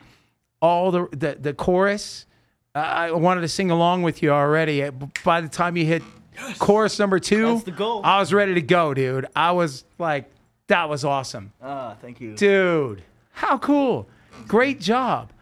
all 0.60 0.90
the 0.90 1.08
the, 1.12 1.36
the 1.40 1.54
chorus. 1.54 2.26
Uh, 2.74 2.78
I 2.78 3.10
wanted 3.12 3.40
to 3.40 3.48
sing 3.48 3.70
along 3.70 4.02
with 4.02 4.22
you 4.22 4.30
already. 4.30 4.88
By 5.24 5.40
the 5.40 5.48
time 5.48 5.76
you 5.76 5.84
hit 5.86 6.02
chorus 6.58 6.98
number 6.98 7.18
two, 7.18 7.46
That's 7.54 7.64
the 7.64 7.70
goal. 7.72 8.00
I 8.04 8.20
was 8.20 8.32
ready 8.32 8.54
to 8.54 8.62
go, 8.62 8.94
dude. 8.94 9.26
I 9.34 9.52
was 9.52 9.84
like, 9.98 10.30
that 10.68 10.88
was 10.88 11.04
awesome, 11.04 11.52
Ah, 11.60 11.96
thank 12.00 12.20
you. 12.20 12.36
dude. 12.36 13.02
How 13.32 13.58
cool. 13.58 14.08
Great 14.46 14.80
job. 14.80 15.32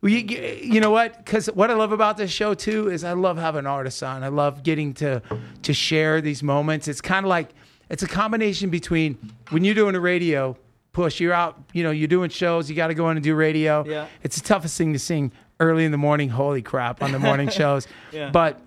You, 0.00 0.18
you 0.18 0.80
know 0.80 0.90
what? 0.90 1.18
Because 1.24 1.46
what 1.48 1.70
I 1.70 1.74
love 1.74 1.90
about 1.92 2.16
this 2.16 2.30
show 2.30 2.54
too 2.54 2.88
is 2.88 3.02
I 3.04 3.12
love 3.12 3.36
having 3.36 3.66
artists 3.66 4.02
on. 4.02 4.22
I 4.22 4.28
love 4.28 4.62
getting 4.62 4.94
to 4.94 5.20
to 5.62 5.74
share 5.74 6.20
these 6.20 6.42
moments. 6.42 6.86
It's 6.88 7.00
kind 7.00 7.26
of 7.26 7.30
like 7.30 7.50
it's 7.90 8.02
a 8.04 8.08
combination 8.08 8.70
between 8.70 9.18
when 9.50 9.64
you're 9.64 9.74
doing 9.74 9.94
a 9.96 10.00
radio 10.00 10.56
push, 10.98 11.20
you're 11.20 11.32
out, 11.32 11.56
you 11.72 11.82
know, 11.84 11.92
you're 11.92 12.08
doing 12.08 12.28
shows, 12.30 12.68
you 12.68 12.74
got 12.74 12.88
to 12.88 12.94
go 12.94 13.08
in 13.10 13.16
and 13.16 13.22
do 13.22 13.34
radio. 13.36 13.84
Yeah. 13.86 14.06
It's 14.24 14.34
the 14.40 14.46
toughest 14.48 14.76
thing 14.76 14.92
to 14.94 14.98
sing 14.98 15.30
early 15.60 15.84
in 15.84 15.92
the 15.92 15.98
morning. 15.98 16.28
Holy 16.28 16.60
crap, 16.62 17.02
on 17.04 17.12
the 17.12 17.18
morning 17.20 17.48
shows. 17.60 17.86
Yeah. 18.12 18.30
But 18.30 18.60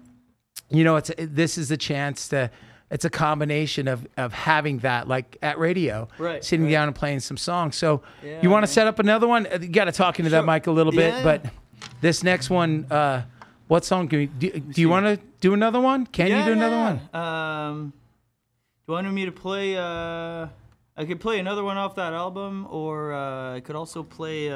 you 0.70 0.84
know, 0.86 0.96
it's 0.96 1.12
this 1.18 1.58
is 1.58 1.72
a 1.72 1.78
chance 1.78 2.30
to. 2.30 2.50
It's 2.90 3.06
a 3.06 3.10
combination 3.10 3.88
of 3.88 4.06
of 4.18 4.34
having 4.34 4.80
that, 4.80 5.08
like 5.08 5.38
at 5.42 5.58
radio, 5.60 6.08
Right, 6.18 6.44
sitting 6.44 6.66
right. 6.66 6.72
down 6.72 6.88
and 6.88 6.96
playing 6.96 7.20
some 7.22 7.38
songs. 7.38 7.76
So 7.78 8.02
Yeah, 8.24 8.40
you 8.42 8.50
want 8.50 8.66
to 8.66 8.72
set 8.72 8.86
up 8.88 9.00
another 9.00 9.28
one? 9.30 9.46
Uh, 9.48 9.60
You 9.62 9.68
got 9.70 9.86
to 9.86 9.92
talk 9.94 10.20
into 10.20 10.30
that 10.32 10.46
mic 10.46 10.68
a 10.68 10.72
little 10.72 10.92
bit, 10.92 11.14
Yeah. 11.14 11.24
but 11.24 11.46
this 12.02 12.22
next 12.24 12.50
one, 12.50 12.86
uh, 12.92 13.22
what 13.70 13.86
song 13.86 14.08
can 14.10 14.20
we 14.20 14.26
do? 14.28 14.50
Do 14.76 14.82
you 14.82 14.90
want 14.90 15.06
to 15.06 15.18
do 15.40 15.54
another 15.54 15.80
one? 15.80 16.06
Can 16.06 16.28
you 16.28 16.44
do 16.44 16.52
another 16.52 16.78
one? 16.78 16.98
Um, 17.24 17.94
you 18.88 18.94
want 18.94 19.10
me 19.14 19.24
to 19.26 19.32
play? 19.32 19.78
Uh, 19.78 20.48
I 20.98 21.06
could 21.06 21.20
play 21.20 21.40
another 21.40 21.64
one 21.64 21.78
off 21.78 21.96
that 21.96 22.14
album, 22.14 22.68
or 22.70 23.14
uh, 23.14 23.56
I 23.56 23.60
could 23.62 23.76
also 23.76 24.04
play 24.04 24.52
uh, 24.52 24.56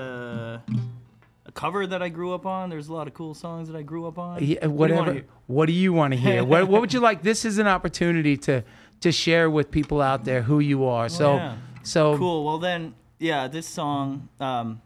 a 1.45 1.51
cover 1.53 1.87
that 1.87 2.01
I 2.01 2.09
grew 2.09 2.33
up 2.33 2.45
on. 2.45 2.69
There's 2.69 2.89
a 2.89 2.93
lot 2.93 3.07
of 3.07 3.13
cool 3.13 3.33
songs 3.33 3.67
that 3.69 3.77
I 3.77 3.81
grew 3.83 4.05
up 4.05 4.17
on. 4.19 4.43
Yeah, 4.43 4.65
What 4.67 4.87
do 4.87 4.93
you 4.93 4.99
wanna 4.99 5.11
whatever. 5.11 5.27
What 5.47 5.65
do 5.67 5.73
you 5.73 5.93
want 5.93 6.13
to 6.13 6.19
hear? 6.19 6.43
what 6.43 6.67
What 6.67 6.81
would 6.81 6.93
you 6.93 6.99
like? 6.99 7.21
This 7.23 7.45
is 7.45 7.57
an 7.57 7.67
opportunity 7.67 8.35
to 8.37 8.63
to 9.01 9.11
share 9.11 9.49
with 9.49 9.71
people 9.71 10.01
out 10.01 10.25
there 10.25 10.41
who 10.43 10.59
you 10.59 10.85
are. 10.85 11.09
So 11.09 11.33
Oh, 11.33 11.35
yeah. 11.37 11.57
so 11.83 12.17
Cool. 12.17 12.43
Well, 12.45 12.57
then, 12.59 12.95
yeah, 13.19 13.47
this 13.47 13.67
song, 13.67 14.29
um, 14.39 14.81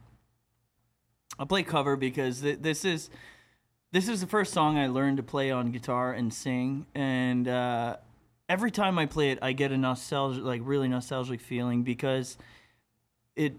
I'll 1.38 1.46
play 1.46 1.64
cover 1.64 1.96
because 1.96 2.42
th- 2.42 2.60
this 2.62 2.84
is 2.86 3.10
this 3.92 4.08
is 4.08 4.22
the 4.22 4.28
first 4.28 4.54
song 4.54 4.78
I 4.78 4.88
learned 4.88 5.18
to 5.18 5.24
play 5.24 5.50
on 5.52 5.72
guitar 5.72 6.14
and 6.14 6.32
sing, 6.34 6.86
and 6.94 7.48
uh, 7.48 7.98
every 8.50 8.72
time 8.72 8.98
I 8.98 9.06
play 9.06 9.30
it, 9.30 9.40
I 9.42 9.54
get 9.54 9.72
a 9.72 9.78
nostalgic, 9.78 10.44
like 10.44 10.62
really 10.66 10.88
nostalgic 10.88 11.40
feeling 11.40 11.84
because 11.84 12.38
it 13.36 13.54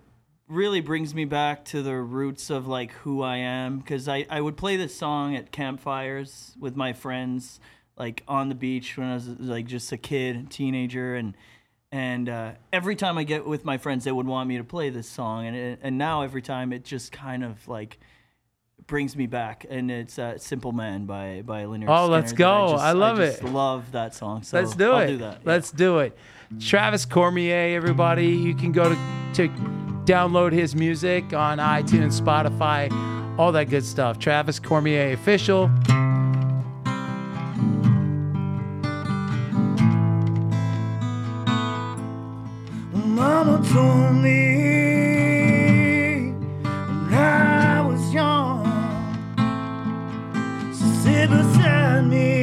really 0.49 0.81
brings 0.81 1.15
me 1.15 1.25
back 1.25 1.65
to 1.67 1.81
the 1.81 1.95
roots 1.95 2.51
of 2.51 2.67
like 2.67 2.91
who 2.93 3.23
I 3.23 3.37
am. 3.37 3.79
Because 3.79 4.09
I 4.09 4.27
I 4.29 4.41
would 4.41 4.57
play 4.57 4.77
this 4.77 4.95
song 4.95 5.37
at 5.37 5.53
campfires 5.53 6.55
with 6.59 6.77
my 6.77 6.93
friends, 6.93 7.61
like 7.97 8.25
on 8.27 8.49
the 8.49 8.55
beach 8.57 8.99
when 8.99 9.07
I 9.07 9.15
was 9.15 9.29
like 9.29 9.67
just 9.67 9.93
a 9.93 9.97
kid, 9.97 10.51
teenager, 10.51 11.15
and 11.15 11.35
and 11.93 12.29
uh, 12.29 12.53
every 12.73 12.97
time 12.97 13.17
I 13.17 13.25
get 13.25 13.47
with 13.47 13.65
my 13.65 13.79
friends, 13.79 14.05
they 14.05 14.13
would 14.13 14.27
want 14.27 14.49
me 14.49 14.59
to 14.59 14.65
play 14.65 14.91
this 14.91 15.09
song, 15.09 15.47
and 15.47 15.79
and 15.81 15.97
now 15.97 16.23
every 16.23 16.43
time 16.43 16.73
it 16.73 16.85
just 16.85 17.13
kind 17.13 17.45
of 17.45 17.67
like 17.69 17.99
brings 18.91 19.17
me 19.17 19.27
back, 19.27 19.65
and 19.71 19.91
it's 19.91 20.19
uh, 20.19 20.37
"Simple 20.37 20.73
Man" 20.73 21.07
by 21.07 21.43
by 21.47 21.63
Lynyrd. 21.65 21.89
Oh, 21.89 22.07
let's 22.09 22.33
Skynyrd 22.33 22.37
that 22.37 22.37
go. 22.37 22.69
just- 22.73 22.85
I 22.85 22.93
love 22.93 23.17
just 23.17 23.43
it. 23.43 23.45
Love 23.47 23.93
that 23.93 24.15
song. 24.15 24.43
So 24.43 24.59
let's 24.61 24.75
do 24.77 24.93
I'll 24.93 24.99
it. 24.99 25.07
Do 25.07 25.17
that. 25.19 25.33
yeah. 25.43 25.53
Let's 25.53 25.71
do 25.71 26.01
it. 26.01 26.19
Travis 26.61 27.07
Cormier, 27.07 27.75
everybody, 27.77 28.27
you 28.29 28.55
can 28.55 28.73
go 28.73 28.91
to 28.91 28.97
to 29.35 29.49
download 30.05 30.53
his 30.53 30.75
music 30.75 31.33
on 31.33 31.59
iTunes, 31.59 32.21
Spotify, 32.21 32.91
all 33.39 33.53
that 33.53 33.71
good 33.71 33.85
stuff. 33.85 34.19
Travis 34.19 34.59
Cormier 34.59 35.13
official. 35.13 35.71
Mama 42.93 43.63
told 43.73 44.17
me 44.17 44.70
me, 52.11 52.40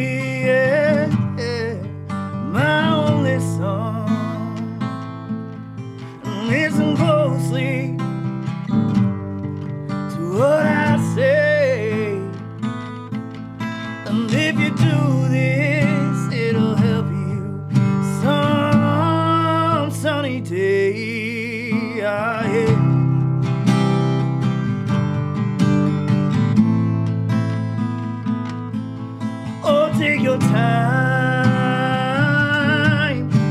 time. 30.50 32.08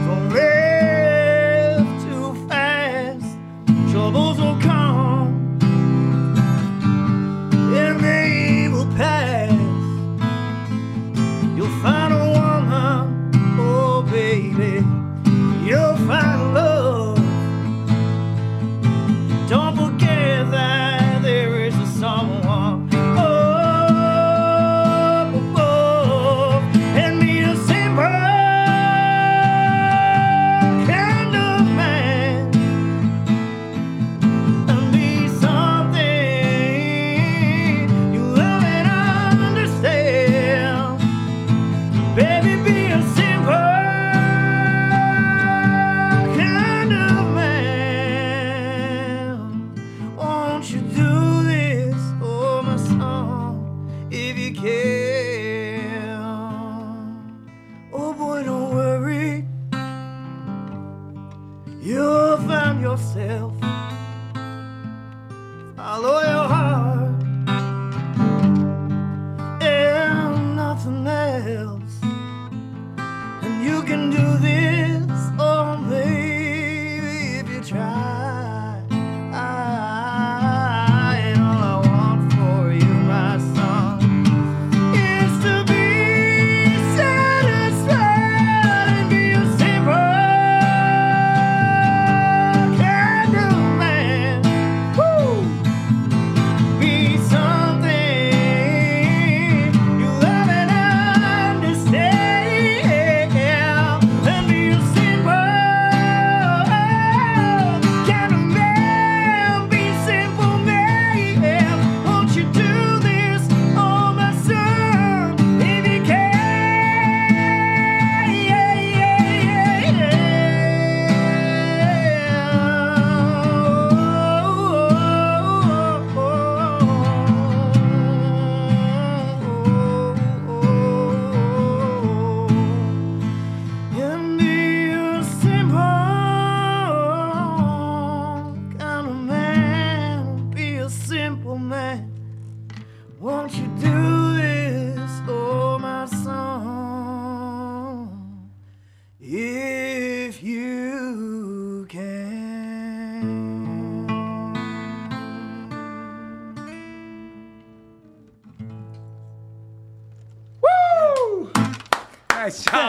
Don't 0.07 0.29
live 0.31 1.87
too 2.05 2.29
fast. 2.49 3.39
Troubles 3.93 4.39
will 4.39 4.59
come 4.61 5.59
and 7.75 8.01
they 8.01 8.69
will 8.73 8.91
pass. 8.97 9.53
You'll 11.57 11.77
find 11.83 12.13
a 12.13 12.17
woman, 12.37 13.31
oh 13.59 14.03
baby. 14.11 14.85
You'll 15.69 15.97
find 16.09 16.55
love. 16.55 16.66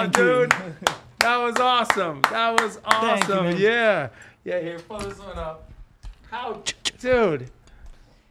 Nice 0.08 0.16
job, 0.16 0.26
you. 0.26 0.48
dude. 0.48 0.54
That 1.20 1.38
was 1.38 1.58
awesome. 1.58 2.22
That 2.30 2.62
was 2.62 2.80
awesome. 2.86 3.46
man. 3.46 3.58
yeah. 3.58 4.10
Yeah, 4.44 4.60
here, 4.62 4.80
pull 4.80 5.00
this 5.00 5.20
one 5.20 5.38
up. 5.38 5.70
How, 6.32 6.62
dude? 7.00 7.50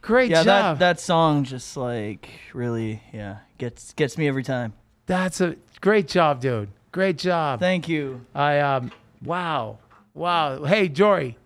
Great 0.01 0.31
Yeah, 0.31 0.43
job. 0.43 0.79
that 0.79 0.95
that 0.95 0.99
song 0.99 1.43
just 1.43 1.75
like 1.77 2.29
really, 2.53 3.01
yeah, 3.13 3.37
gets 3.57 3.93
gets 3.93 4.17
me 4.17 4.27
every 4.27 4.43
time. 4.43 4.73
That's 5.05 5.41
a 5.41 5.55
great 5.81 6.07
job, 6.07 6.39
dude. 6.41 6.69
Great 6.91 7.17
job. 7.17 7.59
Thank 7.59 7.87
you. 7.89 8.25
I 8.33 8.59
um, 8.59 8.91
wow, 9.23 9.79
wow. 10.13 10.63
Hey, 10.63 10.87
Jory, 10.87 11.37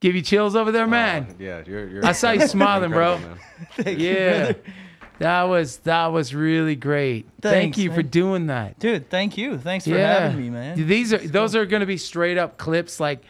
give 0.00 0.14
you 0.14 0.22
chills 0.22 0.54
over 0.54 0.70
there, 0.70 0.86
man. 0.86 1.34
Yeah, 1.38 1.62
you're. 1.66 1.88
you're 1.88 2.06
I 2.06 2.12
saw 2.12 2.30
you 2.32 2.46
smiling, 2.46 2.90
bro. 2.90 3.14
incredible, 3.14 3.38
man. 3.84 3.98
yeah, 3.98 4.52
that 5.18 5.42
was 5.44 5.78
that 5.78 6.06
was 6.08 6.34
really 6.34 6.76
great. 6.76 7.26
Thank 7.40 7.74
Thanks, 7.74 7.78
you 7.78 7.92
for 7.92 8.02
doing 8.02 8.46
that. 8.46 8.78
Dude, 8.78 9.10
thank 9.10 9.36
you. 9.36 9.58
Thanks 9.58 9.84
for 9.84 9.90
yeah, 9.90 10.20
having 10.20 10.40
me, 10.40 10.50
man. 10.50 10.86
These 10.86 11.12
are 11.12 11.18
those 11.18 11.56
are 11.56 11.66
going 11.66 11.80
to 11.80 11.86
be 11.86 11.96
straight 11.96 12.38
up 12.38 12.56
clips, 12.56 13.00
like 13.00 13.22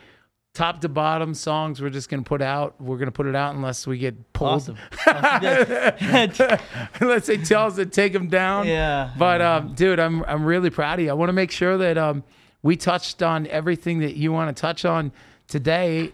top 0.55 0.81
to 0.81 0.89
bottom 0.89 1.35
songs. 1.35 1.81
We're 1.81 1.91
just 1.91 2.09
going 2.09 2.23
to 2.23 2.29
put 2.29 2.43
out. 2.43 2.81
We're 2.81 2.97
going 2.97 3.07
to 3.07 3.13
put 3.13 3.27
it 3.27 3.37
out 3.37 3.55
unless 3.55 3.87
we 3.87 3.99
get 3.99 4.33
pulled. 4.33 4.51
Awesome. 4.51 4.77
Yeah. 5.07 6.61
unless 7.01 7.27
they 7.27 7.39
tell 7.39 7.67
us 7.67 7.77
to 7.77 7.87
take 7.87 8.13
them 8.13 8.29
down. 8.29 8.67
Yeah. 8.67 9.13
But 9.17 9.41
um, 9.41 9.75
dude, 9.75 9.99
I'm 9.99 10.25
I'm 10.25 10.45
really 10.45 10.71
proud 10.71 10.99
of 10.99 11.05
you. 11.05 11.11
I 11.11 11.15
want 11.15 11.29
to 11.29 11.35
make 11.35 11.51
sure 11.51 11.79
that 11.79 11.97
um, 11.97 12.25
we 12.63 12.77
touched 12.77 13.23
on 13.23 13.47
everything 13.47 14.01
that 14.01 14.17
you 14.17 14.33
want 14.33 14.55
to 14.55 14.61
touch 14.61 14.85
on 14.85 15.13
today. 15.47 16.13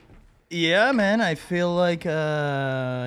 Yeah, 0.55 0.93
man. 0.93 1.21
I 1.21 1.35
feel 1.35 1.75
like 1.75 2.07
uh, 2.07 2.11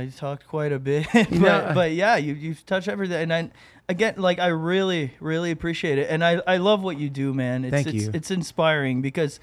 I 0.04 0.12
talked 0.18 0.46
quite 0.48 0.74
a 0.74 0.80
bit, 0.80 1.08
but, 1.14 1.32
Yeah. 1.32 1.74
but 1.74 1.92
yeah, 1.94 2.18
you 2.18 2.34
you've 2.34 2.66
touched 2.66 2.90
everything, 2.90 3.24
and 3.24 3.34
I, 3.34 3.52
again, 3.88 4.16
like 4.18 4.38
I 4.40 4.48
really, 4.48 5.14
really 5.22 5.52
appreciate 5.52 5.98
it, 5.98 6.10
and 6.10 6.24
I 6.26 6.42
I 6.46 6.58
love 6.58 6.84
what 6.84 6.98
you 7.00 7.10
do, 7.10 7.34
man. 7.34 7.64
It's, 7.64 7.72
Thank 7.72 7.88
it's, 7.88 7.96
you. 7.96 8.12
It's 8.14 8.32
inspiring 8.32 9.02
because, 9.02 9.40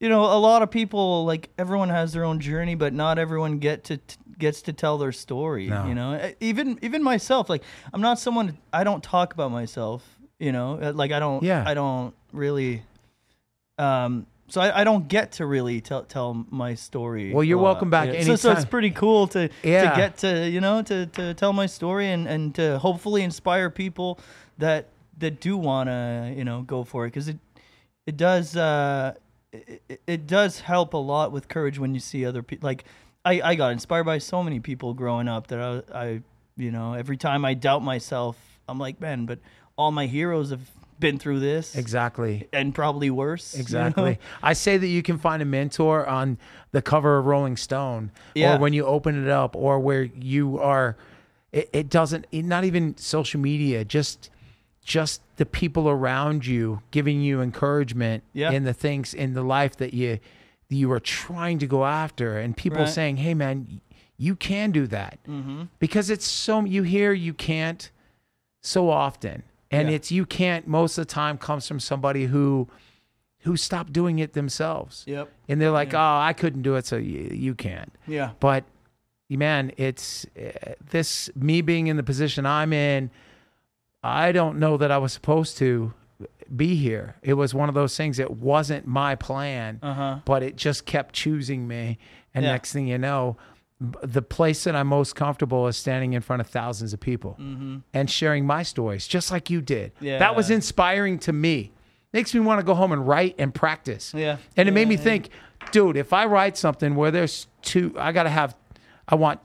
you 0.00 0.08
know, 0.08 0.24
a 0.24 0.40
lot 0.40 0.62
of 0.62 0.70
people 0.72 1.24
like 1.24 1.48
everyone 1.56 1.90
has 1.90 2.12
their 2.12 2.24
own 2.24 2.40
journey, 2.40 2.74
but 2.74 2.92
not 2.92 3.18
everyone 3.20 3.58
get 3.60 3.84
to 3.84 3.98
t- 3.98 4.16
gets 4.36 4.60
to 4.62 4.72
tell 4.72 4.98
their 4.98 5.12
story. 5.12 5.68
No. 5.68 5.86
You 5.86 5.94
know, 5.94 6.32
even 6.40 6.78
even 6.82 7.04
myself, 7.04 7.48
like 7.48 7.62
I'm 7.94 8.00
not 8.00 8.18
someone 8.18 8.58
I 8.72 8.82
don't 8.82 9.02
talk 9.02 9.32
about 9.32 9.52
myself. 9.52 10.02
You 10.40 10.50
know, 10.50 10.78
Uh, 10.82 10.92
like 10.92 11.12
I 11.12 11.20
don't. 11.20 11.42
Yeah. 11.44 11.62
I 11.64 11.74
don't 11.74 12.14
really. 12.32 12.82
Um. 13.78 14.26
So 14.50 14.60
I, 14.62 14.80
I 14.80 14.84
don't 14.84 15.08
get 15.08 15.32
to 15.32 15.46
really 15.46 15.80
tell 15.80 16.04
tell 16.04 16.46
my 16.50 16.74
story. 16.74 17.32
Well, 17.34 17.44
you're 17.44 17.58
welcome 17.58 17.90
back 17.90 18.12
Yeah. 18.12 18.22
So, 18.22 18.36
so 18.36 18.52
it's 18.52 18.64
pretty 18.64 18.90
cool 18.90 19.26
to 19.28 19.50
Yeah. 19.62 19.90
to 19.90 19.96
get 19.96 20.16
to 20.18 20.48
you 20.48 20.60
know 20.60 20.82
to, 20.82 21.06
to 21.06 21.34
tell 21.34 21.52
my 21.52 21.66
story 21.66 22.08
and, 22.10 22.26
and 22.26 22.54
to 22.54 22.78
hopefully 22.78 23.22
inspire 23.22 23.68
people 23.70 24.18
that 24.58 24.88
that 25.18 25.40
do 25.40 25.56
want 25.56 25.88
to 25.88 26.32
you 26.36 26.44
know 26.44 26.62
go 26.62 26.84
for 26.84 27.04
it 27.04 27.08
because 27.08 27.28
it 27.28 27.38
it 28.06 28.16
does 28.16 28.56
uh 28.56 29.14
it, 29.52 29.82
it- 29.88 30.00
it 30.06 30.26
does 30.26 30.60
help 30.60 30.94
a 30.94 30.98
lot 30.98 31.32
with 31.32 31.48
courage 31.48 31.78
when 31.78 31.92
you 31.94 32.00
see 32.00 32.24
other 32.24 32.42
people 32.42 32.66
like 32.66 32.84
I, 33.24 33.40
I 33.42 33.54
got 33.54 33.72
inspired 33.72 34.04
by 34.04 34.18
so 34.18 34.42
many 34.42 34.60
people 34.60 34.94
growing 34.94 35.28
up 35.28 35.48
that 35.48 35.60
I, 35.60 35.98
I 36.04 36.20
you 36.56 36.70
know 36.70 36.94
every 36.94 37.16
time 37.18 37.44
I 37.44 37.52
doubt 37.54 37.82
myself 37.82 38.36
I'm 38.68 38.78
like 38.78 39.00
man 39.00 39.26
but 39.26 39.38
all 39.76 39.90
my 39.90 40.06
heroes 40.06 40.50
have 40.50 40.66
been 40.98 41.18
through 41.18 41.40
this 41.40 41.76
Exactly. 41.76 42.48
and 42.52 42.74
probably 42.74 43.10
worse 43.10 43.54
you 43.54 43.58
know? 43.58 43.62
Exactly. 43.62 44.18
I 44.42 44.52
say 44.52 44.76
that 44.76 44.86
you 44.86 45.02
can 45.02 45.18
find 45.18 45.40
a 45.42 45.44
mentor 45.44 46.06
on 46.06 46.38
the 46.72 46.82
cover 46.82 47.18
of 47.18 47.26
Rolling 47.26 47.56
Stone, 47.56 48.10
Yeah. 48.34 48.56
or 48.56 48.58
when 48.58 48.72
you 48.72 48.84
open 48.84 49.22
it 49.22 49.30
up, 49.30 49.56
or 49.56 49.78
where 49.80 50.02
you 50.02 50.58
are. 50.58 50.96
It, 51.52 51.70
it 51.72 51.88
doesn't. 51.88 52.26
It, 52.30 52.44
not 52.44 52.64
even 52.64 52.96
social 52.98 53.40
media. 53.40 53.84
Just, 53.84 54.28
just 54.84 55.22
the 55.36 55.46
people 55.46 55.88
around 55.88 56.44
you 56.46 56.82
giving 56.90 57.22
you 57.22 57.40
encouragement 57.40 58.22
Yeah. 58.34 58.50
in 58.50 58.64
the 58.64 58.74
things 58.74 59.14
in 59.14 59.34
the 59.34 59.42
life 59.42 59.76
that 59.76 59.94
you 59.94 60.18
you 60.70 60.92
are 60.92 61.00
trying 61.00 61.58
to 61.60 61.66
go 61.66 61.86
after, 61.86 62.38
and 62.38 62.54
people 62.54 62.80
Right. 62.80 62.88
saying, 62.88 63.16
"Hey, 63.18 63.32
man, 63.32 63.80
you 64.18 64.36
can 64.36 64.70
do 64.70 64.86
that," 64.88 65.18
mm-hmm. 65.26 65.62
because 65.78 66.10
it's 66.10 66.26
so 66.26 66.62
you 66.64 66.82
hear 66.82 67.14
you 67.14 67.32
can't 67.32 67.90
so 68.62 68.90
often 68.90 69.44
and 69.70 69.88
Yeah. 69.88 69.96
it's 69.96 70.10
you 70.10 70.24
can't 70.26 70.66
most 70.66 70.98
of 70.98 71.06
the 71.06 71.12
time 71.12 71.38
comes 71.38 71.66
from 71.68 71.80
somebody 71.80 72.26
who 72.26 72.68
who 73.42 73.56
stopped 73.56 73.92
doing 73.92 74.18
it 74.18 74.32
themselves 74.32 75.04
Yep. 75.06 75.30
and 75.48 75.60
they're 75.60 75.70
like 75.70 75.94
oh 75.94 76.18
i 76.20 76.32
couldn't 76.32 76.62
do 76.62 76.74
it 76.76 76.86
so 76.86 76.96
you, 76.96 77.30
you 77.32 77.54
can't 77.54 77.92
Yeah. 78.06 78.30
but 78.40 78.64
man 79.30 79.72
it's 79.76 80.26
uh, 80.36 80.72
this 80.90 81.30
me 81.34 81.60
being 81.60 81.86
in 81.86 81.96
the 81.96 82.02
position 82.02 82.46
i'm 82.46 82.72
in 82.72 83.10
i 84.02 84.32
don't 84.32 84.58
know 84.58 84.76
that 84.76 84.90
i 84.90 84.98
was 84.98 85.12
supposed 85.12 85.58
to 85.58 85.92
be 86.56 86.74
here 86.76 87.14
it 87.22 87.34
was 87.34 87.54
one 87.54 87.68
of 87.68 87.74
those 87.74 87.96
things 87.96 88.18
it 88.18 88.30
wasn't 88.30 88.86
my 88.86 89.14
plan 89.14 89.78
Uh 89.82 89.94
huh. 89.94 90.18
but 90.24 90.42
it 90.42 90.56
just 90.56 90.84
kept 90.86 91.14
choosing 91.14 91.68
me. 91.68 91.98
And 92.34 92.44
Yeah. 92.44 92.52
next 92.52 92.72
thing 92.72 92.86
you 92.88 92.98
know, 92.98 93.36
the 93.80 94.22
place 94.22 94.64
that 94.64 94.74
I'm 94.74 94.88
most 94.88 95.14
comfortable 95.14 95.68
is 95.68 95.76
standing 95.76 96.12
in 96.14 96.20
front 96.20 96.40
of 96.40 96.48
thousands 96.48 96.92
of 96.92 97.00
people 97.00 97.36
and 97.94 98.10
sharing 98.10 98.44
my 98.46 98.62
stories, 98.62 99.06
just 99.06 99.30
like 99.30 99.50
you 99.50 99.60
did. 99.60 99.92
Yeah. 100.00 100.18
That 100.18 100.34
was 100.34 100.50
inspiring 100.50 101.18
to 101.20 101.32
me. 101.32 101.72
Makes 102.12 102.34
me 102.34 102.40
want 102.40 102.58
to 102.58 102.64
go 102.64 102.74
home 102.74 102.90
and 102.92 103.06
write 103.06 103.34
and 103.38 103.54
practice. 103.54 104.12
Yeah. 104.14 104.38
And 104.56 104.68
it 104.68 104.72
made 104.72 104.88
me 104.88 104.94
Yeah, 104.94 105.00
yeah. 105.00 105.04
think, 105.04 105.28
dude, 105.72 105.96
if 105.96 106.12
I 106.12 106.24
write 106.24 106.56
something 106.56 106.94
where 106.96 107.10
there's 107.10 107.46
two, 107.62 107.94
I 107.98 108.12
got 108.12 108.22
to 108.22 108.30
have, 108.30 108.56
I 109.06 109.14
want 109.14 109.40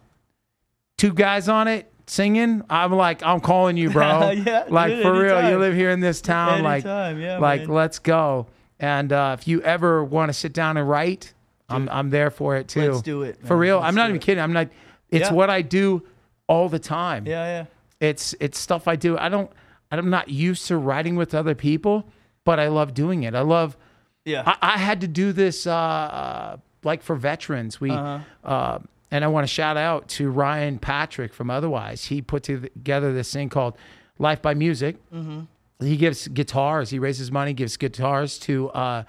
two 0.98 1.14
guys 1.14 1.50
on 1.50 1.68
it 1.68 1.92
singing. 2.08 2.64
I'm 2.70 2.94
like, 2.94 3.22
I'm 3.24 3.42
calling 3.42 3.78
you, 3.78 3.90
bro. 3.90 4.32
Yeah, 4.32 4.66
like 4.70 4.92
dude, 4.94 5.04
for 5.04 5.14
real. 5.14 5.50
You 5.50 5.58
live 5.60 5.76
here 5.76 5.92
in 5.92 6.00
this 6.00 6.22
town. 6.22 6.66
Anytime, 6.66 7.18
like, 7.18 7.24
yeah, 7.24 7.38
like 7.38 7.62
man. 7.62 7.70
let's 7.70 8.00
go. 8.00 8.48
And 8.80 9.12
uh, 9.14 9.36
if 9.40 9.48
you 9.48 9.62
ever 9.62 10.04
want 10.04 10.30
to 10.30 10.34
sit 10.34 10.54
down 10.54 10.78
and 10.78 10.88
write, 10.90 11.34
I'm 11.76 11.90
I'm 11.90 12.10
there 12.10 12.30
for 12.32 12.56
it 12.56 12.68
too. 12.68 12.92
Let's 12.92 13.02
do 13.02 13.24
it, 13.24 13.38
for 13.46 13.58
real. 13.58 13.78
Let's 13.78 13.88
I'm 13.90 13.96
not 13.96 14.06
even 14.10 14.18
it. 14.18 14.22
kidding. 14.22 14.44
I'm 14.44 14.54
not. 14.54 14.70
It's 15.10 15.30
Yeah. 15.30 15.34
what 15.34 15.50
I 15.50 15.62
do 15.62 16.04
all 16.48 16.70
the 16.70 16.80
time. 16.80 17.26
Yeah. 17.26 17.46
Yeah. 17.46 17.66
It's 18.00 18.36
it's 18.40 18.60
stuff 18.60 18.88
I 18.88 18.96
do. 18.96 19.18
I 19.18 19.30
don't. 19.30 19.50
I'm 19.92 20.10
not 20.10 20.30
used 20.30 20.68
to 20.68 20.78
writing 20.78 21.16
with 21.16 21.34
other 21.36 21.54
people, 21.56 22.06
but 22.46 22.60
I 22.60 22.68
love 22.68 22.94
doing 22.94 23.24
it. 23.24 23.36
I 23.36 23.42
love. 23.42 23.78
Yeah. 24.26 24.44
I, 24.46 24.74
I 24.74 24.78
had 24.78 25.02
to 25.02 25.08
do 25.08 25.34
this 25.34 25.68
uh, 25.68 25.74
uh, 25.74 26.58
like 26.84 27.02
for 27.04 27.16
veterans. 27.16 27.80
We 27.82 27.92
Uh-huh. 27.92 28.20
uh, 28.44 28.80
and 29.12 29.24
I 29.24 29.28
want 29.28 29.44
to 29.48 29.54
shout 29.54 29.78
out 29.78 30.08
to 30.10 30.30
Ryan 30.32 30.80
Patrick 30.80 31.34
from 31.34 31.52
Otherwise. 31.52 32.06
He 32.06 32.22
put 32.22 32.42
together 32.44 33.14
this 33.14 33.32
thing 33.32 33.50
called 33.50 33.78
Life 34.18 34.42
by 34.42 34.56
Music. 34.56 34.96
Mm-hmm. 35.14 35.42
He 35.86 35.98
gives 35.98 36.28
guitars. 36.30 36.90
He 36.90 36.98
raises 36.98 37.32
money, 37.32 37.54
gives 37.54 37.78
guitars 37.78 38.40
to 38.40 38.70
uh, 38.72 39.04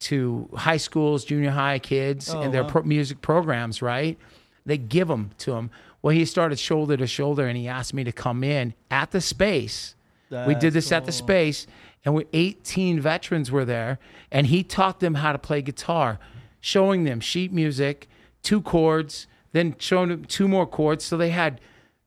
to 0.00 0.48
high 0.54 0.76
schools, 0.78 1.24
junior 1.24 1.50
high 1.50 1.78
kids, 1.78 2.30
Oh, 2.34 2.40
and 2.40 2.52
their 2.54 2.64
wow. 2.64 2.70
pro- 2.70 2.82
music 2.82 3.20
programs. 3.20 3.80
Right? 3.82 4.18
They 4.66 4.78
give 4.78 5.08
them 5.08 5.30
to 5.38 5.52
him. 5.54 5.70
Well, 6.02 6.14
he 6.14 6.24
started 6.24 6.58
shoulder 6.58 6.96
to 6.96 7.06
shoulder, 7.06 7.46
and 7.46 7.56
he 7.56 7.68
asked 7.68 7.92
me 7.94 8.04
to 8.04 8.12
come 8.12 8.42
in 8.42 8.74
at 8.90 9.10
the 9.10 9.20
space. 9.20 9.94
we 10.30 10.54
did 10.54 10.72
That's 10.72 10.74
this 10.86 10.92
at 10.92 11.04
the 11.06 11.12
space, 11.12 11.66
and 12.04 12.14
we 12.14 12.24
18 12.32 13.00
veterans 13.00 13.50
were 13.50 13.64
there, 13.64 13.98
and 14.30 14.46
he 14.46 14.62
taught 14.62 15.00
them 15.00 15.14
how 15.16 15.32
to 15.32 15.38
play 15.38 15.60
guitar, 15.60 16.18
showing 16.60 17.04
them 17.04 17.20
sheet 17.20 17.52
music, 17.52 18.08
two 18.42 18.62
chords, 18.62 19.26
then 19.52 19.74
showing 19.78 20.08
them 20.08 20.24
two 20.24 20.46
more 20.48 20.66
chords. 20.66 21.04
So 21.04 21.16
they 21.16 21.30
had 21.30 21.60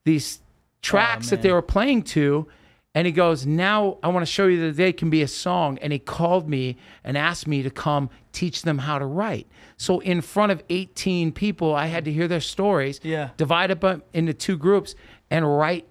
these 0.06 0.40
tracks 0.82 1.30
that 1.30 1.42
they 1.42 1.52
were 1.52 1.62
playing 1.62 2.04
to. 2.04 2.48
And 2.96 3.08
he 3.08 3.12
goes, 3.12 3.46
Now 3.46 3.98
I 4.04 4.10
want 4.10 4.26
to 4.26 4.32
show 4.32 4.46
you 4.48 4.68
that 4.68 4.76
they 4.78 4.94
can 4.94 5.10
be 5.10 5.22
a 5.24 5.28
song. 5.28 5.80
And 5.82 5.92
he 5.92 6.00
called 6.00 6.48
me 6.48 6.78
and 7.04 7.18
asked 7.18 7.48
me 7.48 7.64
to 7.64 7.70
come 7.70 8.10
teach 8.32 8.62
them 8.62 8.78
how 8.80 9.00
to 9.00 9.06
write. 9.06 9.48
So, 9.78 10.00
in 10.00 10.22
front 10.22 10.52
of 10.52 10.62
18 10.70 11.32
people, 11.32 11.74
I 11.76 11.88
had 11.88 12.06
to 12.06 12.12
hear 12.12 12.28
their 12.28 12.40
stories, 12.40 13.00
Yeah. 13.04 13.30
divide 13.38 13.72
up 13.72 13.84
uh, 13.84 13.98
into 14.14 14.34
two 14.34 14.58
groups, 14.58 14.96
and 15.32 15.58
write 15.58 15.88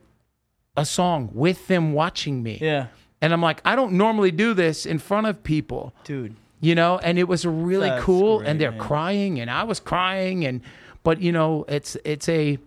a 0.76 0.84
song 0.86 1.30
with 1.32 1.66
them 1.66 1.92
watching 1.92 2.42
me. 2.42 2.58
Yeah. 2.60 2.86
And 3.20 3.32
I'm 3.32 3.42
like, 3.42 3.60
I 3.64 3.76
don't 3.76 3.92
normally 3.92 4.30
do 4.30 4.54
this 4.54 4.86
in 4.86 4.98
front 4.98 5.26
of 5.26 5.42
people, 5.44 5.92
Dude. 6.04 6.34
you 6.60 6.74
know, 6.74 6.98
and 6.98 7.18
it 7.18 7.28
was 7.28 7.44
really 7.44 7.88
That's 7.88 8.04
cool. 8.04 8.38
great, 8.38 8.48
and 8.48 8.60
they're 8.60 8.70
man. 8.70 8.80
crying, 8.80 9.40
and 9.40 9.50
I 9.50 9.64
was 9.64 9.78
crying, 9.80 10.44
and 10.46 10.60
but 11.02 11.20
you 11.20 11.32
know, 11.32 11.64
it's 11.68 11.96
it's 12.04 12.28
a 12.28 12.58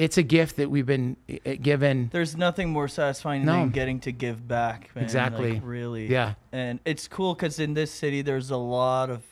it's 0.00 0.16
a 0.16 0.22
gift 0.22 0.56
that 0.56 0.70
we've 0.70 0.86
been 0.86 1.16
uh, 1.28 1.56
given. 1.60 2.08
There's 2.10 2.34
nothing 2.34 2.70
more 2.70 2.88
satisfying 2.88 3.44
No. 3.44 3.52
than 3.60 3.68
getting 3.70 4.00
to 4.00 4.12
give 4.12 4.48
back, 4.48 4.90
man. 4.94 5.04
Exactly. 5.04 5.52
Like, 5.54 5.62
really. 5.62 6.06
Yeah. 6.06 6.34
And 6.52 6.80
it's 6.86 7.06
cool 7.06 7.34
because 7.34 7.60
in 7.60 7.74
this 7.74 7.90
city, 7.90 8.22
there's 8.22 8.50
a 8.50 8.56
lot 8.56 9.10
of 9.10 9.22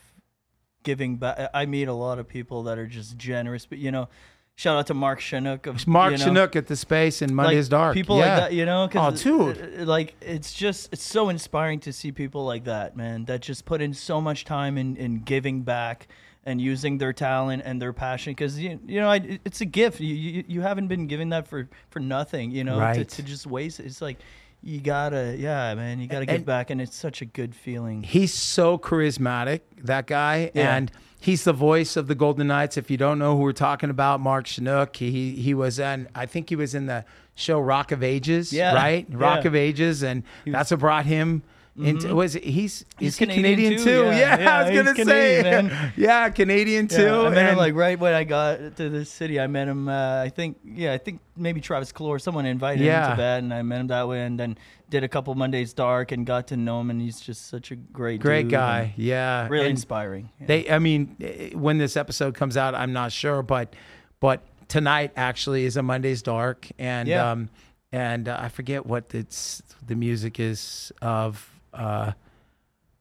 giving 0.83 1.17
back. 1.17 1.49
I 1.55 1.65
meet 1.65 1.87
a 1.87 1.93
lot 1.93 2.19
of 2.19 2.27
people 2.27 2.63
that 2.63 2.77
are 2.77 2.85
just 2.85 3.17
generous, 3.17 3.65
but 3.65 3.79
you 3.79 3.91
know, 3.91 4.09
shout 4.55 4.77
out 4.77 4.85
to 4.87 4.93
Mark 4.93 5.19
Shunock 5.21 5.65
of 5.65 5.87
Mark 5.87 6.11
you 6.11 6.17
know, 6.19 6.25
Shunock 6.25 6.55
at 6.55 6.67
the 6.67 6.75
space 6.75 7.23
and 7.23 7.35
Monday 7.35 7.55
like, 7.55 7.57
is 7.57 7.69
Dark. 7.69 7.95
People 7.95 8.19
yeah. 8.19 8.25
like 8.25 8.39
that, 8.43 8.53
you 8.53 8.65
know, 8.65 8.83
Oh, 8.83 8.87
cause 8.89 9.23
dude. 9.23 9.81
uh, 9.81 9.85
like 9.85 10.13
it's 10.21 10.53
just 10.53 10.89
it's 10.93 11.01
so 11.03 11.29
inspiring 11.29 11.79
to 11.79 11.91
see 11.91 12.11
people 12.11 12.45
like 12.45 12.65
that, 12.65 12.95
man. 12.95 13.25
That 13.25 13.41
just 13.41 13.65
put 13.65 13.81
in 13.81 13.95
so 13.95 14.21
much 14.21 14.45
time 14.45 14.77
in 14.77 14.95
in 14.97 15.21
giving 15.23 15.63
back 15.63 16.07
and 16.45 16.59
using 16.61 16.97
their 16.97 17.13
talent 17.13 17.61
and 17.65 17.81
their 17.81 17.93
passion 17.93 18.31
because 18.31 18.57
you, 18.59 18.79
you 18.87 18.99
know 19.01 19.09
I, 19.09 19.39
it's 19.45 19.61
a 19.61 19.65
gift. 19.65 19.99
You, 19.99 20.15
you 20.15 20.43
you 20.47 20.61
haven't 20.61 20.87
been 20.87 21.07
given 21.07 21.29
that 21.29 21.47
for 21.47 21.69
for 21.89 21.99
nothing, 21.99 22.51
you 22.51 22.63
know, 22.63 22.75
to, 22.75 22.79
Right. 22.81 23.07
to 23.09 23.23
just 23.23 23.45
waste 23.45 23.79
it. 23.79 23.85
It's 23.85 24.01
like 24.01 24.17
you 24.61 24.81
gotta, 24.81 25.35
yeah, 25.39 25.73
man, 25.75 26.01
you 26.01 26.07
gotta 26.07 26.25
give 26.25 26.35
And- 26.35 26.45
back, 26.45 26.69
and 26.69 26.81
it's 26.81 26.95
such 26.95 27.21
a 27.21 27.25
good 27.25 27.55
feeling. 27.55 28.03
He's 28.03 28.33
so 28.33 28.77
charismatic, 28.77 29.61
that 29.83 30.05
guy, 30.05 30.51
Yeah. 30.53 30.75
and 30.75 30.91
he's 31.21 31.45
the 31.45 31.53
voice 31.53 31.95
of 31.95 32.07
the 32.07 32.15
Golden 32.15 32.47
Knights. 32.47 32.75
If 32.75 32.91
you 32.91 32.97
don't 32.97 33.19
know 33.19 33.37
who 33.37 33.43
we're 33.43 33.53
talking 33.53 33.89
about, 33.89 34.19
Mark 34.19 34.45
Shunock. 34.47 34.97
He 34.97 35.31
he 35.35 35.53
was 35.53 35.79
in. 35.79 36.07
I 36.13 36.25
think 36.25 36.49
he 36.49 36.55
was 36.57 36.75
in 36.75 36.87
the 36.87 37.05
show 37.35 37.57
Rock 37.59 37.93
of 37.93 38.03
Ages. 38.03 38.51
Yeah, 38.51 38.73
right, 38.73 39.07
Rock 39.09 39.43
yeah. 39.43 39.47
Of 39.47 39.55
Ages, 39.55 40.03
and 40.03 40.23
that's 40.45 40.71
what 40.71 40.81
brought 40.81 41.05
him. 41.05 41.43
Into, 41.85 42.13
was 42.15 42.35
it, 42.35 42.43
he's 42.43 42.85
He's 42.97 43.17
he 43.17 43.25
Canadian 43.25 43.55
Canadian, 43.55 43.77
too, 43.79 43.83
too? 43.83 44.03
yeah. 44.05 44.11
Yeah, 44.11 44.39
Yeah, 44.39 44.57
I 44.57 44.63
was 44.63 44.71
gonna 44.77 44.93
Canadian, 44.95 45.43
say, 45.43 45.61
man. 45.71 45.93
yeah, 45.97 46.29
Canadian 46.29 46.87
too. 46.87 47.01
Yeah, 47.03 47.21
I 47.21 47.29
met 47.29 47.51
him 47.51 47.57
like 47.57 47.73
right 47.75 47.99
when 47.99 48.13
I 48.13 48.23
got 48.23 48.75
to 48.77 48.89
the 48.89 49.05
city. 49.05 49.39
I 49.39 49.47
met 49.47 49.67
him. 49.67 49.87
Uh, 49.87 50.21
I 50.23 50.29
think, 50.29 50.57
yeah, 50.63 50.93
I 50.93 50.97
think 50.97 51.21
maybe 51.37 51.61
Travis 51.61 51.91
Clore. 51.91 52.19
Someone 52.19 52.45
invited 52.45 52.83
him 52.85 53.09
to 53.11 53.15
bed, 53.15 53.43
and 53.43 53.53
I 53.53 53.61
met 53.61 53.81
him 53.81 53.87
that 53.87 54.07
way, 54.07 54.23
and 54.23 54.39
then 54.39 54.57
did 54.89 55.03
a 55.03 55.07
couple 55.07 55.33
Mondays 55.35 55.73
dark 55.73 56.11
and 56.11 56.25
got 56.25 56.47
to 56.47 56.57
know 56.57 56.81
him. 56.81 56.89
And 56.89 56.99
he's 57.01 57.19
just 57.19 57.47
such 57.47 57.71
a 57.71 57.75
great, 57.75 58.19
great 58.21 58.47
guy. 58.49 58.93
Yeah, 58.97 59.47
really 59.47 59.65
And- 59.65 59.71
inspiring. 59.71 60.29
Yeah. 60.39 60.47
They, 60.47 60.69
I 60.69 60.79
mean, 60.79 61.15
when 61.53 61.77
this 61.77 61.95
episode 61.95 62.33
comes 62.35 62.57
out, 62.57 62.73
I'm 62.75 62.93
not 62.93 63.11
sure, 63.11 63.41
but 63.43 63.75
but 64.19 64.41
tonight 64.67 65.11
actually 65.15 65.65
is 65.65 65.77
a 65.77 65.83
Monday's 65.83 66.21
Dark, 66.21 66.67
and 66.77 67.07
Yeah. 67.07 67.31
um, 67.31 67.49
and 67.91 68.27
uh, 68.27 68.37
I 68.39 68.49
forget 68.49 68.85
what 68.85 69.15
it's 69.15 69.63
the 69.87 69.95
music 69.95 70.39
is 70.39 70.91
of, 71.01 71.48
uh, 71.73 72.11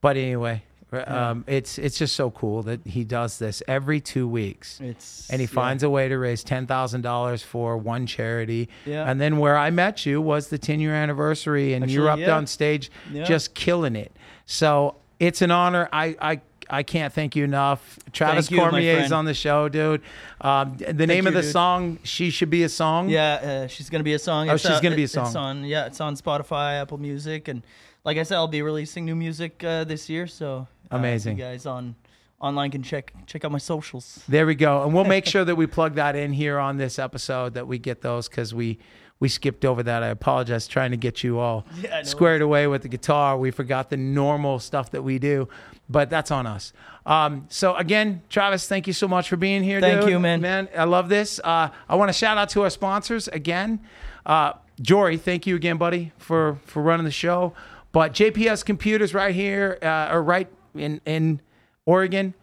but 0.01 0.17
anyway, 0.17 0.63
um, 0.93 1.45
it's 1.47 1.79
it's 1.79 1.99
just 1.99 2.15
so 2.17 2.31
cool 2.31 2.63
that 2.63 2.87
he 2.87 3.05
does 3.05 3.39
this 3.39 3.63
every 3.69 4.01
two 4.01 4.27
weeks. 4.29 4.81
it's 4.81 5.29
And 5.29 5.41
he 5.41 5.47
yeah. 5.47 5.53
finds 5.53 5.83
a 5.83 5.91
way 5.91 6.09
to 6.09 6.17
raise 6.17 6.43
ten 6.45 6.67
thousand 6.67 7.03
dollars 7.03 7.43
for 7.43 7.77
one 7.77 8.07
charity. 8.07 8.69
Yeah. 8.87 9.09
And 9.11 9.21
then 9.21 9.39
where 9.39 9.57
I 9.57 9.71
met 9.71 10.07
you 10.07 10.21
was 10.23 10.49
the 10.49 10.59
ten 10.59 10.81
year 10.81 10.95
anniversary, 10.95 11.75
and 11.75 11.91
you 11.91 12.01
were 12.01 12.09
up 12.09 12.13
Actually, 12.15 12.27
yeah. 12.27 12.37
on 12.37 12.47
stage 12.47 12.91
Yeah. 13.13 13.25
just 13.25 13.55
killing 13.55 13.97
it. 13.97 14.13
So 14.47 14.97
it's 15.21 15.43
an 15.43 15.51
honor. 15.51 15.89
I 15.93 16.17
I, 16.21 16.41
I 16.71 16.83
can't 16.85 17.13
thank 17.13 17.35
you 17.37 17.45
enough. 17.45 17.99
Travis 18.13 18.49
Thank 18.49 18.53
you, 18.53 18.59
Cormier 18.69 18.99
is 18.99 19.13
on 19.13 19.25
the 19.25 19.35
show, 19.35 19.69
dude. 19.69 20.03
Um, 20.41 20.77
the 20.79 21.07
name 21.07 21.27
of 21.27 21.35
the 21.35 21.43
dude. 21.43 21.53
song, 21.53 21.99
"She 22.03 22.31
Should 22.31 22.51
Be 22.51 22.63
a 22.63 22.69
Song." 22.69 23.09
Yeah, 23.09 23.35
uh, 23.65 23.67
she's 23.67 23.91
gonna 23.91 24.05
be 24.05 24.13
a 24.15 24.19
song. 24.19 24.49
Oh, 24.49 24.55
It's, 24.55 24.63
she's 24.63 24.73
uh, 24.73 24.81
gonna 24.81 24.97
be 24.97 25.05
a 25.05 25.09
song. 25.09 25.27
It's 25.27 25.37
on, 25.37 25.65
yeah, 25.65 25.87
it's 25.87 26.01
on 26.01 26.15
Spotify, 26.17 26.81
Apple 26.81 26.99
Music, 26.99 27.49
and 27.49 27.63
like 28.09 28.17
I 28.17 28.23
said, 28.23 28.37
I'll 28.37 28.49
be 28.49 28.63
releasing 28.63 29.05
new 29.05 29.15
music 29.15 29.63
uh, 29.63 29.85
this 29.85 30.09
year. 30.09 30.27
So 30.27 30.67
uh, 30.91 30.97
Amazing. 30.97 31.37
You 31.37 31.45
guys 31.45 31.67
on 31.67 31.95
online 32.41 32.71
can 32.71 32.83
check 32.83 33.13
check 33.27 33.45
out 33.45 33.53
my 33.53 33.59
socials. 33.59 34.25
There 34.27 34.47
we 34.47 34.55
go, 34.55 34.83
and 34.83 34.95
we'll 34.95 35.05
make 35.05 35.27
sure 35.35 35.45
that 35.45 35.57
we 35.57 35.67
plug 35.67 35.97
that 35.97 36.17
in 36.17 36.33
here 36.33 36.59
on 36.59 36.79
this 36.79 36.99
episode 36.99 37.53
that 37.53 37.67
we 37.67 37.79
get 37.79 38.01
those 38.01 38.27
because 38.27 38.55
we 38.55 38.79
we 39.21 39.29
skipped 39.29 39.67
over 39.67 39.83
that. 39.83 40.03
I 40.03 40.07
apologize, 40.07 40.67
trying 40.67 40.93
to 40.93 40.97
get 40.97 41.23
you 41.23 41.39
all 41.39 41.67
Yeah, 41.83 42.03
squared 42.03 42.41
away 42.41 42.67
with 42.67 42.81
the 42.81 42.89
guitar. 42.89 43.37
We 43.37 43.51
forgot 43.51 43.91
the 43.91 43.99
normal 43.99 44.59
stuff 44.59 44.91
that 44.93 45.03
we 45.03 45.19
do, 45.19 45.47
but 45.91 46.09
that's 46.09 46.31
on 46.31 46.47
us. 46.47 46.73
Um, 47.05 47.45
so 47.51 47.75
again, 47.75 48.23
Travis, 48.31 48.67
thank 48.67 48.87
you 48.87 48.95
so 48.95 49.07
much 49.07 49.29
for 49.29 49.37
being 49.37 49.63
here. 49.63 49.83
Thank 49.83 50.01
dude. 50.01 50.09
you, 50.09 50.19
man. 50.19 50.41
Man, 50.41 50.71
I 50.75 50.85
love 50.85 51.11
this. 51.11 51.41
Uh, 51.45 51.69
I 51.87 51.97
want 51.97 52.09
to 52.09 52.15
shout 52.15 52.39
out 52.39 52.49
to 52.51 52.63
our 52.63 52.71
sponsors 52.71 53.29
again. 53.29 53.81
Uh, 54.25 54.55
Jory, 54.81 55.19
thank 55.19 55.47
you 55.47 55.57
again, 55.57 55.77
buddy, 55.77 56.13
for 56.17 56.59
for 56.65 56.83
running 56.83 57.05
the 57.05 57.11
show. 57.11 57.53
But 57.93 58.13
JPS 58.13 58.65
Computers 58.65 59.15
right 59.15 59.35
here, 59.35 59.79
uh, 59.83 60.09
or 60.13 60.23
right 60.23 60.49
in 60.75 61.01
in 61.05 61.41
Oregon. 61.87 62.35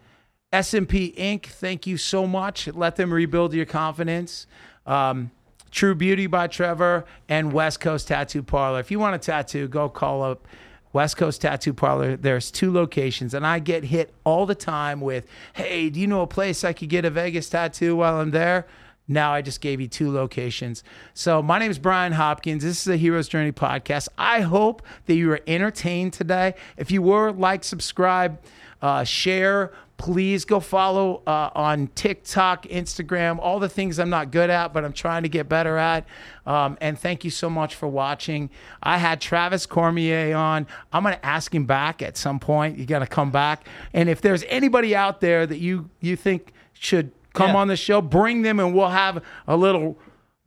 SMP 0.52 1.14
Inc. 1.16 1.46
Thank 1.46 1.86
you 1.86 1.96
so 1.96 2.26
much. 2.26 2.68
Let 2.68 2.96
them 2.96 3.12
rebuild 3.12 3.52
your 3.52 3.66
confidence. 3.66 4.46
Um, 4.86 5.30
True 5.70 5.94
Beauty 5.94 6.26
by 6.26 6.46
Trevor 6.46 7.04
and 7.28 7.52
West 7.52 7.80
Coast 7.80 8.08
Tattoo 8.08 8.42
Parlor. 8.42 8.80
If 8.80 8.90
you 8.90 8.98
want 8.98 9.14
a 9.14 9.18
tattoo, 9.18 9.68
go 9.68 9.88
call 9.88 10.22
up 10.22 10.46
West 10.92 11.16
Coast 11.18 11.42
Tattoo 11.42 11.74
Parlor. 11.74 12.16
There's 12.16 12.50
two 12.50 12.72
locations, 12.72 13.34
and 13.34 13.46
I 13.46 13.58
get 13.58 13.84
hit 13.84 14.14
all 14.24 14.46
the 14.46 14.54
time 14.54 15.00
with, 15.00 15.26
"Hey, 15.52 15.90
do 15.90 16.00
you 16.00 16.06
know 16.06 16.22
a 16.22 16.26
place 16.26 16.64
I 16.64 16.72
could 16.72 16.88
get 16.88 17.04
a 17.04 17.10
Vegas 17.10 17.50
tattoo 17.50 17.96
while 17.96 18.20
I'm 18.20 18.30
there?" 18.30 18.66
Now 19.08 19.32
I 19.32 19.42
just 19.42 19.60
gave 19.60 19.80
you 19.80 19.88
two 19.88 20.10
locations. 20.10 20.82
So 21.14 21.42
my 21.42 21.58
name 21.58 21.70
is 21.70 21.78
Brian 21.78 22.12
Hopkins. 22.12 22.64
This 22.64 22.78
is 22.78 22.84
the 22.84 22.96
Hero's 22.96 23.28
Journey 23.28 23.52
podcast. 23.52 24.08
I 24.18 24.40
hope 24.40 24.82
that 25.06 25.14
you 25.14 25.28
were 25.28 25.40
entertained 25.46 26.12
today. 26.12 26.54
If 26.76 26.90
you 26.90 27.02
were, 27.02 27.32
like, 27.32 27.62
subscribe, 27.64 28.40
uh, 28.82 29.04
share. 29.04 29.72
Please 29.96 30.44
go 30.44 30.60
follow 30.60 31.22
uh, 31.26 31.48
on 31.54 31.86
TikTok, 31.94 32.64
Instagram, 32.64 33.38
all 33.40 33.58
the 33.58 33.68
things 33.68 33.98
I'm 33.98 34.10
not 34.10 34.30
good 34.30 34.50
at, 34.50 34.74
but 34.74 34.84
I'm 34.84 34.92
trying 34.92 35.22
to 35.22 35.28
get 35.30 35.48
better 35.48 35.78
at. 35.78 36.04
Um, 36.44 36.76
and 36.82 36.98
thank 36.98 37.24
you 37.24 37.30
so 37.30 37.48
much 37.48 37.74
for 37.74 37.88
watching. 37.88 38.50
I 38.82 38.98
had 38.98 39.22
Travis 39.22 39.64
Cormier 39.64 40.36
on. 40.36 40.66
I'm 40.92 41.02
going 41.02 41.14
to 41.14 41.24
ask 41.24 41.54
him 41.54 41.64
back 41.64 42.02
at 42.02 42.18
some 42.18 42.38
point. 42.38 42.76
You 42.78 42.84
got 42.84 42.98
to 42.98 43.06
come 43.06 43.30
back. 43.30 43.66
And 43.94 44.10
if 44.10 44.20
there's 44.20 44.44
anybody 44.48 44.94
out 44.94 45.22
there 45.22 45.46
that 45.46 45.58
you 45.58 45.88
you 46.00 46.14
think 46.14 46.52
should 46.74 47.10
come 47.36 47.50
Yeah. 47.50 47.56
on 47.56 47.68
the 47.68 47.76
show, 47.76 48.00
bring 48.02 48.42
them, 48.42 48.58
and 48.58 48.74
we'll 48.74 48.88
have 48.88 49.22
a 49.46 49.56
little 49.56 49.96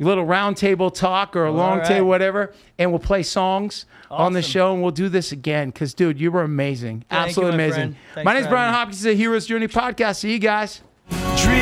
little 0.01 0.23
round 0.23 0.55
table 0.55 0.89
talk 0.89 1.35
or 1.35 1.45
a 1.45 1.51
long 1.51 1.79
right. 1.79 1.87
table, 1.87 2.07
whatever, 2.07 2.53
and 2.77 2.89
we'll 2.89 2.99
play 2.99 3.21
songs 3.21 3.85
on 4.09 4.31
the 4.31 4.41
show, 4.41 4.71
and 4.73 4.81
we'll 4.81 4.91
do 4.91 5.09
this 5.09 5.33
again. 5.33 5.69
Because, 5.71 5.93
dude, 5.93 6.19
you 6.21 6.31
were 6.31 6.41
amazing, 6.43 7.03
Thank 7.09 7.11
you, 7.11 7.27
absolutely 7.27 7.57
my 7.57 7.63
amazing. 7.65 7.95
Thanks 8.15 8.25
my 8.25 8.33
name 8.33 8.41
is 8.43 8.47
Brian 8.47 8.67
having 8.73 8.73
me. 8.73 8.79
Hopkins, 8.79 9.01
the 9.03 9.13
Heroes 9.13 9.45
Journey 9.45 9.67
podcast. 9.67 10.19
See 10.19 10.31
you 10.31 10.39
guys. 10.39 10.81
dream 11.09 11.59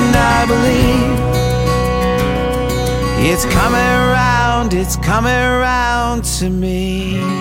and 0.00 0.16
I 0.16 0.44
believe 0.46 1.18
it's 3.30 3.44
coming 3.46 3.78
around, 3.80 4.74
it's 4.74 4.96
coming 4.96 5.32
around 5.32 6.24
to 6.24 6.50
me. 6.50 7.37